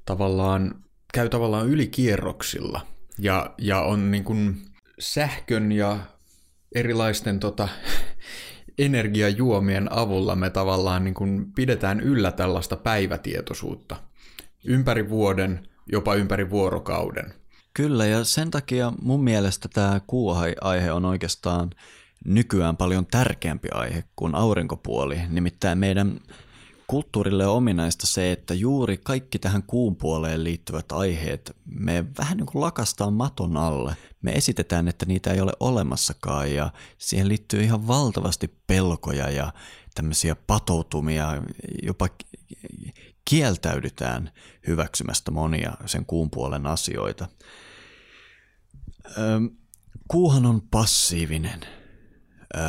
tavallaan 0.05 0.83
käy 1.13 1.29
tavallaan 1.29 1.69
ylikierroksilla 1.69 2.81
ja, 3.19 3.53
ja 3.57 3.81
on 3.81 4.11
niin 4.11 4.23
kuin 4.23 4.61
sähkön 4.99 5.71
ja 5.71 5.99
erilaisten 6.75 7.39
tota, 7.39 7.69
energiajuomien 8.77 9.93
avulla 9.93 10.35
me 10.35 10.49
tavallaan 10.49 11.03
niin 11.03 11.13
kuin 11.13 11.53
pidetään 11.53 11.99
yllä 11.99 12.31
tällaista 12.31 12.75
päivätietoisuutta 12.75 13.95
ympäri 14.65 15.09
vuoden, 15.09 15.67
jopa 15.91 16.15
ympäri 16.15 16.49
vuorokauden. 16.49 17.33
Kyllä, 17.73 18.05
ja 18.05 18.23
sen 18.23 18.51
takia 18.51 18.93
mun 19.01 19.23
mielestä 19.23 19.69
tämä 19.73 20.01
kuuaihe 20.07 20.91
on 20.91 21.05
oikeastaan 21.05 21.69
nykyään 22.25 22.77
paljon 22.77 23.05
tärkeämpi 23.05 23.67
aihe 23.71 24.03
kuin 24.15 24.35
aurinkopuoli. 24.35 25.19
Nimittäin 25.29 25.77
meidän 25.77 26.19
kulttuurille 26.93 27.47
on 27.47 27.55
ominaista 27.55 28.07
se, 28.07 28.31
että 28.31 28.53
juuri 28.53 28.97
kaikki 28.97 29.39
tähän 29.39 29.63
kuun 29.63 29.95
puoleen 29.95 30.43
liittyvät 30.43 30.91
aiheet 30.91 31.55
me 31.65 32.05
vähän 32.17 32.37
niin 32.37 32.45
kuin 32.45 32.61
lakastaan 32.61 33.13
maton 33.13 33.57
alle. 33.57 33.97
Me 34.21 34.31
esitetään, 34.31 34.87
että 34.87 35.05
niitä 35.05 35.33
ei 35.33 35.41
ole 35.41 35.51
olemassakaan 35.59 36.53
ja 36.53 36.71
siihen 36.97 37.27
liittyy 37.27 37.63
ihan 37.63 37.87
valtavasti 37.87 38.59
pelkoja 38.67 39.29
ja 39.29 39.53
tämmöisiä 39.95 40.35
patoutumia, 40.35 41.43
jopa 41.83 42.09
kieltäydytään 43.25 44.31
hyväksymästä 44.67 45.31
monia 45.31 45.73
sen 45.85 46.05
kuun 46.05 46.29
puolen 46.29 46.67
asioita. 46.67 47.27
Kuuhan 50.07 50.45
on 50.45 50.61
passiivinen. 50.61 51.61
Öö, 52.57 52.63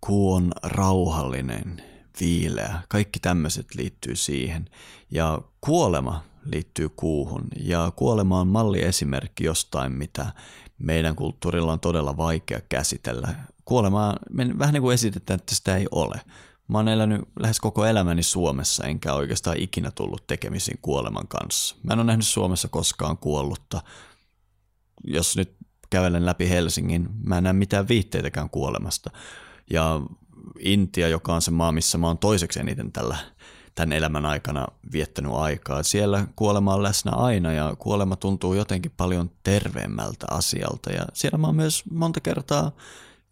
kuu 0.00 0.32
on 0.32 0.52
rauhallinen, 0.62 1.91
viileä. 2.20 2.82
Kaikki 2.88 3.20
tämmöiset 3.20 3.74
liittyy 3.74 4.16
siihen. 4.16 4.68
Ja 5.10 5.42
kuolema 5.60 6.24
liittyy 6.44 6.88
kuuhun. 6.88 7.44
Ja 7.60 7.92
kuolema 7.96 8.40
on 8.40 8.48
malliesimerkki 8.48 9.44
jostain, 9.44 9.92
mitä 9.92 10.32
meidän 10.78 11.16
kulttuurilla 11.16 11.72
on 11.72 11.80
todella 11.80 12.16
vaikea 12.16 12.60
käsitellä. 12.68 13.34
Kuolemaa, 13.64 14.16
vähän 14.58 14.72
niin 14.72 14.82
kuin 14.82 14.94
esitetään, 14.94 15.40
että 15.40 15.54
sitä 15.54 15.76
ei 15.76 15.86
ole. 15.90 16.20
Mä 16.68 16.78
oon 16.78 16.88
elänyt 16.88 17.20
lähes 17.38 17.60
koko 17.60 17.86
elämäni 17.86 18.22
Suomessa, 18.22 18.84
enkä 18.84 19.14
oikeastaan 19.14 19.56
ikinä 19.60 19.90
tullut 19.90 20.26
tekemisiin 20.26 20.78
kuoleman 20.82 21.28
kanssa. 21.28 21.76
Mä 21.82 21.92
en 21.92 21.98
ole 21.98 22.06
nähnyt 22.06 22.26
Suomessa 22.26 22.68
koskaan 22.68 23.18
kuollutta. 23.18 23.82
Jos 25.04 25.36
nyt 25.36 25.56
kävelen 25.90 26.26
läpi 26.26 26.48
Helsingin, 26.48 27.08
mä 27.24 27.38
en 27.38 27.44
näe 27.44 27.52
mitään 27.52 27.88
viitteitäkään 27.88 28.50
kuolemasta. 28.50 29.10
Ja 29.70 30.00
Intia, 30.58 31.08
joka 31.08 31.34
on 31.34 31.42
se 31.42 31.50
maa, 31.50 31.72
missä 31.72 31.98
mä 31.98 32.06
oon 32.06 32.18
toiseksi 32.18 32.60
eniten 32.60 32.92
tällä 32.92 33.16
tämän 33.74 33.92
elämän 33.92 34.26
aikana 34.26 34.66
viettänyt 34.92 35.32
aikaa. 35.34 35.82
Siellä 35.82 36.26
kuolema 36.36 36.74
on 36.74 36.82
läsnä 36.82 37.12
aina 37.12 37.52
ja 37.52 37.76
kuolema 37.78 38.16
tuntuu 38.16 38.54
jotenkin 38.54 38.92
paljon 38.96 39.30
terveemmältä 39.42 40.26
asialta. 40.30 40.92
Ja 40.92 41.06
siellä 41.14 41.38
mä 41.38 41.46
oon 41.46 41.56
myös 41.56 41.82
monta 41.90 42.20
kertaa 42.20 42.72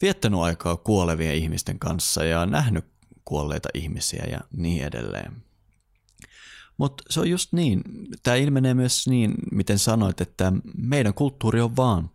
viettänyt 0.02 0.40
aikaa 0.40 0.76
kuolevien 0.76 1.34
ihmisten 1.34 1.78
kanssa 1.78 2.24
ja 2.24 2.46
nähnyt 2.46 2.84
kuolleita 3.24 3.68
ihmisiä 3.74 4.24
ja 4.30 4.40
niin 4.56 4.84
edelleen. 4.84 5.32
Mutta 6.76 7.04
se 7.10 7.20
on 7.20 7.30
just 7.30 7.52
niin, 7.52 7.82
tämä 8.22 8.36
ilmenee 8.36 8.74
myös 8.74 9.08
niin, 9.08 9.34
miten 9.52 9.78
sanoit, 9.78 10.20
että 10.20 10.52
meidän 10.76 11.14
kulttuuri 11.14 11.60
on 11.60 11.76
vaan 11.76 12.10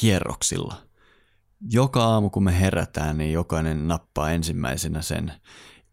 kierroksilla. 0.00 0.89
Joka 1.68 2.04
aamu 2.04 2.30
kun 2.30 2.44
me 2.44 2.60
herätään, 2.60 3.18
niin 3.18 3.32
jokainen 3.32 3.88
nappaa 3.88 4.30
ensimmäisenä 4.30 5.02
sen 5.02 5.32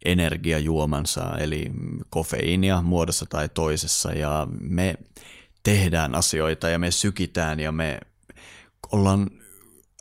energiajuomansa, 0.06 1.38
eli 1.38 1.72
kofeiinia 2.10 2.82
muodossa 2.82 3.26
tai 3.26 3.50
toisessa, 3.50 4.14
ja 4.14 4.48
me 4.60 4.96
tehdään 5.64 6.16
asioita 6.16 6.70
ja 6.70 6.80
me 6.80 6.92
sykitään 6.92 7.60
ja 7.60 7.72
me 7.72 8.00
ollaan, 8.92 9.30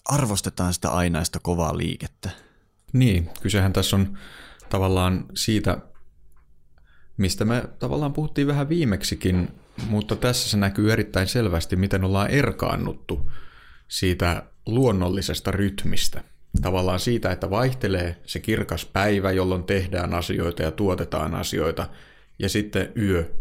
arvostetaan 0.05 0.75
sitä 0.75 0.91
ainaista 0.91 1.39
kovaa 1.43 1.77
liikettä. 1.77 2.31
Niin, 2.93 3.31
kysehän 3.43 3.73
tässä 3.73 3.97
on 3.97 4.19
tavallaan 4.69 5.25
siitä, 5.35 5.79
mistä 7.17 7.45
me 7.45 7.65
tavallaan 7.79 8.13
puhuttiin 8.13 8.47
vähän 8.47 8.69
viimeksikin, 8.69 9.49
mutta 9.89 10.17
tässä 10.17 10.49
se 10.49 10.57
näkyy 10.57 10.93
erittäin 10.93 11.29
selvästi, 11.29 11.77
miten 11.77 12.05
ollaan 12.05 12.31
erkaannuttu 12.31 13.31
siitä 13.89 14.43
luonnollisesta 14.67 15.51
rytmistä– 15.51 16.25
tavallaan 16.63 17.01
siitä, 17.01 17.33
että 17.33 17.51
vaihtelee 17.51 18.17
se 18.27 18.41
kirkas 18.41 18.85
päivä, 18.85 19.33
jolloin 19.33 19.65
tehdään 19.65 20.15
asioita 20.15 20.63
ja 20.63 20.71
tuotetaan 20.71 21.35
asioita, 21.35 21.89
ja 22.39 22.49
sitten 22.49 22.93
yö, 22.97 23.35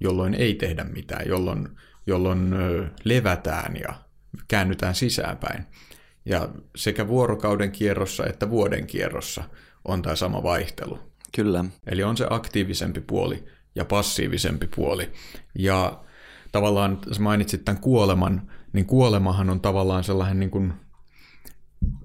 jolloin 0.00 0.34
ei 0.34 0.54
tehdä 0.54 0.84
mitään, 0.84 1.28
jolloin, 1.28 1.68
jolloin 2.06 2.54
levätään 3.04 3.76
ja 3.76 3.94
käännytään 4.48 4.94
sisäänpäin. 4.94 5.64
Ja 6.24 6.48
sekä 6.76 7.08
vuorokauden 7.08 7.72
kierrossa 7.72 8.26
että 8.26 8.50
vuoden 8.50 8.86
kierrossa 8.86 9.44
on 9.84 10.02
tämä 10.02 10.16
sama 10.16 10.42
vaihtelu. 10.42 10.98
Kyllä. 11.34 11.64
Eli 11.86 12.02
on 12.02 12.16
se 12.16 12.26
aktiivisempi 12.30 13.00
puoli 13.00 13.44
ja 13.74 13.84
passiivisempi 13.84 14.68
puoli. 14.76 15.12
Ja 15.58 16.00
tavallaan, 16.52 16.98
mainitsit 17.18 17.64
tämän 17.64 17.80
kuoleman, 17.80 18.50
niin 18.72 18.86
kuolemahan 18.86 19.50
on 19.50 19.60
tavallaan 19.60 20.04
sellainen 20.04 20.40
niin 20.40 20.50
kuin 20.50 20.72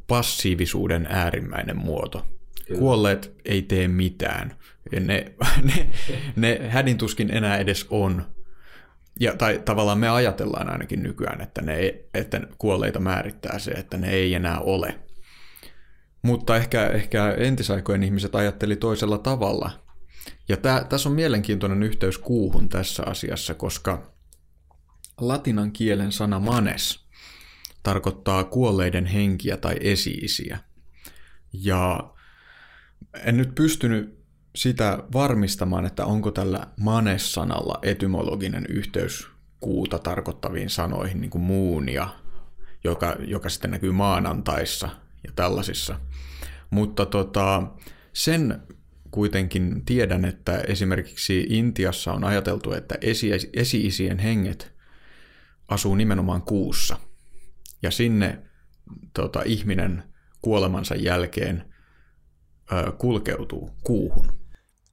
passiivisuuden 0.07 1.07
äärimmäinen 1.09 1.77
muoto. 1.77 2.25
Kyllä. 2.67 2.79
Kuolleet 2.79 3.35
ei 3.45 3.61
tee 3.61 3.87
mitään. 3.87 4.55
Ne, 4.99 5.33
ne, 5.63 5.89
ne 6.35 6.69
hädintuskin 6.69 7.33
enää 7.33 7.57
edes 7.57 7.87
on. 7.89 8.25
Ja, 9.19 9.35
tai 9.37 9.61
tavallaan 9.65 9.97
me 9.97 10.09
ajatellaan 10.09 10.69
ainakin 10.69 11.03
nykyään, 11.03 11.41
että, 11.41 11.61
ne, 11.61 11.95
että 12.13 12.41
kuolleita 12.57 12.99
määrittää 12.99 13.59
se, 13.59 13.71
että 13.71 13.97
ne 13.97 14.09
ei 14.09 14.33
enää 14.33 14.59
ole. 14.59 14.99
Mutta 16.21 16.55
ehkä, 16.55 16.87
ehkä 16.87 17.31
entisaikojen 17.37 18.03
ihmiset 18.03 18.35
ajatteli 18.35 18.75
toisella 18.75 19.17
tavalla. 19.17 19.71
Ja 20.49 20.57
tää, 20.57 20.83
tässä 20.83 21.09
on 21.09 21.15
mielenkiintoinen 21.15 21.83
yhteys 21.83 22.17
kuuhun 22.17 22.69
tässä 22.69 23.03
asiassa, 23.05 23.53
koska 23.53 24.12
latinan 25.17 25.71
kielen 25.71 26.11
sana 26.11 26.39
manes– 26.39 26.99
tarkoittaa 27.83 28.43
kuolleiden 28.43 29.05
henkiä 29.05 29.57
tai 29.57 29.75
esiisiä. 29.79 30.59
Ja 31.53 32.13
en 33.23 33.37
nyt 33.37 33.55
pystynyt 33.55 34.23
sitä 34.55 35.03
varmistamaan, 35.13 35.85
että 35.85 36.05
onko 36.05 36.31
tällä 36.31 36.67
manes-sanalla 36.79 37.79
etymologinen 37.81 38.65
yhteys 38.69 39.27
kuuta 39.59 39.99
tarkoittaviin 39.99 40.69
sanoihin, 40.69 41.21
niin 41.21 41.31
kuin 41.31 41.41
muunia, 41.41 42.09
joka, 42.83 43.15
joka 43.19 43.49
sitten 43.49 43.71
näkyy 43.71 43.91
maanantaissa 43.91 44.89
ja 45.27 45.31
tällaisissa. 45.35 45.99
Mutta 46.69 47.05
tota, 47.05 47.63
sen 48.13 48.61
kuitenkin 49.11 49.85
tiedän, 49.85 50.25
että 50.25 50.57
esimerkiksi 50.57 51.45
Intiassa 51.49 52.13
on 52.13 52.23
ajateltu, 52.23 52.71
että 52.73 52.95
esi- 53.01 53.49
esi-isien 53.53 54.19
henget 54.19 54.72
asuu 55.67 55.95
nimenomaan 55.95 56.41
kuussa– 56.41 56.97
ja 57.83 57.91
sinne 57.91 58.43
tota, 59.13 59.41
ihminen 59.45 60.03
kuolemansa 60.41 60.95
jälkeen 60.95 61.73
ö, 62.71 62.91
kulkeutuu 62.91 63.69
kuuhun. 63.83 64.31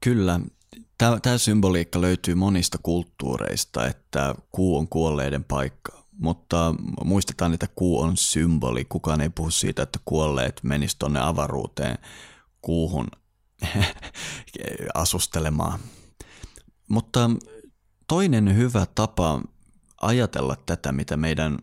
Kyllä. 0.05 0.41
Tämä 1.23 1.39
symboliikka 1.39 2.01
löytyy 2.01 2.35
monista 2.35 2.79
kulttuureista, 2.83 3.87
että 3.87 4.35
kuu 4.53 4.77
on 4.77 4.89
kuolleiden 4.89 5.45
paikka. 5.45 6.05
Mutta 6.13 6.75
muistetaan, 7.05 7.55
että 7.55 7.67
kuu 7.75 8.01
on 8.01 8.17
symboli. 8.17 8.85
Kukaan 8.85 9.21
ei 9.21 9.31
puhu 9.31 9.51
siitä, 9.51 9.83
että 9.83 9.99
kuolleet 10.05 10.61
menis 10.63 10.97
tuonne 10.97 11.21
avaruuteen 11.21 11.99
kuuhun 12.63 13.07
asustelemaan. 14.95 15.81
Mutta 16.89 17.31
toinen 18.09 18.57
hyvä 18.57 18.87
tapa 18.95 19.43
ajatella 20.01 20.57
tätä, 20.67 20.93
mitä 20.93 21.17
meidän 21.17 21.59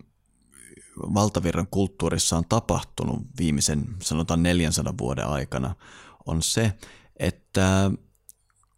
valtavirran 1.00 1.68
kulttuurissa 1.72 2.38
on 2.38 2.46
tapahtunut 2.50 3.22
viimeisen 3.40 3.86
sanotaan 4.02 4.44
400 4.44 4.94
vuoden 4.98 5.28
aikana, 5.28 5.76
on 6.26 6.42
se, 6.42 6.74
että 7.20 7.92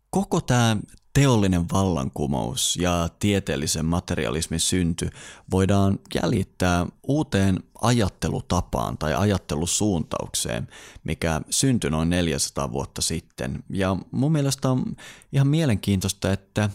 koko 0.10 0.42
tämä 0.42 0.78
teollinen 1.14 1.66
vallankumous 1.74 2.76
ja 2.76 3.10
tieteellisen 3.20 3.86
materialismin 3.86 4.60
synty 4.60 5.10
voidaan 5.52 6.00
jäljittää 6.16 6.86
uuteen 7.08 7.64
ajattelutapaan 7.82 8.98
tai 8.98 9.14
ajattelusuuntaukseen, 9.16 10.68
mikä 11.04 11.42
syntyi 11.50 11.90
noin 11.90 12.10
400 12.10 12.72
vuotta 12.72 13.02
sitten. 13.02 13.64
Ja 13.70 13.98
mun 14.12 14.32
mielestä 14.32 14.70
on 14.70 14.96
ihan 15.32 15.48
mielenkiintoista, 15.48 16.32
että 16.32 16.70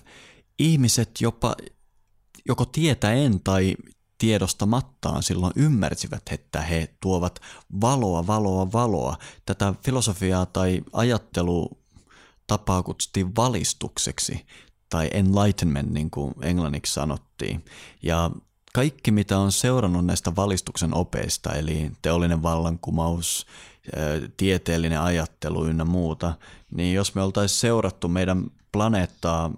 ihmiset 0.59 1.11
jopa 1.21 1.55
joko 2.49 2.65
tietäen 2.65 3.41
tai 3.41 3.75
tiedostamattaan 4.19 5.23
silloin 5.23 5.53
ymmärsivät, 5.57 6.23
että 6.31 6.61
he 6.61 6.95
tuovat 7.01 7.41
valoa, 7.81 8.27
valoa, 8.27 8.73
valoa. 8.73 9.17
Tätä 9.47 9.75
filosofiaa 9.85 10.47
tai 10.47 10.83
ajattelutapaa 10.93 12.83
kutsuttiin 12.83 13.37
valistukseksi 13.37 14.47
tai 14.89 15.11
enlightenment, 15.13 15.91
niin 15.91 16.11
kuin 16.11 16.35
englanniksi 16.43 16.93
sanottiin. 16.93 17.65
Ja 18.03 18.31
kaikki, 18.75 19.11
mitä 19.11 19.39
on 19.39 19.53
seurannut 19.53 20.07
näistä 20.07 20.37
valistuksen 20.37 20.95
opeista, 20.95 21.53
eli 21.53 21.91
teollinen 22.03 22.43
vallankumous, 22.43 23.47
tieteellinen 24.37 25.01
ajattelu 25.01 25.67
ynnä 25.67 25.85
muuta, 25.85 26.35
niin 26.71 26.95
jos 26.95 27.15
me 27.15 27.23
oltaisiin 27.23 27.59
seurattu 27.59 28.09
meidän 28.09 28.51
planeettaa 28.73 29.51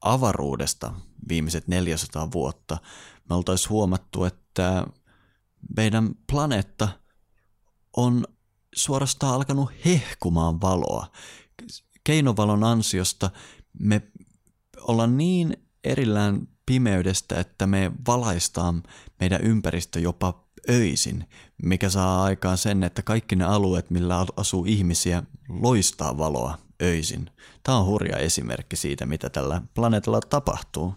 avaruudesta 0.00 0.92
viimeiset 1.28 1.68
400 1.68 2.32
vuotta, 2.32 2.78
me 3.28 3.34
oltaisiin 3.34 3.70
huomattu, 3.70 4.24
että 4.24 4.86
meidän 5.76 6.10
planeetta 6.32 6.88
on 7.96 8.24
suorastaan 8.74 9.34
alkanut 9.34 9.70
hehkumaan 9.84 10.60
valoa. 10.60 11.06
Keinovalon 12.04 12.64
ansiosta 12.64 13.30
me 13.78 14.02
ollaan 14.80 15.16
niin 15.16 15.56
erillään 15.84 16.48
pimeydestä, 16.66 17.40
että 17.40 17.66
me 17.66 17.92
valaistaan 18.06 18.82
meidän 19.20 19.40
ympäristö 19.40 20.00
jopa 20.00 20.44
öisin, 20.70 21.28
mikä 21.62 21.88
saa 21.88 22.24
aikaan 22.24 22.58
sen, 22.58 22.82
että 22.82 23.02
kaikki 23.02 23.36
ne 23.36 23.44
alueet, 23.44 23.90
millä 23.90 24.26
asuu 24.36 24.64
ihmisiä, 24.64 25.22
loistaa 25.48 26.18
valoa 26.18 26.58
öisin. 26.82 27.30
Tämä 27.62 27.78
on 27.78 27.86
hurja 27.86 28.18
esimerkki 28.18 28.76
siitä, 28.76 29.06
mitä 29.06 29.30
tällä 29.30 29.62
planeetalla 29.74 30.20
tapahtuu. 30.20 30.94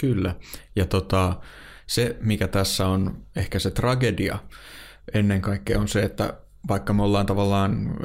Kyllä. 0.00 0.34
Ja 0.76 0.86
tota, 0.86 1.40
se, 1.86 2.16
mikä 2.20 2.48
tässä 2.48 2.88
on 2.88 3.26
ehkä 3.36 3.58
se 3.58 3.70
tragedia 3.70 4.38
ennen 5.14 5.40
kaikkea 5.40 5.80
on 5.80 5.88
se, 5.88 6.02
että 6.02 6.40
vaikka 6.68 6.92
me 6.92 7.02
ollaan 7.02 7.26
tavallaan 7.26 7.96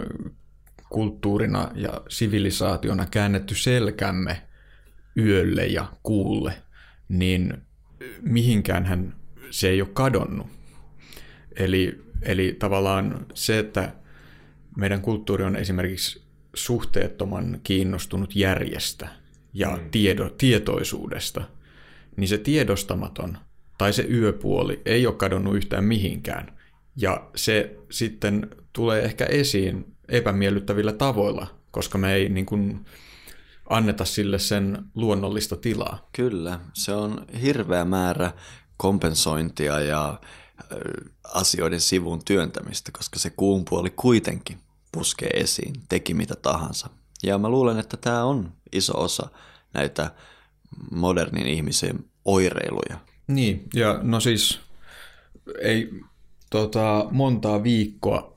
kulttuurina 0.90 1.72
ja 1.76 2.02
sivilisaationa 2.10 3.06
käännetty 3.06 3.56
selkämme 3.56 4.42
yölle 5.18 5.66
ja 5.66 5.86
kuulle, 6.04 6.54
niin 7.10 7.54
mihinkään 8.22 8.86
hän, 8.86 9.16
se 9.50 9.70
ei 9.70 9.82
ole 9.82 9.90
kadonnut. 9.94 10.48
Eli, 11.56 12.04
eli 12.22 12.56
tavallaan 12.60 13.26
se, 13.34 13.60
että 13.60 13.94
meidän 14.78 15.02
kulttuuri 15.02 15.44
on 15.44 15.56
esimerkiksi 15.56 16.24
suhteettoman 16.54 17.60
kiinnostunut 17.64 18.36
järjestä 18.36 19.10
ja 19.54 19.70
mm. 19.70 19.90
tiedo, 19.90 20.30
tietoisuudesta, 20.30 21.44
niin 22.18 22.28
se 22.28 22.38
tiedostamaton 22.38 23.38
tai 23.78 23.94
se 23.94 24.04
yöpuoli 24.04 24.82
ei 24.86 25.08
ole 25.08 25.16
kadonnut 25.16 25.56
yhtään 25.56 25.84
mihinkään. 25.84 26.60
Ja 26.96 27.30
se 27.36 27.78
sitten 27.92 28.50
tulee 28.74 29.02
ehkä 29.02 29.26
esiin 29.26 29.96
epämiellyttävillä 30.10 30.94
tavoilla, 30.94 31.48
koska 31.72 31.98
me 31.98 32.14
ei 32.14 32.30
niin 32.30 32.46
kuin 32.46 32.86
anneta 33.70 34.06
sille 34.06 34.40
sen 34.40 34.86
luonnollista 34.96 35.56
tilaa. 35.56 36.10
Kyllä, 36.12 36.60
se 36.74 36.94
on 36.94 37.26
hirveä 37.42 37.86
määrä 37.86 38.32
kompensointia 38.78 39.80
ja 39.80 40.20
asioiden 41.24 41.82
sivun 41.82 42.26
työntämistä, 42.26 42.92
koska 42.92 43.20
se 43.20 43.30
kuun 43.30 43.66
puoli 43.66 43.90
kuitenkin 43.90 44.58
puskee 44.92 45.30
esiin, 45.30 45.74
teki 45.90 46.14
mitä 46.14 46.36
tahansa. 46.36 46.90
Ja 47.24 47.38
mä 47.38 47.50
luulen, 47.50 47.80
että 47.80 47.98
tämä 47.98 48.24
on 48.24 48.54
iso 48.72 49.02
osa 49.02 49.30
näitä 49.74 50.12
modernin 50.92 51.48
ihmisen 51.48 52.06
oireiluja. 52.26 53.00
Niin, 53.28 53.68
ja 53.74 54.00
no 54.04 54.20
siis 54.20 54.60
ei 55.62 55.92
tota, 56.50 57.08
montaa 57.12 57.64
viikkoa 57.64 58.34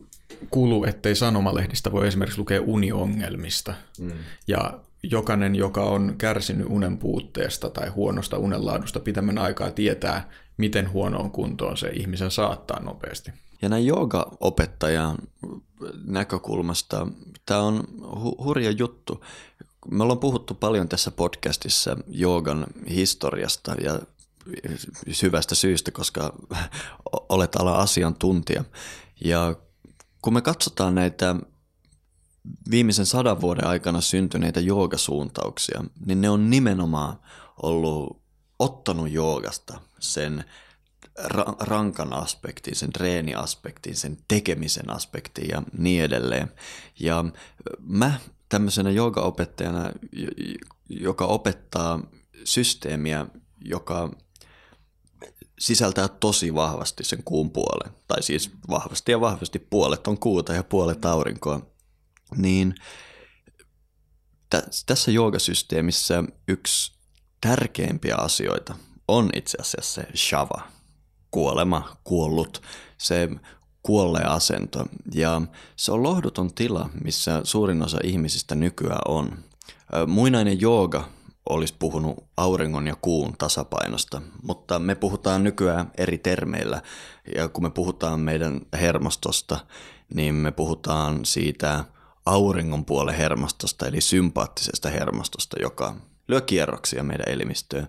kulu, 0.51 0.85
ettei 0.85 1.14
sanomalehdistä 1.14 1.93
voi 1.93 2.09
esimerkiksi 2.09 2.39
lukea 2.39 2.61
uniongelmista. 2.61 3.74
Mm. 4.01 4.12
Ja 4.49 4.80
jokainen, 5.03 5.55
joka 5.55 5.85
on 5.85 6.14
kärsinyt 6.18 6.66
unen 6.70 6.99
puutteesta 6.99 7.70
tai 7.70 7.89
huonosta 7.89 8.39
unenlaadusta 8.39 9.01
pitemmän 9.01 9.39
aikaa, 9.39 9.70
tietää, 9.70 10.30
miten 10.57 10.93
huonoon 10.93 11.30
kuntoon 11.30 11.76
se 11.76 11.89
ihmisen 11.89 12.30
saattaa 12.30 12.80
nopeasti. 12.80 13.32
Ja 13.62 13.68
näin 13.68 13.87
jooga-opettajan 13.87 15.16
näkökulmasta 16.05 17.07
tämä 17.47 17.61
on 17.61 17.85
hu- 18.01 18.45
hurja 18.45 18.70
juttu. 18.70 19.24
Me 19.91 20.03
ollaan 20.03 20.18
puhuttu 20.18 20.55
paljon 20.55 20.89
tässä 20.89 21.11
podcastissa 21.11 21.97
joogan 22.07 22.66
historiasta 22.91 23.74
ja 23.74 24.01
syvästä 25.12 25.55
syystä, 25.55 25.91
koska 25.91 26.35
olet 27.28 27.57
ala 27.57 27.78
asiantuntija. 27.78 28.64
Ja 29.24 29.57
kun 30.22 30.35
me 30.35 30.43
katsotaan 30.43 30.95
näitä 30.95 31.37
viimeisen 32.70 33.07
sadan 33.07 33.41
vuoden 33.41 33.66
aikana 33.66 34.01
syntyneitä 34.01 34.61
joogasuuntauksia, 34.61 35.85
niin 36.07 36.20
ne 36.20 36.30
on 36.30 36.51
nimenomaan 36.51 37.18
ollut 37.62 38.22
ottanut 38.59 39.11
joogasta 39.11 39.80
sen 39.99 40.45
ra- 41.20 41.57
rankan 41.61 42.12
aspektin, 42.12 42.76
sen 42.76 42.93
treeniaspektin, 42.93 43.97
sen 43.97 44.18
tekemisen 44.28 44.91
aspektin 44.91 45.49
ja 45.49 45.62
niin 45.78 46.05
edelleen. 46.05 46.53
Ja 47.01 47.24
mä 47.80 48.20
tämmöisenä 48.55 48.90
joogaopettajana, 48.90 49.90
joka 50.88 51.26
opettaa 51.26 52.00
systeemiä, 52.44 53.26
joka 53.64 54.11
sisältää 55.59 56.09
tosi 56.09 56.55
vahvasti 56.55 57.05
sen 57.05 57.22
kuun 57.24 57.50
puolen, 57.50 57.92
tai 58.09 58.22
siis 58.22 58.50
vahvasti 58.70 59.12
ja 59.12 59.20
vahvasti 59.20 59.59
puolet 59.59 60.07
on 60.07 60.18
kuuta 60.18 60.52
ja 60.52 60.64
puolet 60.64 61.05
aurinkoa, 61.05 61.61
niin 62.36 62.74
tässä 64.86 65.11
joogasysteemissä 65.11 66.24
yksi 66.48 66.92
tärkeimpiä 67.40 68.16
asioita 68.16 68.74
on 69.09 69.30
itse 69.34 69.59
asiassa 69.61 70.02
se 70.02 70.09
shava, 70.16 70.62
kuolema, 71.30 71.96
kuollut, 72.05 72.62
se 72.98 73.28
kuolleen 73.85 74.28
asento. 74.28 74.85
Ja 75.14 75.43
se 75.76 75.93
on 75.93 76.03
lohduton 76.03 76.55
tila, 76.55 76.91
missä 77.05 77.41
suurin 77.45 77.82
osa 77.82 77.99
ihmisistä 78.05 78.55
nykyään 78.55 79.03
on. 79.09 79.39
Muinainen 80.07 80.61
jooga 80.61 81.09
olisi 81.49 81.74
puhunut 81.78 82.24
auringon 82.37 82.87
ja 82.87 82.97
kuun 83.01 83.35
tasapainosta, 83.39 84.22
mutta 84.43 84.78
me 84.78 84.95
puhutaan 84.95 85.45
nykyään 85.45 85.91
eri 85.99 86.18
termeillä. 86.18 86.82
Ja 87.37 87.49
kun 87.49 87.64
me 87.64 87.70
puhutaan 87.70 88.20
meidän 88.20 88.61
hermostosta, 88.72 89.59
niin 90.14 90.35
me 90.35 90.53
puhutaan 90.53 91.24
siitä 91.24 91.85
auringon 92.26 92.85
puolen 92.85 93.14
hermostosta, 93.14 93.87
eli 93.87 94.01
sympaattisesta 94.01 94.91
hermostosta, 94.91 95.57
joka 95.62 95.95
lyö 96.29 96.41
kierroksia 96.41 97.03
meidän 97.03 97.29
elimistöön. 97.29 97.89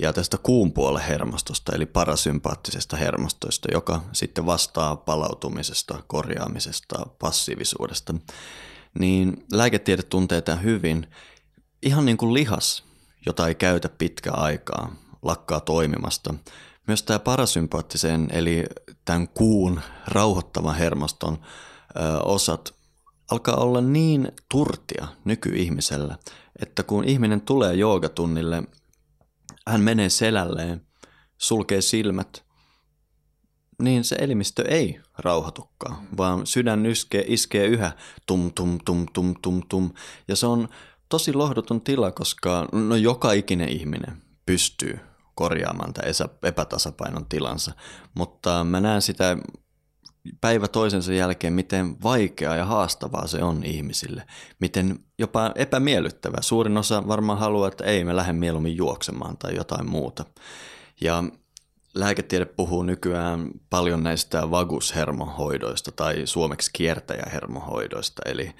Ja 0.00 0.12
tästä 0.12 0.38
kuun 0.38 0.72
puolen 0.72 1.02
hermostosta, 1.02 1.72
eli 1.76 1.86
parasympaattisesta 1.86 2.96
hermostoista, 2.96 3.68
joka 3.72 4.02
sitten 4.12 4.46
vastaa 4.46 4.96
palautumisesta, 4.96 6.02
korjaamisesta, 6.06 7.06
passiivisuudesta. 7.18 8.14
Niin 8.98 9.44
lääketiede 9.52 10.02
tuntee 10.02 10.40
tämän 10.40 10.62
hyvin. 10.62 11.06
Ihan 11.82 12.04
niin 12.04 12.16
kuin 12.16 12.34
lihas, 12.34 12.84
jota 13.26 13.48
ei 13.48 13.54
käytä 13.54 13.88
pitkään 13.88 14.38
aikaa, 14.38 14.94
lakkaa 15.22 15.60
toimimasta. 15.60 16.34
Myös 16.86 17.02
tämä 17.02 17.18
parasympaattisen, 17.18 18.28
eli 18.32 18.64
tämän 19.04 19.28
kuun 19.28 19.80
rauhoittavan 20.06 20.74
hermoston 20.76 21.38
ö, 21.96 22.18
osat 22.22 22.74
alkaa 23.30 23.56
olla 23.56 23.80
niin 23.80 24.32
turtia 24.50 25.08
nykyihmisellä, 25.24 26.18
että 26.62 26.82
kun 26.82 27.04
ihminen 27.04 27.40
tulee 27.40 27.74
joogatunnille, 27.74 28.62
hän 29.68 29.80
menee 29.80 30.08
selälleen, 30.08 30.86
sulkee 31.38 31.80
silmät, 31.80 32.44
niin 33.82 34.04
se 34.04 34.16
elimistö 34.20 34.64
ei 34.68 35.00
rauhoitukaan, 35.18 36.08
vaan 36.16 36.46
sydän 36.46 36.86
iskee, 36.86 37.24
iskee 37.26 37.66
yhä 37.66 37.92
tum 38.26 38.52
tum 38.52 38.78
tum 38.84 39.06
tum 39.12 39.34
tum 39.42 39.62
tum. 39.68 39.90
Ja 40.28 40.36
se 40.36 40.46
on 40.46 40.68
tosi 41.08 41.32
lohduton 41.32 41.80
tila, 41.80 42.12
koska 42.12 42.68
no 42.72 42.96
joka 42.96 43.32
ikinen 43.32 43.68
ihminen 43.68 44.22
pystyy 44.46 44.98
korjaamaan 45.34 45.94
tämän 45.94 46.14
epätasapainon 46.42 47.26
tilansa, 47.26 47.72
mutta 48.14 48.64
mä 48.64 48.80
näen 48.80 49.02
sitä 49.02 49.36
päivä 50.40 50.68
toisensa 50.68 51.12
jälkeen, 51.12 51.52
miten 51.52 52.02
vaikeaa 52.02 52.56
ja 52.56 52.64
haastavaa 52.64 53.26
se 53.26 53.42
on 53.42 53.64
ihmisille. 53.64 54.26
Miten 54.60 54.98
jopa 55.18 55.52
epämiellyttävää. 55.54 56.42
Suurin 56.42 56.76
osa 56.76 57.08
varmaan 57.08 57.38
haluaa, 57.38 57.68
että 57.68 57.84
ei, 57.84 58.04
me 58.04 58.16
lähden 58.16 58.36
mieluummin 58.36 58.76
juoksemaan 58.76 59.36
tai 59.36 59.54
jotain 59.56 59.90
muuta. 59.90 60.24
Ja 61.00 61.24
lääketiede 61.94 62.44
puhuu 62.44 62.82
nykyään 62.82 63.50
paljon 63.70 64.02
näistä 64.02 64.50
vagushermohoidoista 64.50 65.92
tai 65.92 66.22
suomeksi 66.24 66.70
kiertäjähermohoidoista. 66.72 68.22
Eli 68.26 68.52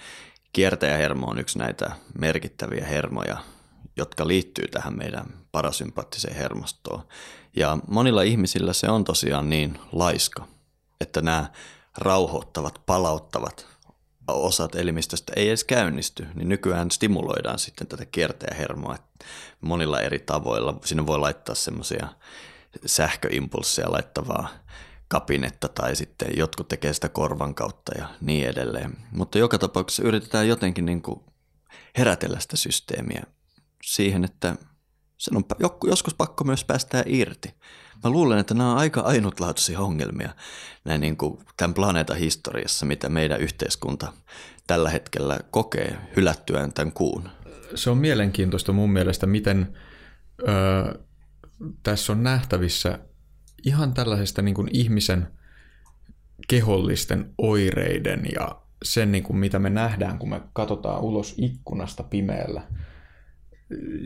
kiertäjähermo 0.52 1.26
on 1.26 1.38
yksi 1.38 1.58
näitä 1.58 1.92
merkittäviä 2.18 2.86
hermoja, 2.86 3.36
jotka 3.96 4.28
liittyy 4.28 4.68
tähän 4.68 4.98
meidän 4.98 5.26
parasympaattiseen 5.52 6.36
hermostoon. 6.36 7.02
Ja 7.56 7.78
monilla 7.88 8.22
ihmisillä 8.22 8.72
se 8.72 8.88
on 8.88 9.04
tosiaan 9.04 9.50
niin 9.50 9.78
laiska, 9.92 10.46
että 11.05 11.22
nämä 11.22 11.50
rauhoittavat, 11.98 12.82
palauttavat 12.86 13.66
osat 14.28 14.74
elimistöstä 14.74 15.32
ei 15.36 15.48
edes 15.48 15.64
käynnisty, 15.64 16.26
niin 16.34 16.48
nykyään 16.48 16.90
stimuloidaan 16.90 17.59
sitten 17.59 17.86
tätä 17.86 18.05
kiertäjähermoa 18.07 18.96
monilla 19.61 20.00
eri 20.00 20.18
tavoilla. 20.18 20.78
Sinne 20.84 21.07
voi 21.07 21.18
laittaa 21.18 21.55
semmoisia 21.55 22.09
sähköimpulsseja 22.86 23.92
laittavaa 23.92 24.48
kapinetta 25.09 25.68
tai 25.68 25.96
sitten 25.96 26.28
jotkut 26.36 26.68
tekee 26.68 26.92
sitä 26.92 27.09
korvan 27.09 27.55
kautta 27.55 27.92
ja 27.98 28.09
niin 28.20 28.48
edelleen. 28.48 28.96
Mutta 29.11 29.38
joka 29.38 29.59
tapauksessa 29.59 30.02
yritetään 30.02 30.48
jotenkin 30.48 30.86
niin 30.86 31.02
kuin 31.02 31.20
herätellä 31.98 32.40
sitä 32.40 32.57
systeemiä 32.57 33.22
siihen, 33.82 34.24
että 34.24 34.57
sen 35.18 35.36
on 35.36 35.44
joskus 35.86 36.14
pakko 36.14 36.44
myös 36.44 36.64
päästää 36.64 37.02
irti. 37.06 37.54
Mä 38.04 38.10
luulen, 38.10 38.38
että 38.38 38.54
nämä 38.54 38.72
on 38.72 38.78
aika 38.78 39.00
ainutlaatuisia 39.00 39.80
ongelmia 39.80 40.34
näin 40.84 41.00
niin 41.00 41.16
kuin 41.16 41.38
tämän 41.56 41.74
planeetan 41.74 42.16
historiassa, 42.16 42.86
mitä 42.86 43.08
meidän 43.08 43.40
yhteiskunta 43.40 44.12
tällä 44.66 44.90
hetkellä 44.90 45.40
kokee 45.50 45.98
hylättyään 46.16 46.72
tämän 46.72 46.92
kuun. 46.92 47.28
Se 47.74 47.90
on 47.90 47.98
mielenkiintoista 47.98 48.72
mun 48.72 48.92
mielestä, 48.92 49.26
miten 49.26 49.76
ö, 50.48 50.98
tässä 51.82 52.12
on 52.12 52.22
nähtävissä 52.22 52.98
ihan 53.64 53.94
tällaisesta 53.94 54.42
niin 54.42 54.54
kuin 54.54 54.68
ihmisen 54.72 55.28
kehollisten 56.48 57.34
oireiden 57.38 58.22
ja 58.34 58.60
sen, 58.82 59.12
niin 59.12 59.24
kuin 59.24 59.36
mitä 59.36 59.58
me 59.58 59.70
nähdään, 59.70 60.18
kun 60.18 60.30
me 60.30 60.40
katsotaan 60.52 61.00
ulos 61.00 61.34
ikkunasta 61.38 62.02
pimeällä, 62.02 62.62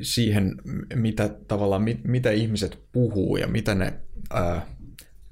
siihen, 0.03 0.55
mitä 0.95 1.29
tavallaan, 1.49 1.85
mitä 2.05 2.31
ihmiset 2.31 2.79
puhuu 2.93 3.37
ja 3.37 3.47
mitä 3.47 3.75
ne 3.75 3.95
ää, 4.31 4.67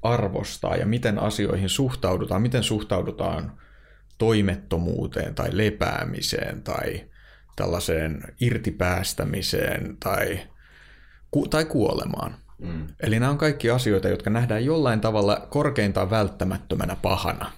arvostaa 0.01 0.75
ja 0.75 0.85
miten 0.85 1.19
asioihin 1.19 1.69
suhtaudutaan, 1.69 2.41
miten 2.41 2.63
suhtaudutaan 2.63 3.51
toimettomuuteen 4.17 5.35
tai 5.35 5.49
lepäämiseen 5.51 6.61
tai 6.63 7.03
tällaiseen 7.55 8.23
irtipäästämiseen 8.39 9.97
tai, 9.99 10.39
ku, 11.31 11.47
tai 11.47 11.65
kuolemaan. 11.65 12.35
Mm. 12.59 12.87
Eli 12.99 13.19
nämä 13.19 13.31
on 13.31 13.37
kaikki 13.37 13.69
asioita, 13.69 14.09
jotka 14.09 14.29
nähdään 14.29 14.65
jollain 14.65 15.01
tavalla 15.01 15.47
korkeintaan 15.49 16.09
välttämättömänä 16.09 16.95
pahana. 17.01 17.51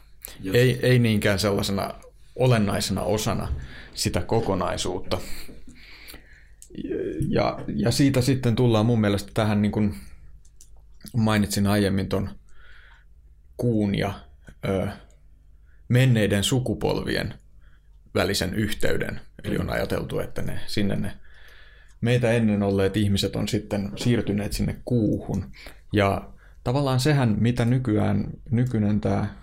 Ei, 0.54 0.80
ei 0.82 1.00
niinkään 1.00 1.40
sellaisena 1.40 1.94
olennaisena 2.36 3.02
osana 3.02 3.48
sitä 3.94 4.22
kokonaisuutta. 4.22 5.18
Ja, 7.30 7.60
ja 7.76 7.92
siitä 7.92 8.22
sitten 8.22 8.56
tullaan 8.56 8.86
mun 8.86 9.02
mielestä 9.02 9.32
tähän, 9.34 9.62
niin 9.62 9.72
kuin 9.72 9.96
mainitsin 11.18 11.68
aiemmin 11.68 12.10
tuon 12.10 12.30
kuun 13.58 13.96
ja 13.96 14.14
ö, 14.68 14.88
menneiden 15.88 16.44
sukupolvien 16.44 17.34
välisen 18.16 18.54
yhteyden. 18.54 19.22
Eli 19.44 19.58
on 19.58 19.70
ajateltu, 19.70 20.20
että 20.20 20.42
ne, 20.42 20.60
sinne 20.68 20.96
ne 20.96 21.14
meitä 22.02 22.32
ennen 22.32 22.64
olleet 22.64 22.98
ihmiset 22.98 23.36
on 23.36 23.48
sitten 23.48 23.92
siirtyneet 23.96 24.54
sinne 24.54 24.82
kuuhun. 24.86 25.52
Ja 25.94 26.30
tavallaan 26.64 27.00
sehän, 27.00 27.36
mitä 27.40 27.66
nykyään 27.66 28.28
nykyinen 28.52 29.02
tämä 29.02 29.36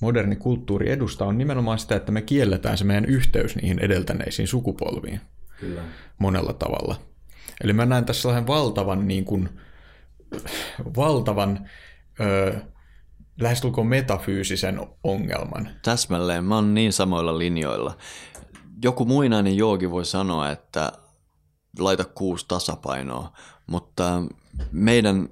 moderni 0.00 0.36
kulttuuri 0.36 0.90
edustaa, 0.90 1.28
on 1.28 1.38
nimenomaan 1.38 1.78
sitä, 1.78 1.96
että 1.96 2.12
me 2.12 2.22
kielletään 2.22 2.78
se 2.78 2.84
meidän 2.84 3.04
yhteys 3.04 3.56
niihin 3.56 3.78
edeltäneisiin 3.78 4.48
sukupolviin. 4.48 5.20
Kyllä. 5.60 5.82
Monella 6.18 6.52
tavalla. 6.52 6.96
Eli 7.64 7.72
mä 7.72 7.86
näen 7.86 8.04
tässä 8.04 8.22
sellaisen 8.22 8.46
valtavan, 8.46 9.08
niin 9.08 9.24
kuin, 9.24 9.48
valtavan 10.96 11.70
ö, 12.20 12.54
lähestulkoon 13.40 13.86
metafyysisen 13.86 14.80
ongelman. 15.04 15.70
Täsmälleen, 15.82 16.44
mä 16.44 16.54
oon 16.54 16.74
niin 16.74 16.92
samoilla 16.92 17.38
linjoilla. 17.38 17.96
Joku 18.82 19.04
muinainen 19.04 19.56
joogi 19.56 19.90
voi 19.90 20.04
sanoa, 20.04 20.50
että 20.50 20.92
laita 21.78 22.04
kuusi 22.04 22.44
tasapainoa, 22.48 23.32
mutta 23.66 24.22
meidän, 24.72 25.28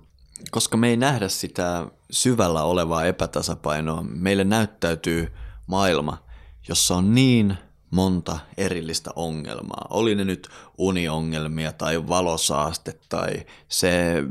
koska 0.51 0.77
me 0.77 0.89
ei 0.89 0.97
nähdä 0.97 1.29
sitä 1.29 1.87
syvällä 2.11 2.63
olevaa 2.63 3.05
epätasapainoa, 3.05 4.03
meille 4.03 4.45
näyttäytyy 4.45 5.33
maailma, 5.67 6.25
jossa 6.69 6.97
on 6.97 7.15
niin 7.15 7.57
monta 7.93 8.39
erillistä 8.57 9.11
ongelmaa. 9.17 9.87
Oli 9.91 10.15
ne 10.15 10.25
nyt 10.25 10.49
uniongelmia 10.79 11.73
tai 11.73 12.09
valosaaste 12.09 12.99
tai 13.09 13.47
se 13.69 14.23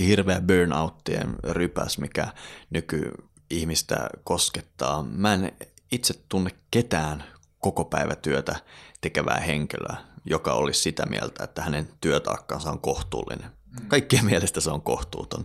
hirveä 0.00 0.40
burnouttien 0.40 1.36
rypäs, 1.42 1.98
mikä 1.98 2.28
nykyihmistä 2.70 4.08
koskettaa. 4.24 5.02
Mä 5.02 5.34
en 5.34 5.52
itse 5.92 6.14
tunne 6.28 6.50
ketään 6.70 7.24
koko 7.60 7.84
päivätyötä 7.84 8.56
tekevää 9.00 9.40
henkilöä, 9.40 9.96
joka 10.24 10.52
olisi 10.52 10.80
sitä 10.80 11.06
mieltä, 11.06 11.44
että 11.44 11.62
hänen 11.62 11.88
työtaakkansa 12.00 12.70
on 12.70 12.80
kohtuullinen. 12.80 13.50
Mm. 13.80 13.88
Kaikkien 13.88 14.24
mielestä 14.24 14.60
se 14.60 14.70
on 14.70 14.82
kohtuuton. 14.82 15.44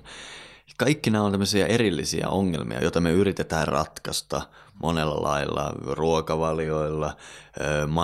Kaikki 0.78 1.10
nämä 1.10 1.24
on 1.24 1.32
tämmöisiä 1.32 1.66
erillisiä 1.66 2.30
ongelmia, 2.30 2.82
joita 2.82 3.02
me 3.02 3.12
yritetään 3.12 3.68
ratkaista 3.68 4.42
monella 4.84 5.24
lailla, 5.24 5.74
ruokavalioilla, 5.86 7.18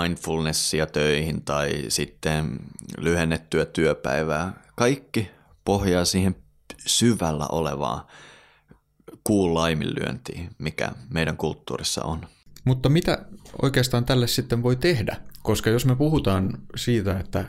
mindfulnessia 0.02 0.86
töihin 0.86 1.42
tai 1.42 1.84
sitten 1.88 2.60
lyhennettyä 2.98 3.66
työpäivää. 3.66 4.54
Kaikki 4.76 5.32
pohjaa 5.66 6.06
siihen 6.06 6.36
syvällä 6.86 7.46
olevaan 7.52 8.02
kuun 9.24 9.54
laiminlyöntiin, 9.54 10.50
mikä 10.58 10.92
meidän 11.10 11.38
kulttuurissa 11.38 12.04
on. 12.04 12.28
Mutta 12.66 12.90
mitä 12.90 13.26
oikeastaan 13.62 14.06
tälle 14.06 14.28
sitten 14.28 14.64
voi 14.64 14.76
tehdä? 14.76 15.18
Koska 15.44 15.70
jos 15.70 15.86
me 15.86 15.96
puhutaan 15.96 16.58
siitä, 16.76 17.20
että 17.20 17.46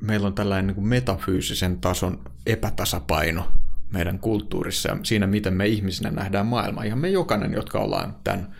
meillä 0.00 0.26
on 0.26 0.34
tällainen 0.34 0.66
niin 0.66 0.74
kuin 0.74 0.88
metafyysisen 0.88 1.80
tason 1.80 2.24
epätasapaino 2.46 3.52
meidän 3.90 4.18
kulttuurissa 4.18 4.88
ja 4.88 4.96
siinä, 5.02 5.26
miten 5.26 5.54
me 5.54 5.66
ihmisinä 5.66 6.10
nähdään 6.10 6.46
maailma. 6.46 6.82
Ihan 6.82 6.98
me 6.98 7.08
jokainen, 7.08 7.52
jotka 7.52 7.78
ollaan 7.78 8.16
tämän 8.24 8.56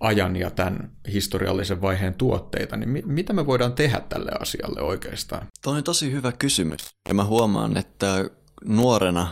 ajan 0.00 0.36
ja 0.36 0.50
tämän 0.50 0.90
historiallisen 1.12 1.82
vaiheen 1.82 2.14
tuotteita, 2.14 2.76
niin 2.76 2.88
mi- 2.88 3.02
mitä 3.06 3.32
me 3.32 3.46
voidaan 3.46 3.72
tehdä 3.72 4.00
tälle 4.08 4.32
asialle 4.40 4.80
oikeastaan? 4.80 5.46
Tuo 5.62 5.72
on 5.72 5.84
tosi 5.84 6.12
hyvä 6.12 6.32
kysymys. 6.32 6.80
Ja 7.08 7.14
mä 7.14 7.24
huomaan, 7.24 7.76
että 7.76 8.24
nuorena 8.64 9.28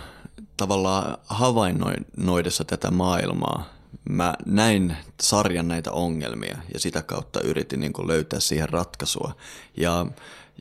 tavallaan 0.56 1.18
havainnoidessa 1.26 2.64
tätä 2.64 2.90
maailmaa, 2.90 3.70
mä 4.08 4.34
näin 4.46 4.96
sarjan 5.22 5.68
näitä 5.68 5.92
ongelmia 5.92 6.58
ja 6.74 6.80
sitä 6.80 7.02
kautta 7.02 7.40
yritin 7.40 7.80
niin 7.80 7.92
löytää 8.06 8.40
siihen 8.40 8.68
ratkaisua. 8.68 9.36
Ja, 9.76 10.06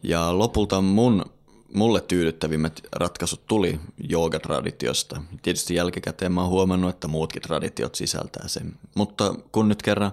ja 0.03 0.37
lopulta 0.39 0.81
mun 0.81 1.25
mulle 1.73 2.01
tyydyttävimmät 2.01 2.81
ratkaisut 2.91 3.45
tuli 3.45 3.79
joogatraditiosta. 3.97 5.21
Tietysti 5.41 5.75
jälkikäteen 5.75 6.31
mä 6.31 6.41
oon 6.41 6.49
huomannut, 6.49 6.89
että 6.89 7.07
muutkin 7.07 7.41
traditiot 7.41 7.95
sisältää 7.95 8.47
sen. 8.47 8.73
Mutta 8.95 9.35
kun 9.51 9.69
nyt 9.69 9.81
kerran 9.81 10.11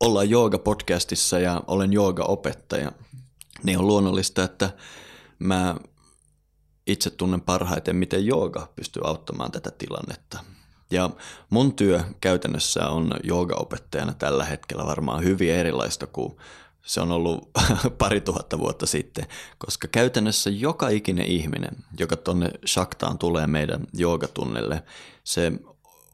ollaan 0.00 0.30
jooga-podcastissa 0.30 1.38
ja 1.38 1.62
olen 1.66 1.92
jooga-opettaja, 1.92 2.92
niin 3.62 3.78
on 3.78 3.86
luonnollista, 3.86 4.44
että 4.44 4.70
mä 5.38 5.76
itse 6.86 7.10
tunnen 7.10 7.40
parhaiten, 7.40 7.96
miten 7.96 8.26
jooga 8.26 8.68
pystyy 8.76 9.02
auttamaan 9.04 9.52
tätä 9.52 9.70
tilannetta. 9.70 10.38
Ja 10.90 11.10
mun 11.50 11.74
työ 11.74 12.00
käytännössä 12.20 12.88
on 12.88 13.10
joogaopettajana 13.24 14.12
tällä 14.12 14.44
hetkellä 14.44 14.86
varmaan 14.86 15.24
hyvin 15.24 15.50
erilaista 15.50 16.06
kuin 16.06 16.36
se 16.84 17.00
on 17.00 17.12
ollut 17.12 17.50
pari 17.98 18.20
tuhatta 18.20 18.58
vuotta 18.58 18.86
sitten, 18.86 19.26
koska 19.58 19.88
käytännössä 19.88 20.50
joka 20.50 20.88
ikinen 20.88 21.26
ihminen, 21.26 21.76
joka 21.98 22.16
tuonne 22.16 22.50
Shaktaan 22.66 23.18
tulee 23.18 23.46
meidän 23.46 23.86
joogatunnelle, 23.92 24.82
se 25.24 25.52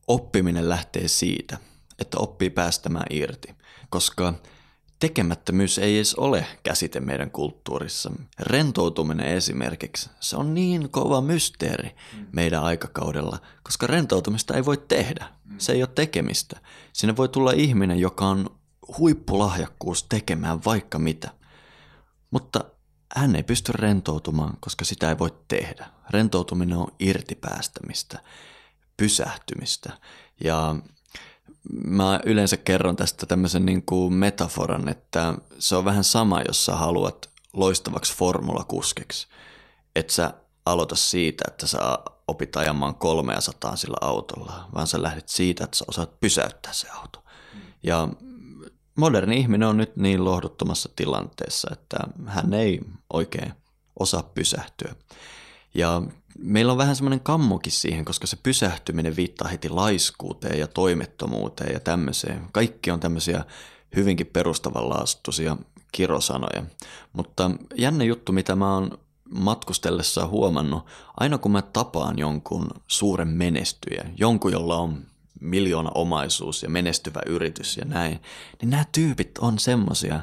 oppiminen 0.09 0.69
lähtee 0.69 1.09
siitä, 1.09 1.59
että 1.99 2.19
oppii 2.19 2.51
päästämään 2.51 3.07
irti, 3.11 3.55
koska 3.91 4.35
tekemättömyys 4.99 5.79
ei 5.79 5.97
edes 5.97 6.15
ole 6.15 6.47
käsite 6.63 7.01
meidän 7.01 7.31
kulttuurissa. 7.31 8.11
Rentoutuminen 8.39 9.27
esimerkiksi, 9.27 10.11
se 10.21 10.37
on 10.37 10.55
niin 10.55 10.91
kova 10.91 11.21
mysteeri 11.21 11.95
meidän 12.33 12.63
aikakaudella, 12.63 13.39
koska 13.63 13.87
rentoutumista 13.87 14.55
ei 14.55 14.65
voi 14.65 14.77
tehdä. 14.77 15.29
Se 15.59 15.73
ei 15.73 15.83
ole 15.83 15.91
tekemistä. 15.95 16.61
Sinne 16.93 17.17
voi 17.17 17.29
tulla 17.29 17.53
ihminen, 17.53 17.99
joka 17.99 18.27
on 18.27 18.58
huippulahjakkuus 18.99 20.03
tekemään 20.03 20.65
vaikka 20.65 20.99
mitä. 20.99 21.31
Mutta 22.31 22.65
hän 23.15 23.37
ei 23.37 23.43
pysty 23.43 23.73
rentoutumaan, 23.73 24.57
koska 24.61 24.85
sitä 24.85 25.09
ei 25.09 25.19
voi 25.19 25.35
tehdä. 25.49 25.87
Rentoutuminen 26.11 26.79
on 26.79 26.89
irtipäästämistä, 26.99 28.19
pysähtymistä. 28.97 29.93
Ja 30.45 30.77
mä 31.85 32.21
yleensä 32.25 32.57
kerron 32.57 32.97
tästä 32.97 33.27
tämmöisen 33.27 33.67
niin 33.67 33.83
kuin 33.83 34.15
metaforan, 34.15 34.89
että 34.89 35.35
se 35.59 35.77
on 35.77 35.85
vähän 35.85 36.05
sama, 36.05 36.43
jos 36.43 36.65
sä 36.65 36.77
haluat 36.77 37.31
loistavaksi 37.53 38.17
formulakuskeksi. 38.17 39.29
Että 39.97 40.13
sä 40.13 40.35
aloita 40.67 40.97
siitä, 40.97 41.45
että 41.49 41.67
sä 41.67 41.79
opit 42.29 42.57
ajamaan 42.57 42.95
300 42.95 43.77
sillä 43.77 43.97
autolla, 44.01 44.69
vaan 44.75 44.87
sä 44.87 45.03
lähdet 45.03 45.29
siitä, 45.29 45.65
että 45.65 45.77
sä 45.77 45.85
osaat 45.89 46.21
pysäyttää 46.21 46.73
se 46.73 46.89
auto. 46.89 47.25
Ja 47.83 48.09
moderni 48.99 49.37
ihminen 49.37 49.69
on 49.69 49.77
nyt 49.77 49.97
niin 49.97 50.25
lohduttomassa 50.25 50.89
tilanteessa, 50.97 51.69
että 51.73 51.97
hän 52.27 52.55
ei 52.55 52.81
oikein 53.13 53.53
osaa 53.99 54.23
pysähtyä. 54.23 54.95
Ja 55.75 56.03
meillä 56.39 56.73
on 56.73 56.79
vähän 56.79 56.97
semmoinen 56.97 57.21
kammokin 57.21 57.73
siihen, 57.73 58.05
koska 58.05 58.27
se 58.27 58.37
pysähtyminen 58.43 59.17
viittaa 59.17 59.49
heti 59.49 59.69
laiskuuteen 59.69 60.59
ja 60.59 60.67
toimettomuuteen 60.67 61.73
ja 61.73 61.81
tämmöiseen. 61.81 62.47
Kaikki 62.53 62.91
on 62.91 63.01
tämmöisiä 63.01 63.45
hyvinkin 63.97 64.27
perustavanlaastuisia 64.27 65.57
kirosanoja. 65.93 66.63
Mutta 67.13 67.51
jännä 67.77 68.05
juttu, 68.05 68.33
mitä 68.33 68.57
mä 68.57 68.75
oon 68.75 68.99
matkustellessa 69.31 70.27
huomannut, 70.27 70.87
aina 71.17 71.39
kun 71.39 71.53
mä 71.53 71.63
tapaan 71.63 72.19
jonkun 72.19 72.69
suuren 72.87 73.29
menestyjän, 73.29 74.15
jonkun, 74.17 74.53
jolla 74.53 74.77
on 74.77 75.07
miljoona 75.41 75.91
omaisuus 75.95 76.63
ja 76.63 76.69
menestyvä 76.69 77.21
yritys 77.27 77.77
ja 77.77 77.85
näin, 77.85 78.21
niin 78.61 78.71
nämä 78.71 78.85
tyypit 78.93 79.39
on 79.39 79.59
semmosia, 79.59 80.21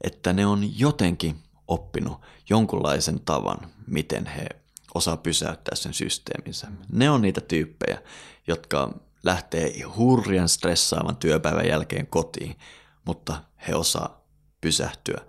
että 0.00 0.32
ne 0.32 0.46
on 0.46 0.78
jotenkin 0.78 1.36
oppinut 1.68 2.20
jonkunlaisen 2.48 3.20
tavan, 3.20 3.58
miten 3.86 4.26
he 4.26 4.46
osaa 4.94 5.16
pysäyttää 5.16 5.74
sen 5.74 5.94
systeeminsä. 5.94 6.68
Ne 6.92 7.10
on 7.10 7.22
niitä 7.22 7.40
tyyppejä, 7.40 7.98
jotka 8.46 8.98
lähtee 9.22 9.80
hurjan 9.82 10.48
stressaavan 10.48 11.16
työpäivän 11.16 11.68
jälkeen 11.68 12.06
kotiin, 12.06 12.56
mutta 13.04 13.42
he 13.68 13.74
osaa 13.74 14.24
pysähtyä. 14.60 15.20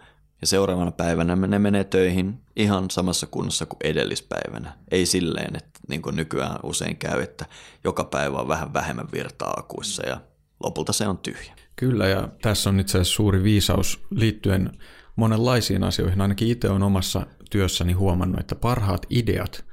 Ja 0.44 0.48
seuraavana 0.48 0.91
päivänä 0.91 1.36
ne 1.36 1.60
menee 1.60 1.84
töihin 1.84 2.39
ihan 2.56 2.89
samassa 2.89 3.28
kunnossa 3.28 3.66
kuin 3.66 3.78
edellispäivänä. 3.84 4.74
Ei 4.91 5.06
silleen, 5.06 5.56
että 5.56 5.80
niin 5.88 6.02
kuin 6.02 6.16
nykyään 6.16 6.60
usein 6.64 6.98
käy, 6.98 7.22
että 7.22 7.46
joka 7.84 8.04
päivä 8.04 8.38
on 8.38 8.48
vähän 8.48 8.74
vähemmän 8.74 9.08
virtaa 9.14 9.54
akuissa 9.58 10.08
ja 10.08 10.22
lopulta 10.64 10.94
se 10.94 11.08
on 11.08 11.18
tyhjä. 11.18 11.54
Kyllä, 11.76 12.08
ja 12.08 12.30
tässä 12.41 12.70
on 12.70 12.80
itse 12.80 12.98
asiassa 12.98 13.16
suuri 13.16 13.44
viisaus 13.44 14.06
liittyen 14.10 14.72
monenlaisiin 15.16 15.84
asioihin. 15.84 16.22
Ainakin 16.22 16.48
itse 16.48 16.70
olen 16.70 16.84
omassa 16.84 17.26
työssäni 17.52 17.94
huomannut, 17.94 18.39
että 18.39 18.56
parhaat 18.56 19.06
ideat 19.10 19.66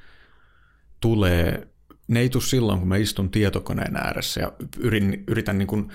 tulee, 1.00 1.68
ne 2.08 2.20
ei 2.20 2.28
tule 2.28 2.42
silloin, 2.42 2.78
kun 2.78 2.88
mä 2.88 2.96
istun 2.96 3.30
tietokoneen 3.30 3.96
ääressä 3.96 4.40
ja 4.40 4.52
yritän, 5.28 5.58
niin 5.58 5.68
kuin 5.68 5.88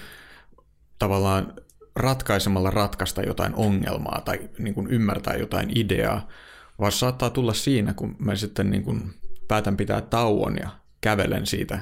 tavallaan 0.99 1.53
ratkaisemalla 1.95 2.69
ratkaista 2.69 3.21
jotain 3.21 3.55
ongelmaa 3.55 4.21
tai 4.25 4.49
niin 4.59 4.73
kuin 4.73 4.87
ymmärtää 4.87 5.35
jotain 5.35 5.77
ideaa, 5.77 6.27
vaan 6.79 6.91
saattaa 6.91 7.29
tulla 7.29 7.53
siinä, 7.53 7.93
kun 7.93 8.15
mä 8.19 8.35
sitten 8.35 8.69
niin 8.69 8.83
kuin 8.83 9.13
päätän 9.47 9.77
pitää 9.77 10.01
tauon 10.01 10.55
ja 10.57 10.69
kävelen 11.01 11.45
siitä 11.45 11.79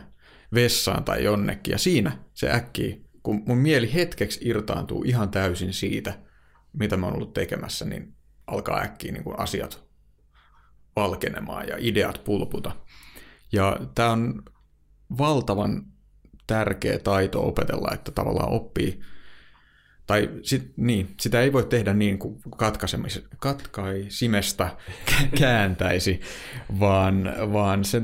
vessaan 0.53 1.03
tai 1.03 1.23
jonnekin. 1.23 1.71
Ja 1.71 1.77
siinä 1.77 2.11
se 2.33 2.51
äkkiä, 2.51 2.97
kun 3.23 3.43
mun 3.45 3.57
mieli 3.57 3.93
hetkeksi 3.93 4.39
irtaantuu 4.43 5.03
ihan 5.03 5.29
täysin 5.29 5.73
siitä, 5.73 6.19
mitä 6.73 6.97
mä 6.97 7.05
oon 7.05 7.15
ollut 7.15 7.33
tekemässä, 7.33 7.85
niin 7.85 8.15
alkaa 8.47 8.81
äkkiä 8.81 9.11
niin 9.11 9.23
kuin 9.23 9.39
asiat 9.39 9.83
valkenemaan 10.95 11.67
ja 11.67 11.75
ideat 11.79 12.21
pulputa. 12.23 12.71
Ja 13.51 13.77
tämä 13.95 14.11
on 14.11 14.43
valtavan 15.17 15.83
tärkeä 16.47 16.99
taito 16.99 17.47
opetella, 17.47 17.93
että 17.93 18.11
tavallaan 18.11 18.49
oppii, 18.49 18.99
tai 20.07 20.29
sit, 20.41 20.73
niin, 20.77 21.15
sitä 21.19 21.41
ei 21.41 21.53
voi 21.53 21.63
tehdä 21.63 21.93
niin 21.93 22.19
kuin 22.19 22.39
katkaisimesta 23.39 24.69
kääntäisi, 25.39 26.21
vaan, 26.79 27.33
vaan 27.53 27.85
se 27.85 28.01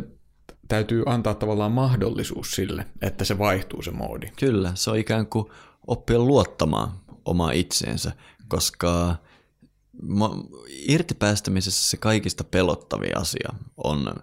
täytyy 0.67 1.03
antaa 1.05 1.33
tavallaan 1.33 1.71
mahdollisuus 1.71 2.51
sille, 2.51 2.85
että 3.01 3.25
se 3.25 3.37
vaihtuu 3.37 3.81
se 3.81 3.91
moodi. 3.91 4.27
Kyllä, 4.39 4.71
se 4.75 4.91
on 4.91 4.97
ikään 4.97 5.27
kuin 5.27 5.45
oppia 5.87 6.19
luottamaan 6.19 6.91
omaa 7.25 7.51
itseensä, 7.51 8.11
koska 8.47 9.15
irtipäästämisessä 10.69 11.89
se 11.89 11.97
kaikista 11.97 12.43
pelottavin 12.43 13.17
asia 13.17 13.49
on 13.77 14.13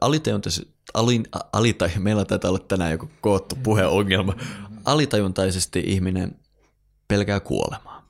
alitajuntaisesti, 0.00 0.72
alin, 0.94 1.24
alitaj, 1.52 1.90
meillä 1.98 2.24
taitaa 2.24 2.50
olla 2.50 2.64
tänään 2.68 2.92
joku 2.92 3.08
koottu 3.20 3.56
puheongelma, 3.62 4.34
alitajuntaisesti 4.84 5.82
ihminen 5.86 6.41
pelkää 7.12 7.40
kuolemaa. 7.40 8.08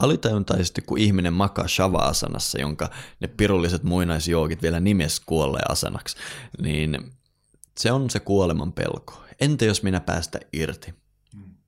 Alitajuntaisesti, 0.00 0.82
kun 0.82 0.98
ihminen 0.98 1.32
makaa 1.32 1.68
shava-asanassa, 1.68 2.60
jonka 2.60 2.90
ne 3.20 3.28
pirulliset 3.28 3.82
muinaisjoogit 3.82 4.62
vielä 4.62 4.80
nimes 4.80 5.20
kuolleen 5.20 5.70
asanaksi, 5.70 6.16
niin 6.62 7.12
se 7.78 7.92
on 7.92 8.10
se 8.10 8.20
kuoleman 8.20 8.72
pelko. 8.72 9.22
Entä 9.40 9.64
jos 9.64 9.82
minä 9.82 10.00
päästä 10.00 10.40
irti? 10.52 10.94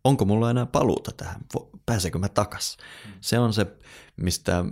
Onko 0.04 0.24
mulla 0.24 0.50
enää 0.50 0.66
paluuta 0.66 1.12
tähän? 1.12 1.40
Pääsekö 1.86 2.18
mä 2.18 2.28
takas? 2.28 2.76
Se 3.20 3.38
on 3.38 3.52
se, 3.52 3.66
mistä 4.16 4.64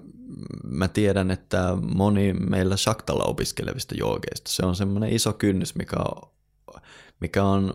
mä 0.64 0.88
tiedän, 0.88 1.30
että 1.30 1.76
moni 1.94 2.32
meillä 2.32 2.76
Shaktalla 2.76 3.24
opiskelevista 3.24 3.94
joogeista, 3.98 4.50
se 4.50 4.66
on 4.66 4.76
semmoinen 4.76 5.12
iso 5.12 5.32
kynnys, 5.32 5.74
mikä 5.74 5.96
on, 5.96 6.30
mikä 7.20 7.44
on 7.44 7.74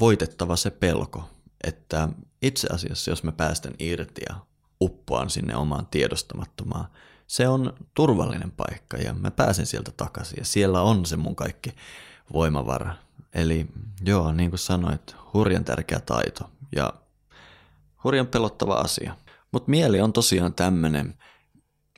voitettava 0.00 0.56
se 0.56 0.70
pelko, 0.70 1.24
että 1.64 2.08
itse 2.42 2.68
asiassa 2.72 3.10
jos 3.10 3.22
mä 3.22 3.32
päästän 3.32 3.74
irti 3.78 4.20
ja 4.28 4.36
uppoan 4.80 5.30
sinne 5.30 5.56
omaan 5.56 5.86
tiedostamattomaan, 5.86 6.88
se 7.26 7.48
on 7.48 7.72
turvallinen 7.94 8.50
paikka 8.50 8.96
ja 8.96 9.14
mä 9.14 9.30
pääsen 9.30 9.66
sieltä 9.66 9.92
takaisin 9.96 10.36
ja 10.38 10.44
siellä 10.44 10.82
on 10.82 11.06
se 11.06 11.16
mun 11.16 11.36
kaikki 11.36 11.70
voimavara. 12.32 12.94
Eli 13.34 13.66
joo, 14.04 14.32
niin 14.32 14.50
kuin 14.50 14.58
sanoit, 14.58 15.16
hurjan 15.34 15.64
tärkeä 15.64 16.00
taito 16.00 16.50
ja 16.76 16.92
hurjan 18.04 18.26
pelottava 18.26 18.74
asia. 18.74 19.16
Mutta 19.52 19.70
mieli 19.70 20.00
on 20.00 20.12
tosiaan 20.12 20.54
tämmöinen. 20.54 21.14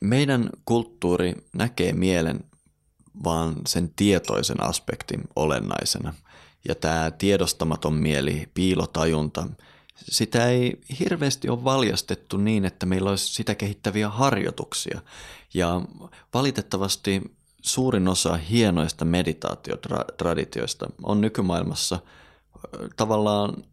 Meidän 0.01 0.49
kulttuuri 0.65 1.35
näkee 1.53 1.93
mielen 1.93 2.43
vaan 3.23 3.55
sen 3.67 3.93
tietoisen 3.95 4.63
aspektin 4.63 5.21
olennaisena. 5.35 6.13
Ja 6.67 6.75
tämä 6.75 7.11
tiedostamaton 7.11 7.93
mieli, 7.93 8.49
piilotajunta, 8.53 9.47
sitä 10.09 10.47
ei 10.47 10.81
hirveästi 10.99 11.49
ole 11.49 11.63
valjastettu 11.63 12.37
niin, 12.37 12.65
että 12.65 12.85
meillä 12.85 13.09
olisi 13.09 13.33
sitä 13.33 13.55
kehittäviä 13.55 14.09
harjoituksia. 14.09 15.01
Ja 15.53 15.81
valitettavasti 16.33 17.21
suurin 17.61 18.07
osa 18.07 18.37
hienoista 18.37 19.05
meditaatiotraditioista 19.05 20.89
on 21.03 21.21
nykymaailmassa 21.21 21.99
tavallaan 22.95 23.63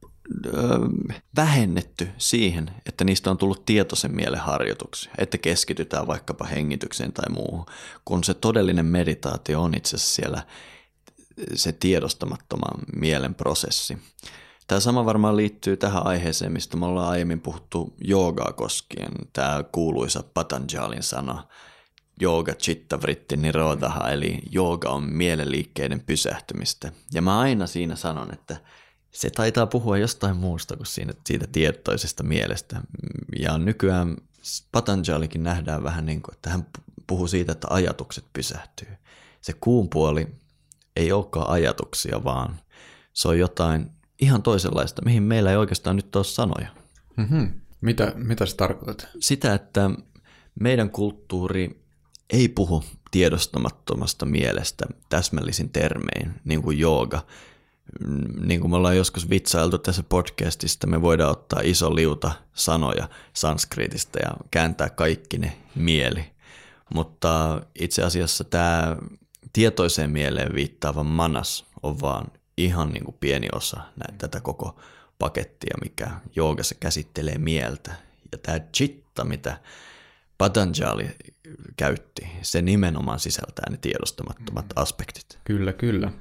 vähennetty 1.37 2.09
siihen, 2.19 2.71
että 2.87 3.05
niistä 3.05 3.31
on 3.31 3.39
tullut 3.39 3.65
tietoisen 3.65 4.15
mielen 4.15 4.41
harjoituksia, 4.41 5.13
että 5.19 5.39
keskitytään 5.39 6.07
vaikkapa 6.07 6.45
hengitykseen 6.47 7.13
tai 7.13 7.31
muuhun, 7.31 7.67
kun 8.05 8.25
se 8.25 8.35
todellinen 8.35 8.87
meditaatio 8.87 9.63
on 9.63 9.75
itse 9.75 9.97
asiassa 9.97 10.15
siellä 10.15 10.43
se 11.55 11.73
tiedostamattoman 11.73 12.81
mielen 12.97 13.35
prosessi. 13.35 13.99
Tämä 14.69 14.81
sama 14.81 15.05
varmaan 15.05 15.37
liittyy 15.37 15.77
tähän 15.77 16.07
aiheeseen, 16.07 16.53
mistä 16.53 16.77
me 16.77 16.87
ollaan 16.87 17.09
aiemmin 17.09 17.41
puhuttu 17.41 17.95
joogaa 18.05 18.53
koskien. 18.53 19.13
Tämä 19.33 19.65
kuuluisa 19.73 20.25
Patanjalin 20.35 21.03
sana, 21.03 21.47
jooga 22.21 22.53
chitta 22.53 23.03
vritti 23.03 23.37
nirodha, 23.37 24.11
eli 24.11 24.39
jooga 24.51 24.89
on 24.89 25.03
mielenliikkeiden 25.03 26.01
pysähtymistä. 26.01 26.93
Ja 27.13 27.23
mä 27.23 27.39
aina 27.39 27.67
siinä 27.67 27.97
sanon, 27.97 28.33
että 28.33 28.57
se 29.11 29.31
taitaa 29.31 29.67
puhua 29.67 29.99
jostain 29.99 30.37
muusta 30.37 30.77
kuin 30.77 30.87
siinä, 30.87 31.13
siitä 31.27 31.47
tietoisesta 31.53 32.23
mielestä. 32.23 32.81
Ja 33.39 33.59
nykyään 33.59 34.17
Patanjalikin 34.73 35.43
nähdään 35.43 35.83
vähän 35.83 36.07
niin 36.07 36.23
kuin, 36.23 36.35
että 36.35 36.51
hän 36.51 36.67
puhuu 37.07 37.27
siitä, 37.27 37.53
että 37.53 37.67
ajatukset 37.71 38.25
pysähtyy. 38.33 38.89
Se 39.41 39.53
kuun 39.61 39.89
puoli 39.89 40.29
ei 40.97 41.13
olekaan 41.13 41.51
ajatuksia, 41.51 42.25
vaan 42.25 42.61
se 43.13 43.29
on 43.29 43.39
jotain 43.39 43.98
ihan 44.21 44.43
toisenlaista, 44.43 45.03
mihin 45.05 45.23
meillä 45.23 45.51
ei 45.51 45.57
oikeastaan 45.57 45.97
nyt 45.97 46.17
ole 46.17 46.25
sanoja. 46.25 46.69
Mm-hmm. 47.17 47.61
Mitä, 47.81 48.13
mitä 48.17 48.47
se 48.47 48.57
tarkoitat? 48.57 49.09
Sitä, 49.21 49.55
että 49.55 49.91
meidän 50.61 50.91
kulttuuri 50.91 51.85
ei 52.31 52.49
puhu 52.49 52.85
tiedostamattomasta 53.11 54.27
mielestä 54.27 54.87
täsmällisin 55.09 55.71
termein, 55.71 56.35
niin 56.45 56.63
kuin 56.63 56.79
jooga, 56.79 57.27
niin 58.41 58.61
kuin 58.61 58.71
me 58.71 58.77
ollaan 58.77 58.97
joskus 58.97 59.31
vitsailtu 59.31 59.79
tässä 59.79 60.03
podcastista, 60.03 60.87
me 60.87 61.03
voidaan 61.03 61.31
ottaa 61.31 61.61
iso 61.65 61.95
liuta 61.95 62.33
sanoja 62.55 63.09
sanskritista 63.33 64.19
ja 64.19 64.31
kääntää 64.51 64.91
kaikki 64.91 65.39
ne 65.39 65.57
mieli. 65.75 66.25
Mutta 66.95 67.63
itse 67.81 68.03
asiassa 68.03 68.45
tämä 68.45 68.97
tietoiseen 69.53 70.11
mieleen 70.11 70.55
viittaava 70.55 71.05
manas 71.05 71.65
on 71.83 72.01
vaan 72.01 72.27
ihan 72.65 72.93
niin 72.93 73.05
kuin 73.05 73.17
pieni 73.21 73.49
osa 73.55 73.77
näitä, 73.77 74.19
tätä 74.19 74.41
koko 74.41 74.81
pakettia, 75.19 75.77
mikä 75.83 76.11
joogassa 76.37 76.75
käsittelee 76.81 77.39
mieltä. 77.39 77.95
Ja 78.33 78.39
tämä 78.39 78.61
chitta, 78.61 79.25
mitä 79.25 79.59
Patanjali 80.39 81.11
käytti, 81.77 82.29
se 82.43 82.63
nimenomaan 82.63 83.21
sisältää 83.21 83.71
ne 83.71 83.77
tiedostamattomat 83.77 84.67
aspektit. 84.77 85.39
Kyllä, 85.45 85.73
kyllä. 85.73 86.13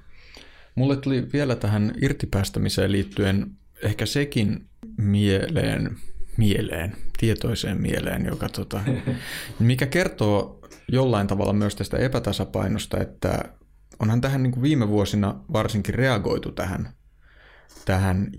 Mulle 0.75 0.97
tuli 0.97 1.27
vielä 1.33 1.55
tähän 1.55 1.93
irtipäästämiseen 2.01 2.91
liittyen 2.91 3.51
ehkä 3.83 4.05
sekin 4.05 4.69
mieleen, 4.97 5.97
mieleen, 6.37 6.95
tietoiseen 7.17 7.81
mieleen, 7.81 8.25
joka 8.25 8.49
tota, 8.49 8.81
mikä 9.59 9.85
kertoo 9.85 10.59
jollain 10.87 11.27
tavalla 11.27 11.53
myös 11.53 11.75
tästä 11.75 11.97
epätasapainosta, 11.97 12.97
että 12.99 13.43
onhan 13.99 14.21
tähän 14.21 14.43
niin 14.43 14.51
kuin 14.51 14.63
viime 14.63 14.87
vuosina 14.87 15.35
varsinkin 15.53 15.95
reagoitu 15.95 16.51
tähän, 16.51 16.89
tähän 17.85 18.31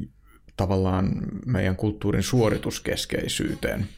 tavallaan 0.56 1.12
meidän 1.46 1.76
kulttuurin 1.76 2.22
suorituskeskeisyyteen 2.22 3.88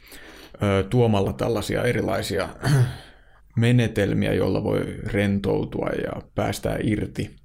tuomalla 0.91 1.33
tällaisia 1.33 1.83
erilaisia 1.83 2.49
menetelmiä, 3.57 4.33
joilla 4.33 4.65
voi 4.65 4.81
rentoutua 5.07 5.89
ja 5.89 6.23
päästää 6.35 6.77
irti. 6.83 7.37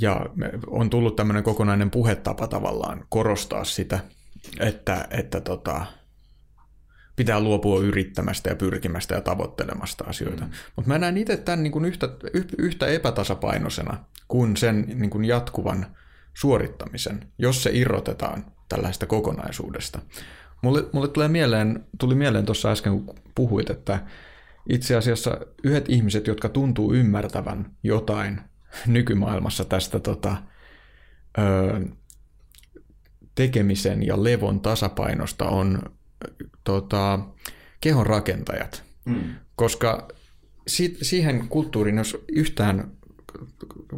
Ja 0.00 0.26
on 0.66 0.90
tullut 0.90 1.16
tämmöinen 1.16 1.42
kokonainen 1.42 1.90
puhetapa 1.90 2.46
tavallaan 2.46 3.06
korostaa 3.08 3.64
sitä, 3.64 3.98
että, 4.60 5.08
että 5.10 5.40
tota, 5.40 5.86
pitää 7.16 7.40
luopua 7.40 7.80
yrittämästä 7.80 8.50
ja 8.50 8.56
pyrkimästä 8.56 9.14
ja 9.14 9.20
tavoittelemasta 9.20 10.04
asioita. 10.04 10.44
Mm. 10.44 10.50
Mutta 10.76 10.88
mä 10.88 10.98
näen 10.98 11.16
itse 11.16 11.36
tämän 11.36 11.62
niin 11.62 11.72
kuin 11.72 11.84
yhtä, 11.84 12.08
yhtä 12.58 12.86
epätasapainoisena 12.86 14.04
kuin 14.28 14.56
sen 14.56 14.84
niin 14.94 15.10
kuin 15.10 15.24
jatkuvan 15.24 15.86
suorittamisen, 16.34 17.26
jos 17.38 17.62
se 17.62 17.70
irrotetaan 17.72 18.44
tällaista 18.68 19.06
kokonaisuudesta. 19.06 19.98
Mulle, 20.62 20.84
mulle 20.92 21.08
tulee 21.08 21.28
mieleen, 21.28 21.84
tuli 21.98 22.14
mieleen 22.14 22.46
tuossa 22.46 22.70
äsken, 22.70 22.92
kun 22.92 23.16
puhuit, 23.34 23.70
että 23.70 24.00
itse 24.68 24.96
asiassa 24.96 25.38
yhdet 25.64 25.88
ihmiset, 25.88 26.26
jotka 26.26 26.48
tuntuu 26.48 26.94
ymmärtävän 26.94 27.70
jotain 27.82 28.40
nykymaailmassa 28.86 29.64
tästä 29.64 30.00
tota, 30.00 30.36
ö, 31.38 31.80
tekemisen 33.34 34.06
ja 34.06 34.24
levon 34.24 34.60
tasapainosta, 34.60 35.44
on 35.44 35.82
tota, 36.64 37.18
kehon 37.80 38.06
rakentajat. 38.06 38.82
Mm. 39.04 39.34
Koska 39.56 40.08
si- 40.66 40.98
siihen 41.02 41.48
kulttuuriin, 41.48 41.98
jos 41.98 42.24
yhtään 42.28 42.92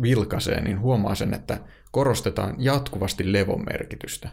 vilkaisee, 0.02 0.60
niin 0.60 0.80
huomaa 0.80 1.14
sen, 1.14 1.34
että 1.34 1.60
korostetaan 1.92 2.54
jatkuvasti 2.58 3.32
levon 3.32 3.64
merkitystä. 3.64 4.28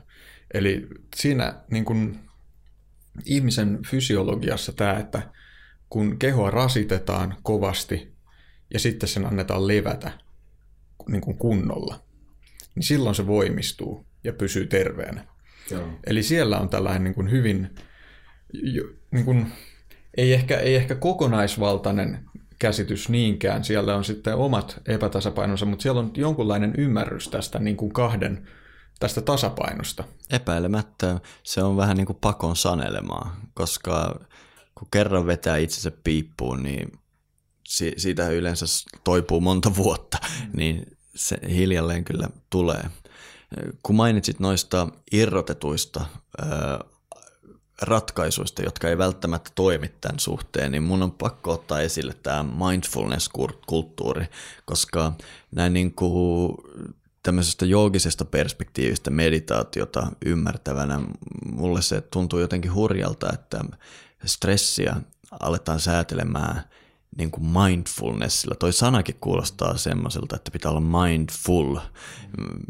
Eli 0.53 0.87
siinä 1.15 1.61
niin 1.71 1.85
kuin 1.85 2.19
ihmisen 3.25 3.79
fysiologiassa 3.87 4.73
tämä, 4.73 4.93
että 4.93 5.31
kun 5.89 6.19
kehoa 6.19 6.49
rasitetaan 6.49 7.35
kovasti 7.43 8.13
ja 8.73 8.79
sitten 8.79 9.09
sen 9.09 9.25
annetaan 9.25 9.67
levätä 9.67 10.11
niin 11.07 11.21
kuin 11.21 11.37
kunnolla, 11.37 12.03
niin 12.75 12.83
silloin 12.83 13.15
se 13.15 13.27
voimistuu 13.27 14.05
ja 14.23 14.33
pysyy 14.33 14.67
terveenä. 14.67 15.32
Joo. 15.71 15.87
Eli 16.07 16.23
siellä 16.23 16.59
on 16.59 16.69
tällainen 16.69 17.03
niin 17.03 17.13
kuin 17.13 17.31
hyvin, 17.31 17.75
niin 19.11 19.25
kuin, 19.25 19.51
ei, 20.17 20.33
ehkä, 20.33 20.59
ei 20.59 20.75
ehkä 20.75 20.95
kokonaisvaltainen 20.95 22.29
käsitys 22.59 23.09
niinkään. 23.09 23.63
Siellä 23.63 23.95
on 23.95 24.03
sitten 24.03 24.35
omat 24.35 24.81
epätasapainonsa, 24.87 25.65
mutta 25.65 25.83
siellä 25.83 26.01
on 26.01 26.11
jonkunlainen 26.17 26.73
ymmärrys 26.77 27.29
tästä 27.29 27.59
niin 27.59 27.77
kuin 27.77 27.93
kahden 27.93 28.47
tästä 28.99 29.21
tasapainosta. 29.21 30.03
Epäilemättä 30.29 31.19
se 31.43 31.63
on 31.63 31.77
vähän 31.77 31.97
niin 31.97 32.05
kuin 32.05 32.17
pakon 32.21 32.55
sanelemaa, 32.55 33.35
koska 33.53 34.19
kun 34.75 34.87
kerran 34.91 35.25
vetää 35.25 35.57
itsensä 35.57 35.91
piippuun, 36.03 36.63
niin 36.63 36.91
siitä 37.97 38.29
yleensä 38.29 38.65
toipuu 39.03 39.41
monta 39.41 39.75
vuotta, 39.75 40.17
mm. 40.23 40.49
niin 40.57 40.97
se 41.15 41.37
hiljalleen 41.49 42.03
kyllä 42.03 42.29
tulee. 42.49 42.83
Kun 43.83 43.95
mainitsit 43.95 44.39
noista 44.39 44.87
irrotetuista 45.11 46.05
ratkaisuista, 47.81 48.61
jotka 48.63 48.89
ei 48.89 48.97
välttämättä 48.97 49.51
toimi 49.55 49.87
tämän 50.01 50.19
suhteen, 50.19 50.71
niin 50.71 50.83
mun 50.83 51.03
on 51.03 51.11
pakko 51.11 51.51
ottaa 51.51 51.81
esille 51.81 52.13
tämä 52.23 52.43
mindfulness-kulttuuri, 52.43 54.25
koska 54.65 55.13
näin 55.51 55.73
niin 55.73 55.93
kuin 55.93 56.57
tämmöisestä 57.23 57.65
joogisesta 57.65 58.25
perspektiivistä 58.25 59.09
meditaatiota 59.09 60.07
ymmärtävänä 60.25 61.01
mulle 61.51 61.81
se 61.81 62.01
tuntuu 62.01 62.39
jotenkin 62.39 62.73
hurjalta, 62.73 63.33
että 63.33 63.59
stressiä 64.25 64.95
aletaan 65.39 65.79
säätelemään 65.79 66.63
niin 67.17 67.31
kuin 67.31 67.45
mindfulnessilla. 67.45 68.55
Toi 68.55 68.73
sanakin 68.73 69.15
kuulostaa 69.21 69.77
semmoiselta, 69.77 70.35
että 70.35 70.51
pitää 70.51 70.71
olla 70.71 71.03
mindful. 71.05 71.77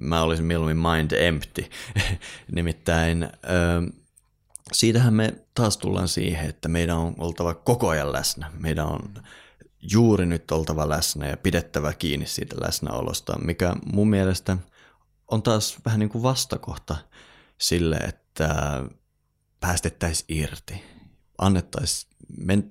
Mä 0.02 0.22
olisin 0.22 0.46
mieluummin 0.46 0.78
mind 0.78 1.12
empty. 1.12 1.66
Nimittäin 2.56 3.30
siitähän 4.72 5.14
me 5.14 5.34
taas 5.56 5.78
tullaan 5.78 6.08
siihen, 6.08 6.50
että 6.50 6.68
meidän 6.68 6.98
on 6.98 7.16
oltava 7.18 7.54
koko 7.54 7.90
ajan 7.90 8.14
läsnä. 8.14 8.52
Meidän 8.60 8.86
on 8.86 9.14
juuri 9.92 10.26
nyt 10.26 10.52
oltava 10.52 10.90
läsnä 10.90 11.28
ja 11.28 11.38
pidettävä 11.38 11.94
kiinni 11.94 12.26
siitä 12.26 12.56
läsnäolosta, 12.62 13.40
mikä 13.40 13.76
mun 13.94 14.10
mielestä 14.10 14.58
on 15.32 15.44
taas 15.44 15.78
vähän 15.86 16.00
niin 16.00 16.10
kuin 16.10 16.24
vastakohta 16.24 16.96
sille, 17.58 17.96
että 17.96 18.84
päästettäisiin 19.60 20.38
irti. 20.38 20.84
Annettaisiin, 21.38 22.14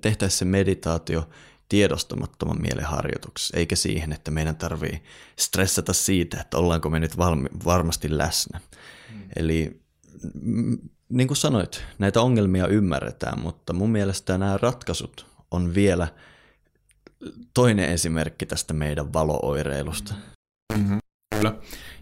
tehtäisiin 0.01 0.39
se 0.39 0.45
meditaatio 0.45 1.29
tiedostamattoman 1.73 2.61
mielen 2.61 2.85
harjoituksessa, 2.85 3.57
eikä 3.57 3.75
siihen, 3.75 4.13
että 4.13 4.31
meidän 4.31 4.55
tarvii 4.55 5.03
stressata 5.39 5.93
siitä, 5.93 6.41
että 6.41 6.57
ollaanko 6.57 6.89
me 6.89 6.99
nyt 6.99 7.17
valmi, 7.17 7.49
varmasti 7.65 8.17
läsnä. 8.17 8.59
Mm. 9.13 9.21
Eli 9.35 9.81
niin 11.09 11.27
kuin 11.27 11.37
sanoit, 11.37 11.83
näitä 11.99 12.21
ongelmia 12.21 12.67
ymmärretään, 12.67 13.39
mutta 13.39 13.73
mun 13.73 13.89
mielestä 13.89 14.37
nämä 14.37 14.57
ratkaisut 14.61 15.25
on 15.51 15.75
vielä 15.75 16.07
toinen 17.53 17.89
esimerkki 17.89 18.45
tästä 18.45 18.73
meidän 18.73 19.13
valooireilusta. 19.13 20.13
Mm-hmm. 20.77 20.97
Kyllä. 21.35 21.55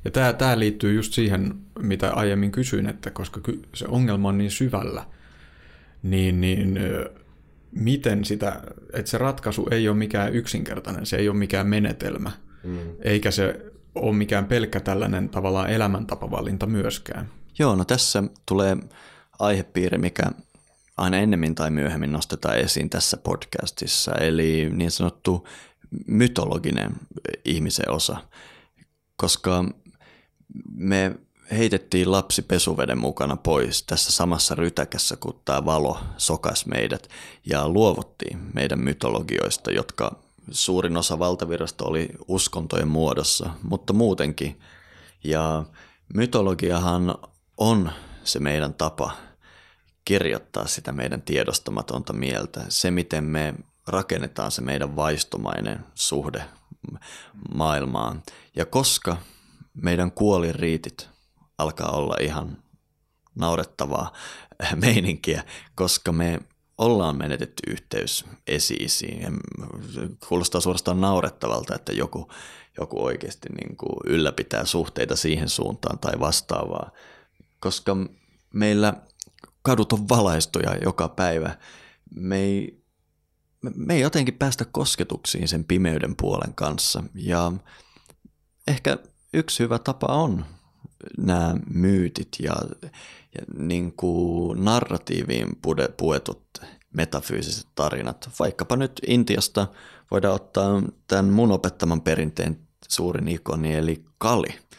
Ja 0.06 0.12
tämä, 0.12 0.34
tämä 0.34 0.60
liittyy 0.60 0.94
just 0.94 1.14
siihen, 1.14 1.56
mitä 1.80 2.14
aiemmin 2.14 2.52
kysyin, 2.52 2.88
että 2.88 3.12
koska 3.12 3.42
se 3.76 3.86
ongelma 3.88 4.30
on 4.30 4.38
niin 4.38 4.52
syvällä, 4.52 5.06
niin, 6.04 6.42
niin 6.42 6.80
miten 7.72 8.26
sitä, 8.26 8.62
että 8.94 9.12
se 9.12 9.18
ratkaisu 9.18 9.68
ei 9.72 9.90
ole 9.90 9.98
mikään 9.98 10.34
yksinkertainen, 10.34 11.06
se 11.06 11.18
ei 11.18 11.30
ole 11.30 11.38
mikään 11.38 11.68
menetelmä, 11.68 12.32
mm. 12.64 12.80
eikä 13.02 13.32
se 13.32 13.66
ole 13.96 14.16
mikään 14.16 14.46
pelkkä 14.46 14.80
tällainen 14.80 15.30
tavallaan 15.30 15.70
elämäntapavalinta 15.70 16.66
myöskään. 16.66 17.30
Joo, 17.60 17.76
no 17.76 17.86
tässä 17.86 18.24
tulee 18.46 18.78
aihepiiri, 19.40 19.98
mikä 19.98 20.24
aina 20.98 21.18
ennemmin 21.18 21.56
tai 21.56 21.72
myöhemmin 21.72 22.12
nostetaan 22.12 22.58
esiin 22.58 22.90
tässä 22.90 23.18
podcastissa, 23.18 24.16
eli 24.16 24.70
niin 24.74 24.92
sanottu 24.92 25.48
mytologinen 26.08 26.92
ihmisen 27.46 27.92
osa, 27.92 28.18
koska 29.16 29.66
me 30.74 31.16
heitettiin 31.52 32.12
lapsi 32.12 32.41
pesuveden 32.41 32.97
mukana 32.97 33.38
pois 33.38 33.84
tässä 33.84 34.12
samassa 34.12 34.56
rytäkässä, 34.56 35.16
kun 35.16 35.41
tämä 35.45 35.66
valo 35.66 35.99
sokas 36.18 36.66
meidät 36.66 37.10
ja 37.45 37.70
luovuttiin 37.70 38.39
meidän 38.54 38.80
mytologioista, 38.80 39.72
jotka 39.72 40.16
suurin 40.52 40.97
osa 40.97 41.20
valtavirrasta 41.20 41.86
oli 41.86 42.10
uskontojen 42.28 42.88
muodossa, 42.88 43.49
mutta 43.64 43.93
muutenkin. 43.93 44.60
Ja 45.24 45.64
mytologiahan 46.14 47.16
on 47.58 47.91
se 48.24 48.39
meidän 48.39 48.74
tapa 48.74 49.12
kirjoittaa 50.06 50.68
sitä 50.68 50.91
meidän 50.91 51.22
tiedostamatonta 51.22 52.14
mieltä. 52.14 52.66
Se, 52.70 52.91
miten 52.91 53.24
me 53.24 53.54
rakennetaan 53.88 54.52
se 54.52 54.62
meidän 54.62 54.95
vaistomainen 54.95 55.86
suhde 55.95 56.43
maailmaan. 57.56 58.24
Ja 58.56 58.66
koska 58.66 59.18
meidän 59.74 60.12
kuoliriitit 60.12 61.11
alkaa 61.62 61.91
olla 61.91 62.16
ihan 62.22 62.64
naurettavaa 63.36 64.14
meininkiä, 64.86 65.43
koska 65.76 66.12
me 66.12 66.39
ollaan 66.78 67.18
menetetty 67.18 67.72
yhteys 67.72 68.26
esiisiin. 68.47 69.39
Kuulostaa 70.28 70.62
suorastaan 70.62 71.01
naurettavalta, 71.01 71.75
että 71.75 71.93
joku, 71.93 72.32
joku 72.79 73.05
oikeasti 73.05 73.50
niin 73.50 73.78
kuin 73.78 73.97
ylläpitää 74.05 74.66
suhteita 74.66 75.16
siihen 75.16 75.50
suuntaan 75.50 76.00
tai 76.00 76.20
vastaavaa, 76.20 76.92
koska 77.59 77.97
meillä 78.54 78.93
kadut 79.62 79.93
on 79.93 80.09
valaistuja 80.09 80.75
joka 80.83 81.09
päivä. 81.09 81.58
Me 82.16 82.38
ei, 82.38 82.83
me 83.75 83.93
ei 83.93 84.01
jotenkin 84.01 84.33
päästä 84.33 84.66
kosketuksiin 84.66 85.47
sen 85.47 85.63
pimeyden 85.63 86.16
puolen 86.16 86.54
kanssa. 86.55 87.04
Ja 87.16 87.51
ehkä 88.67 88.97
yksi 89.33 89.63
hyvä 89.63 89.79
tapa 89.79 90.08
on 90.08 90.46
nämä 91.18 91.56
myytit 91.74 92.30
ja, 92.40 92.56
ja 93.36 93.42
niin 93.58 93.94
kuin 93.94 94.66
narratiiviin 94.66 95.48
puetut 95.98 96.62
metafyysiset 96.94 97.68
tarinat. 97.76 98.30
Vaikkapa 98.40 98.76
nyt 98.76 99.02
Intiasta 99.08 99.68
voidaan 100.12 100.36
ottaa 100.36 100.84
tämän 101.08 101.26
mun 101.26 101.52
opettaman 101.52 102.02
perinteen 102.02 102.60
suurin 102.88 103.28
ikoni, 103.28 103.76
eli 103.76 104.06
Kali– 104.18 104.50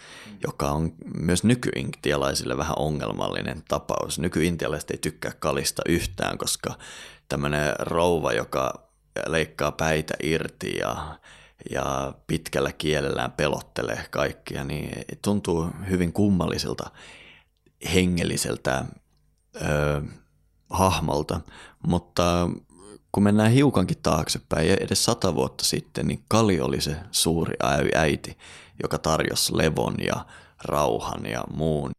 joka 0.43 0.71
on 0.71 0.93
myös 1.15 1.45
nykyintialaisille 1.45 2.57
vähän 2.57 2.79
ongelmallinen 2.79 3.63
tapaus. 3.69 4.19
Nykyintialaiset 4.19 4.91
ei 4.91 4.99
tykkää 4.99 5.33
kalista 5.39 5.83
yhtään, 5.89 6.39
koska 6.39 6.75
tämmöinen 7.29 7.75
rouva, 7.79 8.33
joka 8.33 8.89
leikkaa 9.27 9.73
päitä 9.73 10.15
irti 10.23 10.77
ja, 10.77 11.19
ja 11.71 12.15
pitkällä 12.27 12.73
kielellään 12.73 13.33
pelottelee 13.33 14.05
kaikkia, 14.11 14.65
niin 14.65 15.05
tuntuu 15.23 15.67
hyvin 15.91 16.13
kummalliselta 16.13 16.91
hengelliseltä 17.95 18.85
ö, 19.57 20.03
hahmolta. 20.71 21.41
Mutta 21.87 22.51
kun 23.13 23.23
mennään 23.23 23.53
hiukankin 23.53 23.99
taaksepäin, 24.03 24.69
ja 24.69 24.77
edes 24.81 25.05
sata 25.05 25.35
vuotta 25.35 25.65
sitten, 25.65 26.07
niin 26.07 26.25
Kali 26.29 26.61
oli 26.61 26.81
se 26.81 26.97
suuri 27.11 27.55
äiti, 27.95 28.39
joka 28.83 28.99
tarjosi 28.99 29.57
levon 29.57 29.95
ja 30.07 30.27
rauhan 30.65 31.27
ja 31.27 31.45
muun. 31.55 31.91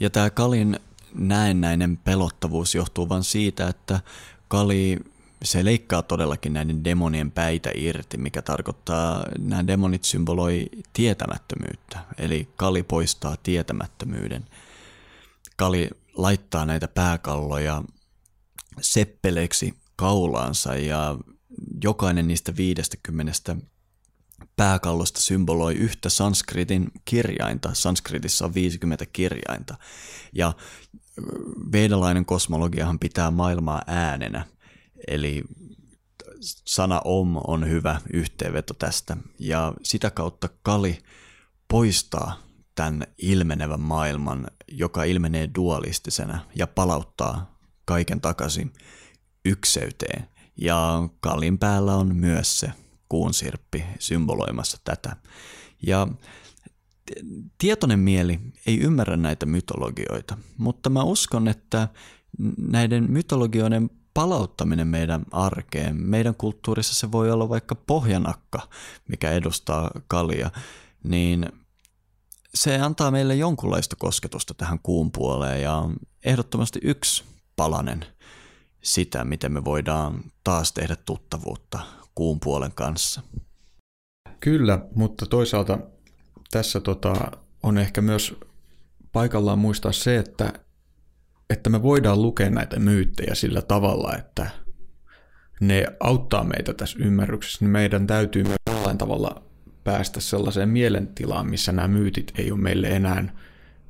Ja 0.00 0.10
tämä 0.10 0.30
Kalin 0.30 0.80
näennäinen 1.14 1.96
pelottavuus 1.96 2.74
johtuu 2.74 3.08
vain 3.08 3.24
siitä, 3.24 3.68
että 3.68 4.00
Kali 4.48 4.98
se 5.42 5.64
leikkaa 5.64 6.02
todellakin 6.02 6.52
näiden 6.52 6.84
demonien 6.84 7.30
päitä 7.30 7.70
irti, 7.74 8.18
mikä 8.18 8.42
tarkoittaa, 8.42 9.24
nämä 9.38 9.66
demonit 9.66 10.04
symboloi 10.04 10.66
tietämättömyyttä, 10.92 11.98
eli 12.18 12.48
kali 12.56 12.82
poistaa 12.82 13.36
tietämättömyyden. 13.42 14.44
Kali 15.56 15.90
laittaa 16.14 16.66
näitä 16.66 16.88
pääkalloja 16.88 17.82
seppeleiksi 18.80 19.74
kaulaansa 19.96 20.76
ja 20.76 21.16
jokainen 21.84 22.28
niistä 22.28 22.56
50 22.56 23.56
pääkallosta 24.56 25.20
symboloi 25.20 25.74
yhtä 25.74 26.08
sanskritin 26.08 26.90
kirjainta. 27.04 27.70
Sanskritissa 27.72 28.44
on 28.44 28.54
50 28.54 29.06
kirjainta. 29.06 29.76
Ja 30.32 30.52
vedalainen 31.72 32.24
kosmologiahan 32.24 32.98
pitää 32.98 33.30
maailmaa 33.30 33.82
äänenä. 33.86 34.44
Eli 35.06 35.44
sana 36.64 37.00
om 37.04 37.36
on 37.46 37.68
hyvä 37.68 38.00
yhteenveto 38.12 38.74
tästä. 38.74 39.16
Ja 39.38 39.72
sitä 39.82 40.10
kautta 40.10 40.48
Kali 40.62 40.98
poistaa 41.68 42.42
tämän 42.74 43.06
ilmenevän 43.18 43.80
maailman, 43.80 44.46
joka 44.68 45.04
ilmenee 45.04 45.50
dualistisena 45.54 46.40
ja 46.54 46.66
palauttaa 46.66 47.58
kaiken 47.84 48.20
takaisin 48.20 48.72
ykseyteen. 49.44 50.28
Ja 50.56 51.08
Kalin 51.20 51.58
päällä 51.58 51.94
on 51.94 52.16
myös 52.16 52.60
se 52.60 52.72
kuunsirppi 53.08 53.84
symboloimassa 53.98 54.78
tätä. 54.84 55.16
Ja 55.86 56.08
tietoinen 57.58 57.98
mieli 57.98 58.40
ei 58.66 58.78
ymmärrä 58.78 59.16
näitä 59.16 59.46
mytologioita, 59.46 60.38
mutta 60.56 60.90
mä 60.90 61.02
uskon, 61.02 61.48
että 61.48 61.88
näiden 62.58 63.10
mytologioiden 63.10 63.90
palauttaminen 64.18 64.86
meidän 64.86 65.24
arkeen, 65.32 65.96
meidän 65.96 66.34
kulttuurissa 66.34 66.94
se 66.94 67.12
voi 67.12 67.30
olla 67.30 67.48
vaikka 67.48 67.74
pohjanakka, 67.74 68.68
mikä 69.08 69.30
edustaa 69.32 69.90
kalia, 70.08 70.50
niin 71.04 71.46
se 72.54 72.78
antaa 72.78 73.10
meille 73.10 73.34
jonkunlaista 73.34 73.96
kosketusta 73.96 74.54
tähän 74.54 74.78
kuun 74.82 75.12
puoleen 75.12 75.62
ja 75.62 75.82
ehdottomasti 76.24 76.80
yksi 76.82 77.24
palanen 77.56 78.06
sitä, 78.82 79.24
miten 79.24 79.52
me 79.52 79.64
voidaan 79.64 80.24
taas 80.44 80.72
tehdä 80.72 80.96
tuttavuutta 80.96 81.78
kuun 82.14 82.40
puolen 82.40 82.72
kanssa. 82.74 83.22
Kyllä, 84.40 84.86
mutta 84.94 85.26
toisaalta 85.26 85.78
tässä 86.50 86.80
tota, 86.80 87.14
on 87.62 87.78
ehkä 87.78 88.00
myös 88.00 88.34
paikallaan 89.12 89.58
muistaa 89.58 89.92
se, 89.92 90.16
että, 90.16 90.52
että 91.50 91.70
me 91.70 91.82
voidaan 91.82 92.22
lukea 92.22 92.50
näitä 92.50 92.78
myyttejä 92.78 93.34
sillä 93.34 93.62
tavalla, 93.62 94.14
että 94.16 94.50
ne 95.60 95.86
auttaa 96.00 96.44
meitä 96.44 96.74
tässä 96.74 96.98
ymmärryksessä, 97.00 97.58
niin 97.60 97.70
meidän 97.70 98.06
täytyy 98.06 98.44
myös 98.44 98.56
jollain 98.70 98.98
tavalla 98.98 99.42
päästä 99.84 100.20
sellaiseen 100.20 100.68
mielentilaan, 100.68 101.50
missä 101.50 101.72
nämä 101.72 101.88
myytit 101.88 102.32
ei 102.38 102.52
ole 102.52 102.60
meille 102.60 102.88
enää 102.88 103.34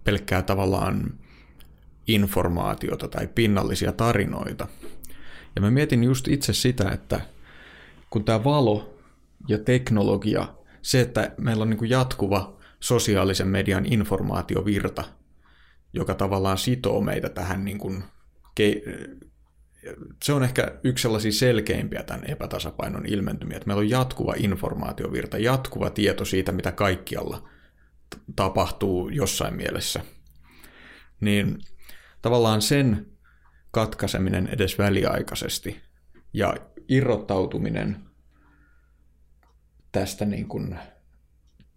pelkkää 0.04 0.42
tavallaan 0.42 1.14
informaatiota 2.06 3.08
tai 3.08 3.26
pinnallisia 3.26 3.92
tarinoita. 3.92 4.68
Ja 5.56 5.62
mä 5.62 5.70
mietin 5.70 6.04
just 6.04 6.28
itse 6.28 6.52
sitä, 6.52 6.90
että 6.90 7.20
kun 8.10 8.24
tämä 8.24 8.44
valo 8.44 8.98
ja 9.48 9.58
teknologia, 9.58 10.48
se, 10.82 11.00
että 11.00 11.32
meillä 11.36 11.62
on 11.62 11.70
niin 11.70 11.90
jatkuva 11.90 12.56
sosiaalisen 12.80 13.48
median 13.48 13.86
informaatiovirta, 13.86 15.04
joka 15.92 16.14
tavallaan 16.14 16.58
sitoo 16.58 17.00
meitä 17.00 17.28
tähän, 17.28 17.64
niin 17.64 17.78
kuin, 17.78 18.04
se 20.24 20.32
on 20.32 20.42
ehkä 20.42 20.78
yksi 20.84 21.02
sellaisia 21.02 21.32
selkeimpiä 21.32 22.02
tämän 22.02 22.30
epätasapainon 22.30 23.06
ilmentymiä, 23.06 23.56
että 23.56 23.66
meillä 23.66 23.80
on 23.80 23.90
jatkuva 23.90 24.34
informaatiovirta, 24.36 25.38
jatkuva 25.38 25.90
tieto 25.90 26.24
siitä, 26.24 26.52
mitä 26.52 26.72
kaikkialla 26.72 27.48
tapahtuu 28.36 29.08
jossain 29.08 29.54
mielessä. 29.54 30.00
Niin 31.20 31.58
tavallaan 32.22 32.62
sen 32.62 33.06
katkaiseminen 33.70 34.46
edes 34.46 34.78
väliaikaisesti 34.78 35.80
ja 36.32 36.54
irrottautuminen 36.88 37.96
tästä 39.92 40.24
niin 40.24 40.48
kuin 40.48 40.78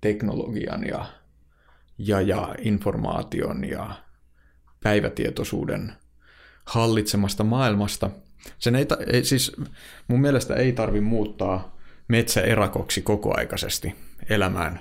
teknologian 0.01 0.88
ja, 0.88 1.05
ja, 2.07 2.22
ja 2.22 2.56
informaation 2.61 3.64
ja 3.64 3.90
päivätietoisuuden 4.84 5.94
hallitsemasta 6.65 7.44
maailmasta. 7.44 8.10
Sen 8.57 8.76
ei, 8.76 8.88
ei, 9.07 9.23
siis 9.23 9.52
mun 10.07 10.22
mielestä 10.22 10.56
ei 10.56 10.72
tarvi 10.72 11.02
muuttaa 11.02 11.78
metsäerakoksi 12.07 13.02
kokoaikaisesti 13.02 13.95
elämään 14.30 14.80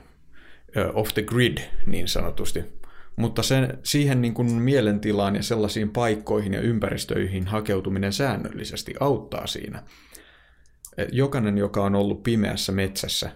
off 0.95 1.15
the 1.15 1.23
grid 1.23 1.59
niin 1.87 2.09
sanotusti, 2.09 2.65
mutta 3.17 3.43
sen, 3.43 3.79
siihen 3.83 4.23
niin 4.23 4.35
kuin 4.35 4.53
mielentilaan 4.53 5.37
ja 5.37 5.43
sellaisiin 5.43 5.91
paikkoihin 5.91 6.53
ja 6.53 6.61
ympäristöihin 6.61 7.47
hakeutuminen 7.47 8.13
säännöllisesti 8.13 8.95
auttaa 9.01 9.47
siinä. 9.47 9.83
Jokainen, 11.13 11.59
joka 11.59 11.85
on 11.85 11.95
ollut 11.95 12.23
pimeässä 12.23 12.73
metsässä 12.73 13.31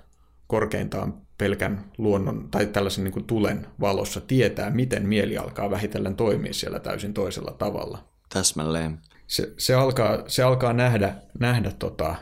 korkeintaan 0.47 1.23
pelkän 1.39 1.85
luonnon 1.98 2.51
tai 2.51 2.66
tällaisen 2.66 3.05
niin 3.05 3.12
kuin 3.12 3.27
tulen 3.27 3.66
valossa, 3.81 4.20
tietää, 4.20 4.70
miten 4.70 5.09
mieli 5.09 5.39
alkaa 5.39 5.70
vähitellen 5.70 6.16
toimia 6.16 6.55
siellä 6.55 6.81
täysin 6.81 7.15
toisella 7.15 7.55
tavalla. 7.59 8.09
Täsmälleen. 8.28 8.98
Se, 9.27 9.55
se, 9.59 9.74
alkaa, 9.74 10.19
se 10.27 10.43
alkaa 10.43 10.73
nähdä, 10.73 11.15
nähdä 11.39 11.70
tota, 11.78 12.15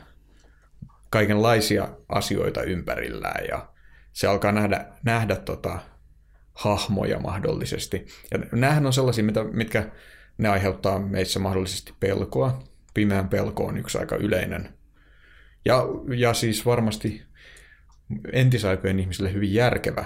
kaikenlaisia 1.10 1.88
asioita 2.08 2.62
ympärillään 2.62 3.44
ja 3.48 3.68
se 4.12 4.26
alkaa 4.26 4.52
nähdä, 4.52 4.86
nähdä 5.04 5.36
tota, 5.36 5.78
hahmoja 6.54 7.18
mahdollisesti. 7.18 8.06
Ja 8.30 8.38
nämähän 8.52 8.86
on 8.86 8.92
sellaisia, 8.92 9.24
mitä, 9.24 9.44
mitkä 9.44 9.90
ne 10.38 10.48
aiheuttaa 10.48 10.98
meissä 10.98 11.38
mahdollisesti 11.38 11.92
pelkoa. 12.00 12.62
Pimeän 12.94 13.28
pelko 13.28 13.66
on 13.66 13.78
yksi 13.78 13.98
aika 13.98 14.16
yleinen. 14.16 14.74
Ja, 15.64 15.84
ja 16.16 16.34
siis 16.34 16.66
varmasti 16.66 17.22
entisaikojen 18.32 19.00
ihmisille 19.00 19.32
hyvin 19.32 19.54
järkevä 19.54 20.04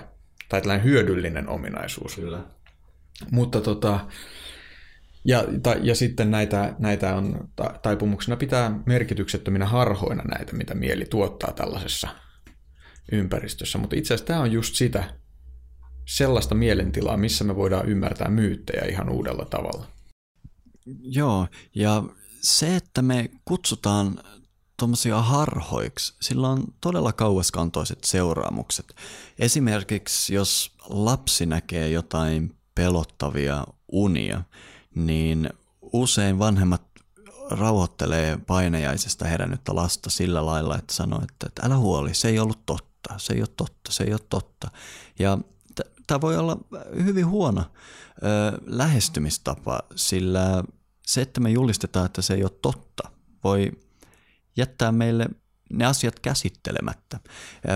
tai 0.49 0.61
tällainen 0.61 0.85
hyödyllinen 0.85 1.49
ominaisuus. 1.49 2.15
Kyllä. 2.15 2.45
Mutta 3.31 3.61
tota, 3.61 4.07
ja, 5.25 5.45
ta, 5.63 5.75
ja 5.83 5.95
sitten 5.95 6.31
näitä, 6.31 6.75
näitä 6.79 7.15
on 7.15 7.49
taipumuksena 7.83 8.37
pitää 8.37 8.81
merkityksettöminä 8.87 9.67
harhoina 9.67 10.23
näitä, 10.23 10.57
mitä 10.57 10.75
mieli 10.75 11.05
tuottaa 11.05 11.53
tällaisessa 11.53 12.09
ympäristössä. 13.13 13.79
Mutta 13.79 13.97
itse 13.97 14.15
asiassa 14.15 14.27
tämä 14.27 14.41
on 14.41 14.53
just 14.53 14.75
sitä, 14.75 15.05
sellaista 16.09 16.55
mielentilaa, 16.55 17.17
missä 17.17 17.45
me 17.45 17.57
voidaan 17.57 17.89
ymmärtää 17.89 18.31
myyttejä 18.31 18.85
ihan 18.85 19.09
uudella 19.09 19.45
tavalla. 19.45 19.87
Joo, 21.03 21.47
ja 21.75 22.03
se, 22.43 22.77
että 22.77 23.03
me 23.03 23.31
kutsutaan 23.45 24.19
tuommoisia 24.77 25.23
harhoiksi, 25.23 26.15
sillä 26.21 26.49
on 26.49 26.65
todella 26.81 27.13
kauaskantoiset 27.13 28.05
seuraamukset. 28.05 28.95
Esimerkiksi 29.39 30.35
jos 30.35 30.73
lapsi 30.89 31.47
näkee 31.47 31.91
jotain 31.91 32.57
pelottavia 32.75 33.67
unia, 33.93 34.43
niin 34.95 35.51
usein 35.83 36.39
vanhemmat 36.39 36.83
rauhoittelee 37.51 38.39
painajaisesta 38.47 39.25
herännyttä 39.25 39.75
lasta 39.75 40.11
sillä 40.11 40.47
lailla, 40.47 40.79
että 40.79 40.95
sanoo, 40.95 41.23
että, 41.23 41.63
älä 41.67 41.77
huoli, 41.77 42.15
se 42.15 42.29
ei 42.29 42.39
ollut 42.39 42.67
totta, 42.67 43.15
se 43.19 43.35
ei 43.35 43.41
ole 43.41 43.49
totta, 43.57 43.93
se 43.93 44.05
ei 44.05 44.13
ole 44.13 44.21
totta. 44.31 44.71
Ja 45.19 45.39
tämä 46.07 46.21
voi 46.21 46.37
olla 46.37 46.59
hyvin 47.05 47.27
huono 47.27 47.61
ö, 47.61 48.59
lähestymistapa, 48.67 49.81
sillä 49.95 50.65
se, 51.07 51.23
että 51.23 51.41
me 51.41 51.51
julistetaan, 51.51 52.07
että 52.07 52.23
se 52.23 52.35
ei 52.35 52.43
ole 52.43 52.53
totta, 52.63 53.09
voi 53.45 53.73
jättää 54.57 54.93
meille 54.93 55.29
ne 55.71 55.87
asiat 55.87 56.21
käsittelemättä. 56.21 57.21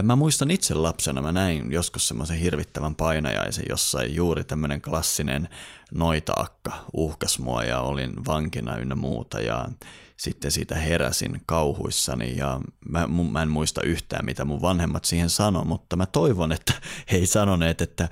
Mä 0.02 0.16
muistan 0.16 0.50
itse 0.50 0.74
lapsena, 0.74 1.22
mä 1.22 1.32
näin 1.32 1.72
joskus 1.72 2.08
semmoisen 2.08 2.36
hirvittävän 2.36 2.94
painajaisen, 2.94 3.64
jossa 3.68 4.04
juuri 4.04 4.44
tämmöinen 4.44 4.82
klassinen 4.82 5.48
noitaakka 5.94 6.84
uhkas 6.92 7.38
mua 7.38 7.62
ja 7.62 7.80
olin 7.80 8.12
vankina 8.26 8.76
ynnä 8.76 8.94
muuta 8.94 9.40
ja 9.40 9.68
sitten 10.16 10.50
siitä 10.50 10.74
heräsin 10.74 11.42
kauhuissani 11.46 12.36
ja 12.36 12.60
mä, 12.88 13.08
mä 13.30 13.42
en 13.42 13.50
muista 13.50 13.82
yhtään, 13.82 14.24
mitä 14.24 14.44
mun 14.44 14.62
vanhemmat 14.62 15.04
siihen 15.04 15.30
sanoi, 15.30 15.64
mutta 15.64 15.96
mä 15.96 16.06
toivon, 16.06 16.52
että 16.52 16.72
he 17.12 17.16
ei 17.16 17.26
sanoneet, 17.26 17.80
että, 17.80 18.08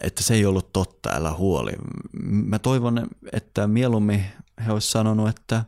että 0.00 0.22
se 0.22 0.34
ei 0.34 0.46
ollut 0.46 0.72
totta, 0.72 1.10
älä 1.12 1.32
huoli. 1.32 1.72
Mä 2.22 2.58
toivon, 2.58 3.08
että 3.32 3.66
mieluummin 3.66 4.24
he 4.66 4.72
olisivat 4.72 4.92
sanonut, 4.92 5.28
että, 5.28 5.64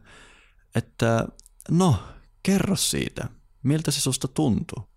että 0.75 1.27
no, 1.71 1.97
kerro 2.43 2.77
siitä, 2.77 3.29
miltä 3.63 3.91
se 3.91 4.01
susta 4.01 4.29
tuntuu, 4.29 4.91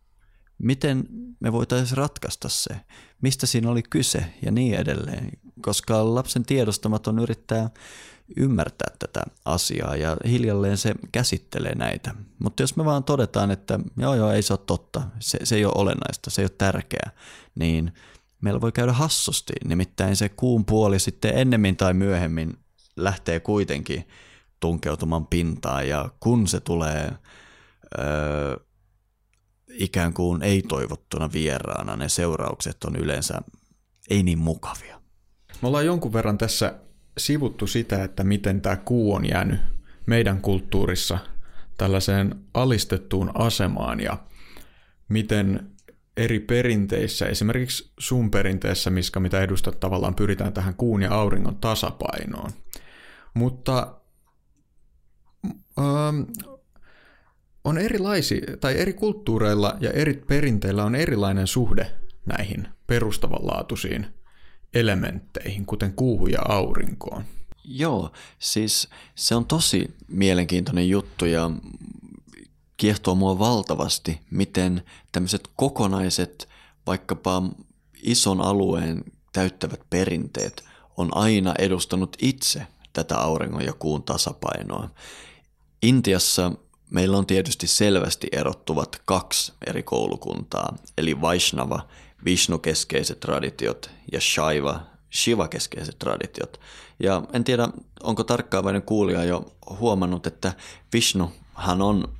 miten 0.57 1.07
me 1.39 1.51
voitaisiin 1.51 1.97
ratkaista 1.97 2.49
se, 2.49 2.75
mistä 3.21 3.45
siinä 3.45 3.69
oli 3.69 3.83
kyse 3.83 4.33
ja 4.45 4.51
niin 4.51 4.75
edelleen, 4.75 5.31
koska 5.61 6.15
lapsen 6.15 6.45
tiedostamaton 6.45 7.19
yrittää 7.19 7.69
ymmärtää 8.37 8.95
tätä 8.99 9.21
asiaa 9.45 9.95
ja 9.95 10.17
hiljalleen 10.27 10.77
se 10.77 10.95
käsittelee 11.11 11.75
näitä. 11.75 12.15
Mutta 12.39 12.63
jos 12.63 12.75
me 12.75 12.85
vaan 12.85 13.03
todetaan, 13.03 13.51
että 13.51 13.79
joo 13.97 14.15
joo 14.15 14.31
ei 14.31 14.41
se 14.41 14.53
ole 14.53 14.59
totta, 14.65 15.01
se, 15.19 15.39
se 15.43 15.55
ei 15.55 15.65
ole 15.65 15.73
olennaista, 15.77 16.29
se 16.29 16.41
ei 16.41 16.45
ole 16.45 16.55
tärkeää, 16.57 17.11
niin 17.55 17.93
meillä 18.41 18.61
voi 18.61 18.71
käydä 18.71 18.93
hassusti. 18.93 19.53
Nimittäin 19.65 20.15
se 20.15 20.29
kuun 20.29 20.65
puoli 20.65 20.99
sitten 20.99 21.37
ennemmin 21.37 21.77
tai 21.77 21.93
myöhemmin 21.93 22.57
lähtee 22.95 23.39
kuitenkin 23.39 24.07
tunkeutumaan 24.63 25.27
pintaan 25.27 25.87
ja 25.87 26.09
kun 26.19 26.47
se 26.47 26.59
tulee 26.59 27.11
öö, 27.99 28.57
ikään 29.73 30.13
kuin 30.13 30.41
ei-toivottuna 30.41 31.29
vieraana, 31.33 31.95
ne 31.95 32.09
seuraukset 32.09 32.83
on 32.83 32.95
yleensä 32.95 33.41
ei 34.09 34.23
niin 34.23 34.39
mukavia. 34.39 35.01
Me 35.61 35.67
ollaan 35.67 35.85
jonkun 35.85 36.13
verran 36.13 36.37
tässä 36.37 36.73
sivuttu 37.17 37.67
sitä, 37.67 38.03
että 38.03 38.23
miten 38.23 38.61
tämä 38.61 38.75
kuu 38.75 39.13
on 39.13 39.29
jäänyt 39.29 39.59
meidän 40.05 40.41
kulttuurissa 40.41 41.17
tällaiseen 41.77 42.35
alistettuun 42.53 43.31
asemaan 43.33 43.99
ja 43.99 44.17
miten 45.09 45.71
eri 46.17 46.39
perinteissä, 46.39 47.25
esimerkiksi 47.25 47.91
sun 47.99 48.31
perinteessä, 48.31 48.89
missä 48.89 49.19
mitä 49.19 49.41
edustat 49.41 49.79
tavallaan 49.79 50.15
pyritään 50.15 50.53
tähän 50.53 50.75
kuun 50.75 51.01
ja 51.01 51.13
auringon 51.13 51.55
tasapainoon. 51.55 52.51
Mutta 53.33 54.02
on 57.63 57.77
erilaisia, 57.77 58.57
tai 58.61 58.79
eri 58.79 58.93
kulttuureilla 58.93 59.77
ja 59.79 59.91
eri 59.91 60.13
perinteillä 60.13 60.83
on 60.83 60.95
erilainen 60.95 61.47
suhde 61.47 61.91
näihin 62.25 62.67
perustavanlaatuisiin 62.87 64.07
elementteihin, 64.73 65.65
kuten 65.65 65.93
kuuhun 65.93 66.31
ja 66.31 66.41
aurinkoon. 66.49 67.23
Joo, 67.65 68.11
siis 68.39 68.89
se 69.15 69.35
on 69.35 69.45
tosi 69.45 69.93
mielenkiintoinen 70.07 70.89
juttu 70.89 71.25
ja 71.25 71.51
kiehtoo 72.77 73.15
mua 73.15 73.39
valtavasti, 73.39 74.19
miten 74.31 74.83
tämmöiset 75.11 75.49
kokonaiset, 75.55 76.49
vaikkapa 76.87 77.43
ison 78.03 78.41
alueen 78.41 79.03
täyttävät 79.33 79.81
perinteet 79.89 80.63
on 80.97 81.17
aina 81.17 81.53
edustanut 81.59 82.17
itse 82.21 82.67
tätä 82.93 83.17
auringon 83.17 83.65
ja 83.65 83.73
kuun 83.73 84.03
tasapainoa. 84.03 84.89
Intiassa 85.83 86.51
meillä 86.89 87.17
on 87.17 87.25
tietysti 87.25 87.67
selvästi 87.67 88.27
erottuvat 88.31 89.01
kaksi 89.05 89.53
eri 89.67 89.83
koulukuntaa, 89.83 90.75
eli 90.97 91.21
Vaishnava, 91.21 91.87
Vishnu-keskeiset 92.25 93.19
traditiot 93.19 93.89
ja 94.11 94.21
Shaiva, 94.21 94.79
Shiva-keskeiset 95.13 95.99
traditiot. 95.99 96.59
Ja 96.99 97.23
en 97.33 97.43
tiedä, 97.43 97.69
onko 98.03 98.23
tarkkaavainen 98.23 98.81
kuulija 98.81 99.23
jo 99.23 99.55
huomannut, 99.79 100.27
että 100.27 100.53
Vishnuhan 100.93 101.81
on 101.81 102.13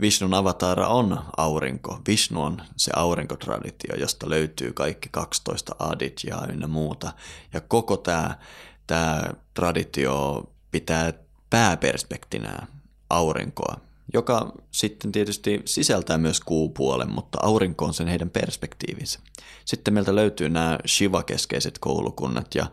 Vishnun 0.00 0.34
avataara 0.34 0.88
on 0.88 1.18
aurinko. 1.36 2.00
Vishnu 2.08 2.42
on 2.42 2.62
se 2.76 2.92
aurinkotraditio, 2.96 3.96
josta 3.96 4.30
löytyy 4.30 4.72
kaikki 4.72 5.08
12 5.12 5.76
aditjaa 5.78 6.46
ynnä 6.46 6.66
muuta. 6.66 7.12
Ja 7.52 7.60
koko 7.60 7.96
tämä, 7.96 8.38
tämä 8.86 9.22
traditio 9.54 10.44
pitää 10.70 11.12
pääperspektinää 11.52 12.66
aurinkoa, 13.10 13.76
joka 14.14 14.52
sitten 14.70 15.12
tietysti 15.12 15.62
sisältää 15.64 16.18
myös 16.18 16.40
kuupuolen, 16.40 17.12
mutta 17.12 17.38
aurinko 17.42 17.84
on 17.84 17.94
sen 17.94 18.08
heidän 18.08 18.30
perspektiivinsä. 18.30 19.20
Sitten 19.64 19.94
meiltä 19.94 20.14
löytyy 20.14 20.48
nämä 20.48 20.78
Shiva-keskeiset 20.86 21.78
koulukunnat 21.78 22.54
ja 22.54 22.66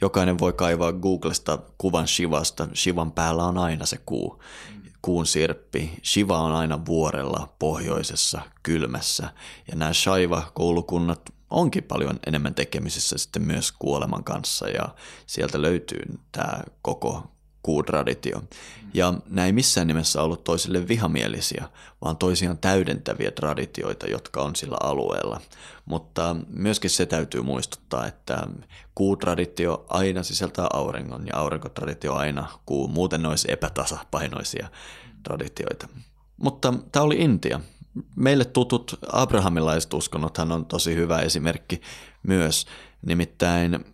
jokainen 0.00 0.38
voi 0.38 0.52
kaivaa 0.52 0.92
Googlesta 0.92 1.58
kuvan 1.78 2.08
Shivasta. 2.08 2.68
Shivan 2.74 3.12
päällä 3.12 3.44
on 3.44 3.58
aina 3.58 3.86
se 3.86 3.98
kuu 4.06 4.42
kuun 5.02 5.26
sirppi. 5.26 5.98
Shiva 6.04 6.38
on 6.38 6.52
aina 6.52 6.86
vuorella, 6.86 7.54
pohjoisessa, 7.58 8.40
kylmässä. 8.62 9.28
Ja 9.70 9.76
nämä 9.76 9.92
Shaiva-koulukunnat 9.92 11.20
onkin 11.50 11.84
paljon 11.84 12.18
enemmän 12.26 12.54
tekemisissä 12.54 13.18
sitten 13.18 13.42
myös 13.42 13.72
kuoleman 13.72 14.24
kanssa 14.24 14.68
ja 14.68 14.88
sieltä 15.26 15.62
löytyy 15.62 16.02
tämä 16.32 16.62
koko 16.82 17.33
kuutraditio. 17.64 18.42
Ja 18.94 19.14
näin 19.30 19.46
ei 19.46 19.52
missään 19.52 19.86
nimessä 19.86 20.22
ollut 20.22 20.44
toisille 20.44 20.88
vihamielisiä, 20.88 21.68
vaan 22.04 22.16
toisiaan 22.16 22.58
täydentäviä 22.58 23.30
traditioita, 23.30 24.06
jotka 24.06 24.42
on 24.42 24.56
sillä 24.56 24.76
alueella. 24.80 25.40
Mutta 25.84 26.36
myöskin 26.48 26.90
se 26.90 27.06
täytyy 27.06 27.42
muistuttaa, 27.42 28.06
että 28.06 28.46
kuutraditio 28.94 29.86
aina 29.88 30.22
sisältää 30.22 30.66
auringon 30.72 31.26
ja 31.26 31.36
aurinkotraditio 31.36 32.14
aina 32.14 32.48
kuu, 32.66 32.88
muuten 32.88 33.22
ne 33.22 33.28
olisi 33.28 33.52
epätasapainoisia 33.52 34.68
traditioita. 35.22 35.88
Mutta 36.36 36.74
tämä 36.92 37.04
oli 37.04 37.16
Intia. 37.16 37.60
Meille 38.16 38.44
tutut 38.44 38.98
abrahamilaiset 39.12 39.94
uskonnothan 39.94 40.52
on 40.52 40.66
tosi 40.66 40.94
hyvä 40.94 41.18
esimerkki 41.18 41.80
myös. 42.22 42.66
Nimittäin 43.06 43.84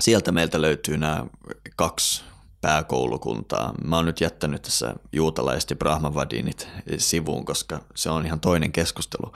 sieltä 0.00 0.32
meiltä 0.32 0.62
löytyy 0.62 0.98
nämä 0.98 1.26
kaksi 1.76 2.29
pääkoulukuntaa. 2.60 3.74
Mä 3.84 3.96
oon 3.96 4.04
nyt 4.04 4.20
jättänyt 4.20 4.62
tässä 4.62 4.94
juutalaiset 5.12 5.70
ja 5.70 5.76
brahmavadinit 5.76 6.68
sivuun, 6.98 7.44
koska 7.44 7.80
se 7.94 8.10
on 8.10 8.26
ihan 8.26 8.40
toinen 8.40 8.72
keskustelu. 8.72 9.32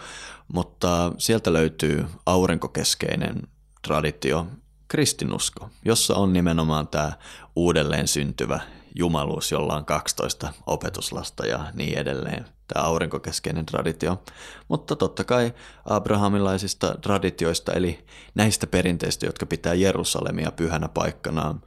Mutta 0.52 1.12
sieltä 1.18 1.52
löytyy 1.52 2.06
aurinkokeskeinen 2.26 3.42
traditio, 3.82 4.46
kristinusko, 4.88 5.70
jossa 5.84 6.14
on 6.14 6.32
nimenomaan 6.32 6.88
tämä 6.88 7.12
uudelleen 7.56 8.08
syntyvä 8.08 8.60
jumaluus, 8.94 9.52
jolla 9.52 9.76
on 9.76 9.84
12 9.84 10.52
opetuslasta 10.66 11.46
ja 11.46 11.64
niin 11.74 11.98
edelleen. 11.98 12.53
Tämä 12.68 12.86
aurinkokeskeinen 12.86 13.66
traditio. 13.66 14.22
Mutta 14.68 14.96
totta 14.96 15.24
kai 15.24 15.54
abrahamilaisista 15.84 16.94
traditioista, 17.02 17.72
eli 17.72 18.04
näistä 18.34 18.66
perinteistä, 18.66 19.26
jotka 19.26 19.46
pitää 19.46 19.74
Jerusalemia 19.74 20.52
pyhänä 20.52 20.88
paikkanaan, 20.88 21.62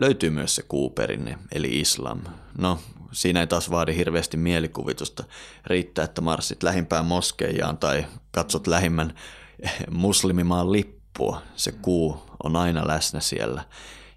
löytyy 0.00 0.30
myös 0.30 0.54
se 0.54 0.62
kuuperinne, 0.62 1.38
eli 1.52 1.80
islam. 1.80 2.20
No, 2.58 2.78
siinä 3.12 3.40
ei 3.40 3.46
taas 3.46 3.70
vaadi 3.70 3.96
hirveästi 3.96 4.36
mielikuvitusta. 4.36 5.24
Riittää, 5.66 6.04
että 6.04 6.20
marssit 6.20 6.62
lähimpään 6.62 7.04
moskeijaan 7.04 7.78
tai 7.78 8.06
katsot 8.30 8.66
lähimmän 8.66 9.14
muslimimaan 9.90 10.72
lippua. 10.72 11.42
Se 11.56 11.72
kuu 11.72 12.22
on 12.44 12.56
aina 12.56 12.86
läsnä 12.86 13.20
siellä. 13.20 13.64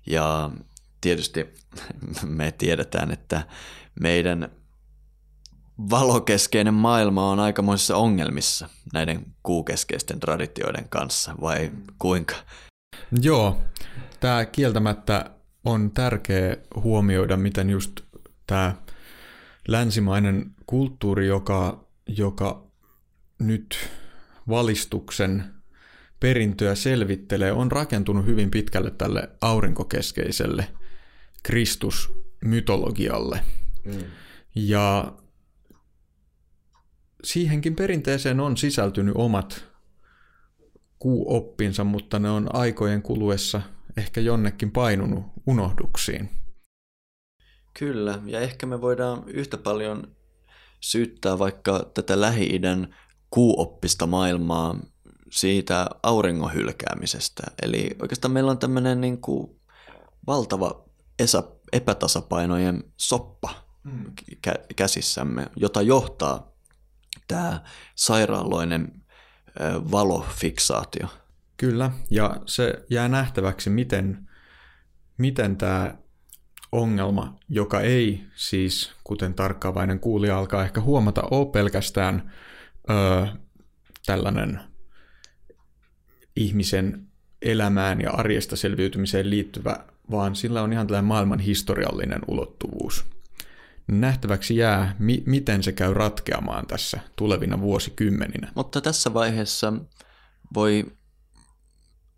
Ja 0.05 0.49
tietysti 1.01 1.53
me 2.23 2.51
tiedetään, 2.51 3.11
että 3.11 3.47
meidän 3.99 4.51
valokeskeinen 5.89 6.73
maailma 6.73 7.31
on 7.31 7.39
aikamoisissa 7.39 7.97
ongelmissa 7.97 8.69
näiden 8.93 9.25
kuukeskeisten 9.43 10.19
traditioiden 10.19 10.89
kanssa, 10.89 11.35
vai 11.41 11.71
kuinka? 11.99 12.35
Joo, 13.21 13.61
tämä 14.19 14.45
kieltämättä 14.45 15.31
on 15.65 15.91
tärkeä 15.91 16.57
huomioida, 16.75 17.37
miten 17.37 17.69
just 17.69 17.91
tämä 18.47 18.75
länsimainen 19.67 20.51
kulttuuri, 20.65 21.27
joka, 21.27 21.85
joka 22.07 22.67
nyt 23.39 23.89
valistuksen 24.49 25.43
perintöä 26.19 26.75
selvittelee, 26.75 27.51
on 27.51 27.71
rakentunut 27.71 28.25
hyvin 28.25 28.51
pitkälle 28.51 28.91
tälle 28.91 29.29
aurinkokeskeiselle 29.41 30.67
Kristusmytologialle. 31.43 33.39
Mm. 33.85 34.03
Ja 34.55 35.13
siihenkin 37.25 37.75
perinteeseen 37.75 38.39
on 38.39 38.57
sisältynyt 38.57 39.15
omat 39.17 39.65
kuuoppinsa, 40.99 41.83
mutta 41.83 42.19
ne 42.19 42.29
on 42.29 42.55
aikojen 42.55 43.01
kuluessa 43.01 43.61
ehkä 43.97 44.21
jonnekin 44.21 44.71
painunut 44.71 45.23
unohduksiin. 45.47 46.29
Kyllä, 47.79 48.19
ja 48.25 48.39
ehkä 48.39 48.65
me 48.65 48.81
voidaan 48.81 49.23
yhtä 49.27 49.57
paljon 49.57 50.15
syyttää 50.79 51.39
vaikka 51.39 51.91
tätä 51.93 52.21
Lähi-idän 52.21 52.95
kuuoppista 53.29 54.07
maailmaa 54.07 54.79
siitä 55.31 55.87
auringon 56.03 56.53
hylkäämisestä. 56.53 57.43
Eli 57.61 57.89
oikeastaan 58.01 58.31
meillä 58.31 58.51
on 58.51 58.57
tämmöinen 58.57 59.01
niin 59.01 59.21
kuin 59.21 59.59
valtava 60.27 60.85
esä, 61.19 61.43
epätasapainojen 61.73 62.83
soppa 62.97 63.49
mm. 63.83 64.05
kä- 64.47 64.65
käsissämme, 64.75 65.47
jota 65.55 65.81
johtaa 65.81 66.54
tämä 67.27 67.61
sairaaloinen 67.95 69.01
valofiksaatio. 69.91 71.07
Kyllä, 71.57 71.91
ja 72.09 72.35
se 72.45 72.85
jää 72.89 73.07
nähtäväksi, 73.07 73.69
miten, 73.69 74.29
miten 75.17 75.57
tämä 75.57 75.95
ongelma, 76.71 77.39
joka 77.49 77.81
ei 77.81 78.23
siis, 78.35 78.93
kuten 79.03 79.33
tarkkaavainen 79.33 79.99
kuulija 79.99 80.37
alkaa 80.39 80.63
ehkä 80.63 80.81
huomata, 80.81 81.21
ole 81.31 81.51
pelkästään 81.51 82.33
ö, 82.89 83.27
tällainen 84.05 84.59
ihmisen 86.35 87.07
elämään 87.41 88.01
ja 88.01 88.11
arjesta 88.11 88.55
selviytymiseen 88.55 89.29
liittyvä 89.29 89.85
vaan 90.11 90.35
sillä 90.35 90.61
on 90.61 90.73
ihan 90.73 90.87
tällainen 90.87 91.07
maailman 91.07 91.39
historiallinen 91.39 92.21
ulottuvuus. 92.27 93.05
Nähtäväksi 93.87 94.55
jää, 94.57 94.95
mi- 94.99 95.23
miten 95.25 95.63
se 95.63 95.71
käy 95.71 95.93
ratkeamaan 95.93 96.67
tässä 96.67 96.99
tulevina 97.15 97.61
vuosikymmeninä. 97.61 98.51
Mutta 98.55 98.81
tässä 98.81 99.13
vaiheessa 99.13 99.73
voi 100.53 100.85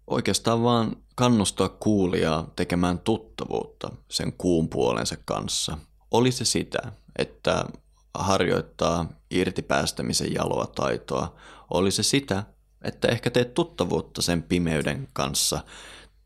oikeastaan 0.08 0.64
vaan 0.64 0.96
kannustaa 1.16 1.70
kuulijaa 1.70 2.52
tekemään 2.56 3.00
tuttavuutta 3.00 3.90
sen 4.12 4.34
kuun 4.34 4.70
puolensa 4.70 5.16
kanssa. 5.26 5.78
Oli 6.12 6.32
se 6.32 6.46
sitä, 6.46 6.80
että 7.18 7.66
harjoittaa 8.14 9.10
irtipäästämisen 9.32 10.34
jaloa 10.34 10.68
taitoa. 10.68 11.36
Oli 11.70 11.92
se 11.92 12.04
sitä, 12.04 12.44
että 12.82 13.08
ehkä 13.08 13.30
teet 13.30 13.54
tuttavuutta 13.54 14.22
sen 14.22 14.44
pimeyden 14.44 15.08
kanssa 15.14 15.60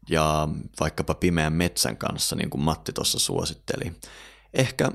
ja 0.09 0.47
vaikkapa 0.80 1.13
pimeän 1.13 1.53
metsän 1.53 1.97
kanssa, 1.97 2.35
niin 2.35 2.49
kuin 2.49 2.61
Matti 2.61 2.93
tuossa 2.93 3.19
suositteli. 3.19 3.93
Ehkä 4.53 4.91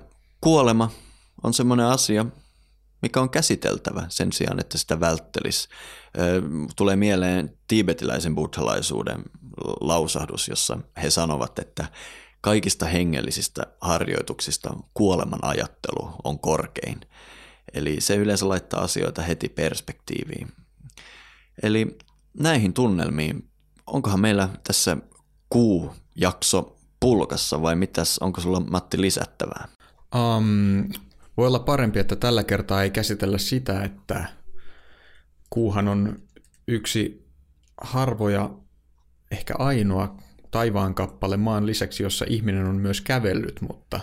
kuolema 0.46 0.90
on 1.42 1.54
semmoinen 1.54 1.86
asia, 1.86 2.26
mikä 3.02 3.20
on 3.20 3.30
käsiteltävä 3.30 4.06
sen 4.08 4.32
sijaan, 4.32 4.60
että 4.60 4.78
sitä 4.78 5.00
välttelisi. 5.00 5.68
Tulee 6.76 6.96
mieleen 6.96 7.58
tiibetiläisen 7.68 8.34
buddhalaisuuden 8.34 9.22
lausahdus, 9.80 10.48
jossa 10.48 10.78
he 11.02 11.10
sanovat, 11.10 11.58
että 11.58 11.88
kaikista 12.40 12.86
hengellisistä 12.86 13.66
harjoituksista 13.80 14.74
kuoleman 14.94 15.44
ajattelu 15.44 16.10
on 16.24 16.38
korkein. 16.38 17.00
Eli 17.74 18.00
se 18.00 18.16
yleensä 18.16 18.48
laittaa 18.48 18.82
asioita 18.82 19.22
heti 19.22 19.48
perspektiiviin. 19.48 20.52
Eli 21.62 21.98
näihin 22.38 22.72
tunnelmiin, 22.72 23.50
onkohan 23.86 24.20
meillä 24.20 24.48
tässä 24.64 24.96
kuujakso 25.50 26.76
pulkassa 27.00 27.62
vai 27.62 27.76
mitäs, 27.76 28.18
onko 28.18 28.40
sulla 28.40 28.60
Matti 28.60 29.00
lisättävää? 29.00 29.75
Um, 30.16 30.88
voi 31.36 31.46
olla 31.46 31.58
parempi, 31.58 31.98
että 31.98 32.16
tällä 32.16 32.44
kertaa 32.44 32.82
ei 32.82 32.90
käsitellä 32.90 33.38
sitä, 33.38 33.82
että 33.82 34.28
kuuhan 35.50 35.88
on 35.88 36.22
yksi 36.68 37.26
harvoja, 37.80 38.50
ehkä 39.30 39.54
ainoa 39.58 40.16
taivaan 40.50 40.94
kappale 40.94 41.36
maan 41.36 41.66
lisäksi, 41.66 42.02
jossa 42.02 42.24
ihminen 42.28 42.66
on 42.66 42.76
myös 42.76 43.00
kävellyt, 43.00 43.60
mutta 43.60 44.00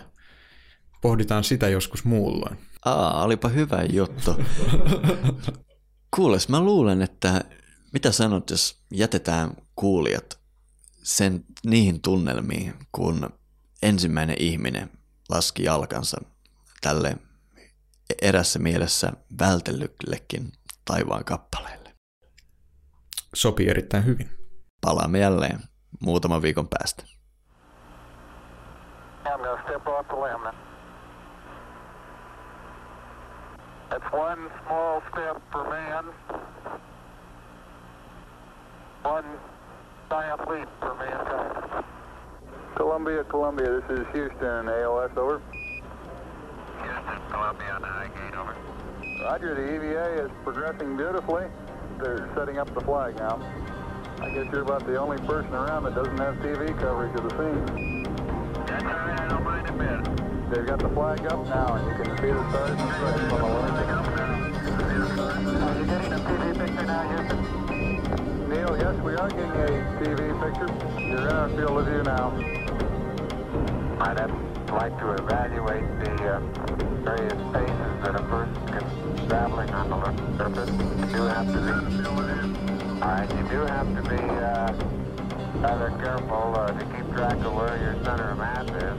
pohditaan 1.02 1.44
sitä 1.44 1.70
joskus 1.70 2.06
muulloin. 2.06 2.58
Aa, 2.86 3.24
olipa 3.24 3.50
hyvä 3.50 3.84
juttu. 3.84 4.36
Kuules, 6.16 6.50
mä 6.50 6.62
luulen, 6.62 7.02
että 7.02 7.44
mitä 7.94 8.12
sanot, 8.12 8.50
jos 8.50 8.84
jätetään 8.92 9.52
kuulijat 9.76 10.40
sen 11.04 11.46
niihin 11.66 12.02
tunnelmiin, 12.02 12.74
kun 12.92 13.30
ensimmäinen 13.82 14.36
ihminen 14.40 14.90
laski 15.30 15.64
jalkansa 15.64 16.22
tälle 16.82 17.18
erässä 18.22 18.60
mielessä 18.60 19.12
vältellyllekin 19.40 20.52
taivaan 20.86 21.26
kappaleelle. 21.26 21.94
Sopii 23.36 23.70
erittäin 23.70 24.06
hyvin. 24.06 24.30
Palaamme 24.82 25.20
jälleen 25.20 25.60
muutaman 26.02 26.42
viikon 26.42 26.68
päästä. 26.68 27.04
That's 33.90 34.12
one 34.12 34.50
small 34.66 35.02
step 35.02 35.38
for 35.52 35.64
man, 35.70 36.06
one 39.04 39.40
giant 40.10 40.42
leap 40.50 40.70
for 40.80 40.96
mankind. 40.96 42.03
Columbia, 42.76 43.24
Columbia, 43.26 43.82
this 43.82 44.00
is 44.00 44.06
Houston, 44.14 44.66
AOS, 44.66 45.16
over. 45.16 45.42
Houston, 46.82 47.22
Columbia 47.30 47.70
on 47.70 47.82
the 47.82 47.88
high 47.88 48.08
gate, 48.08 48.36
over. 48.36 48.56
Roger, 49.22 49.54
the 49.54 49.76
EVA 49.76 50.26
is 50.26 50.32
progressing 50.44 50.98
beautifully. 50.98 51.46
They're 52.02 52.30
setting 52.36 52.58
up 52.58 52.74
the 52.74 52.82
flag 52.82 53.16
now. 53.18 53.40
I 54.20 54.30
guess 54.32 54.48
you're 54.52 54.64
about 54.64 54.86
the 54.88 54.98
only 54.98 55.18
person 55.20 55.54
around 55.54 55.84
that 55.84 55.94
doesn't 55.94 56.18
have 56.18 56.36
TV 56.38 56.76
coverage 56.80 57.16
of 57.16 57.30
the 57.30 57.38
scene. 57.38 58.04
That's 58.66 58.84
all 58.84 58.90
right, 58.90 59.20
I 59.20 59.28
don't 59.28 59.44
mind 59.44 59.70
a 59.70 59.74
bit. 59.74 60.02
They've 60.50 60.66
got 60.66 60.80
the 60.80 60.90
flag 60.90 61.26
up 61.32 61.46
now, 61.46 61.76
and 61.76 61.88
you 61.88 61.96
can 62.04 62.18
see 62.18 62.32
the 62.32 62.50
stars 62.50 62.72
and 62.72 62.80
stripes 62.80 63.34
on 63.34 63.40
the 63.40 63.48
left. 63.48 63.74
Are 65.62 65.78
you 65.78 65.86
getting 65.86 66.14
a 66.14 66.18
TV 66.18 66.58
picture 66.58 66.86
now, 66.86 67.04
Houston? 67.10 68.50
Neil, 68.50 68.78
yes, 68.78 68.96
we 69.04 69.14
are 69.16 69.30
getting 69.30 69.52
a 69.52 69.68
TV 70.02 70.34
picture. 70.42 70.70
You're 71.00 71.28
in 71.30 71.36
our 71.36 71.50
field 71.50 71.78
of 71.78 71.86
view 71.86 72.04
now. 72.04 72.63
I'd 74.00 74.32
like 74.72 74.98
to 75.00 75.12
evaluate 75.14 75.88
the 76.00 76.36
uh, 76.36 76.40
various 77.04 77.40
phases 77.54 77.94
that 78.04 78.16
a 78.16 78.24
person 78.24 78.68
can 78.68 79.28
traveling 79.28 79.70
on 79.70 79.90
the 79.90 80.38
surface. 80.38 80.70
You 80.70 81.06
do 81.14 81.24
have 81.24 81.48
to 81.48 81.60
be 81.60 81.72
All 83.02 83.10
right, 83.10 83.30
you 83.30 83.44
do 83.50 83.60
have 83.66 83.88
to 83.96 84.02
be 84.10 84.16
uh, 84.16 84.74
rather 85.60 85.90
careful 86.02 86.54
uh, 86.56 86.72
to 86.72 86.86
keep 86.86 87.14
track 87.14 87.38
of 87.38 87.54
where 87.54 87.78
your 87.78 87.96
center 88.04 88.32
of 88.32 88.38
mass 88.38 88.68
is. 88.70 88.98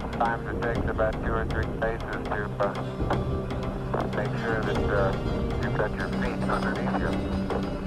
Sometimes 0.00 0.48
it 0.48 0.74
takes 0.74 0.90
about 0.90 1.12
two 1.24 1.32
or 1.32 1.44
three 1.46 1.66
paces 1.80 2.24
to 2.28 2.44
uh, 2.60 2.74
make 4.16 4.32
sure 4.42 4.60
that 4.62 4.78
uh, 4.90 5.12
you've 5.62 5.76
got 5.76 5.94
your 5.96 6.08
feet 6.08 6.42
underneath 6.48 7.00
you. 7.00 7.77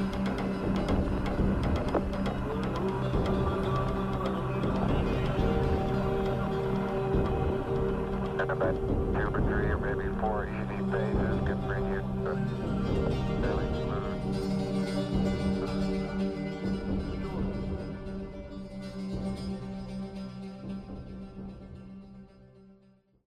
two 8.62 9.26
or 9.34 9.42
three 9.42 9.72
or 9.72 9.78
maybe 9.80 10.08
four 10.20 10.46
easy 10.46 10.78
phases 10.92 11.42
can 11.48 11.60
bring 11.68 11.86
you 11.90 12.02
to 12.26 13.71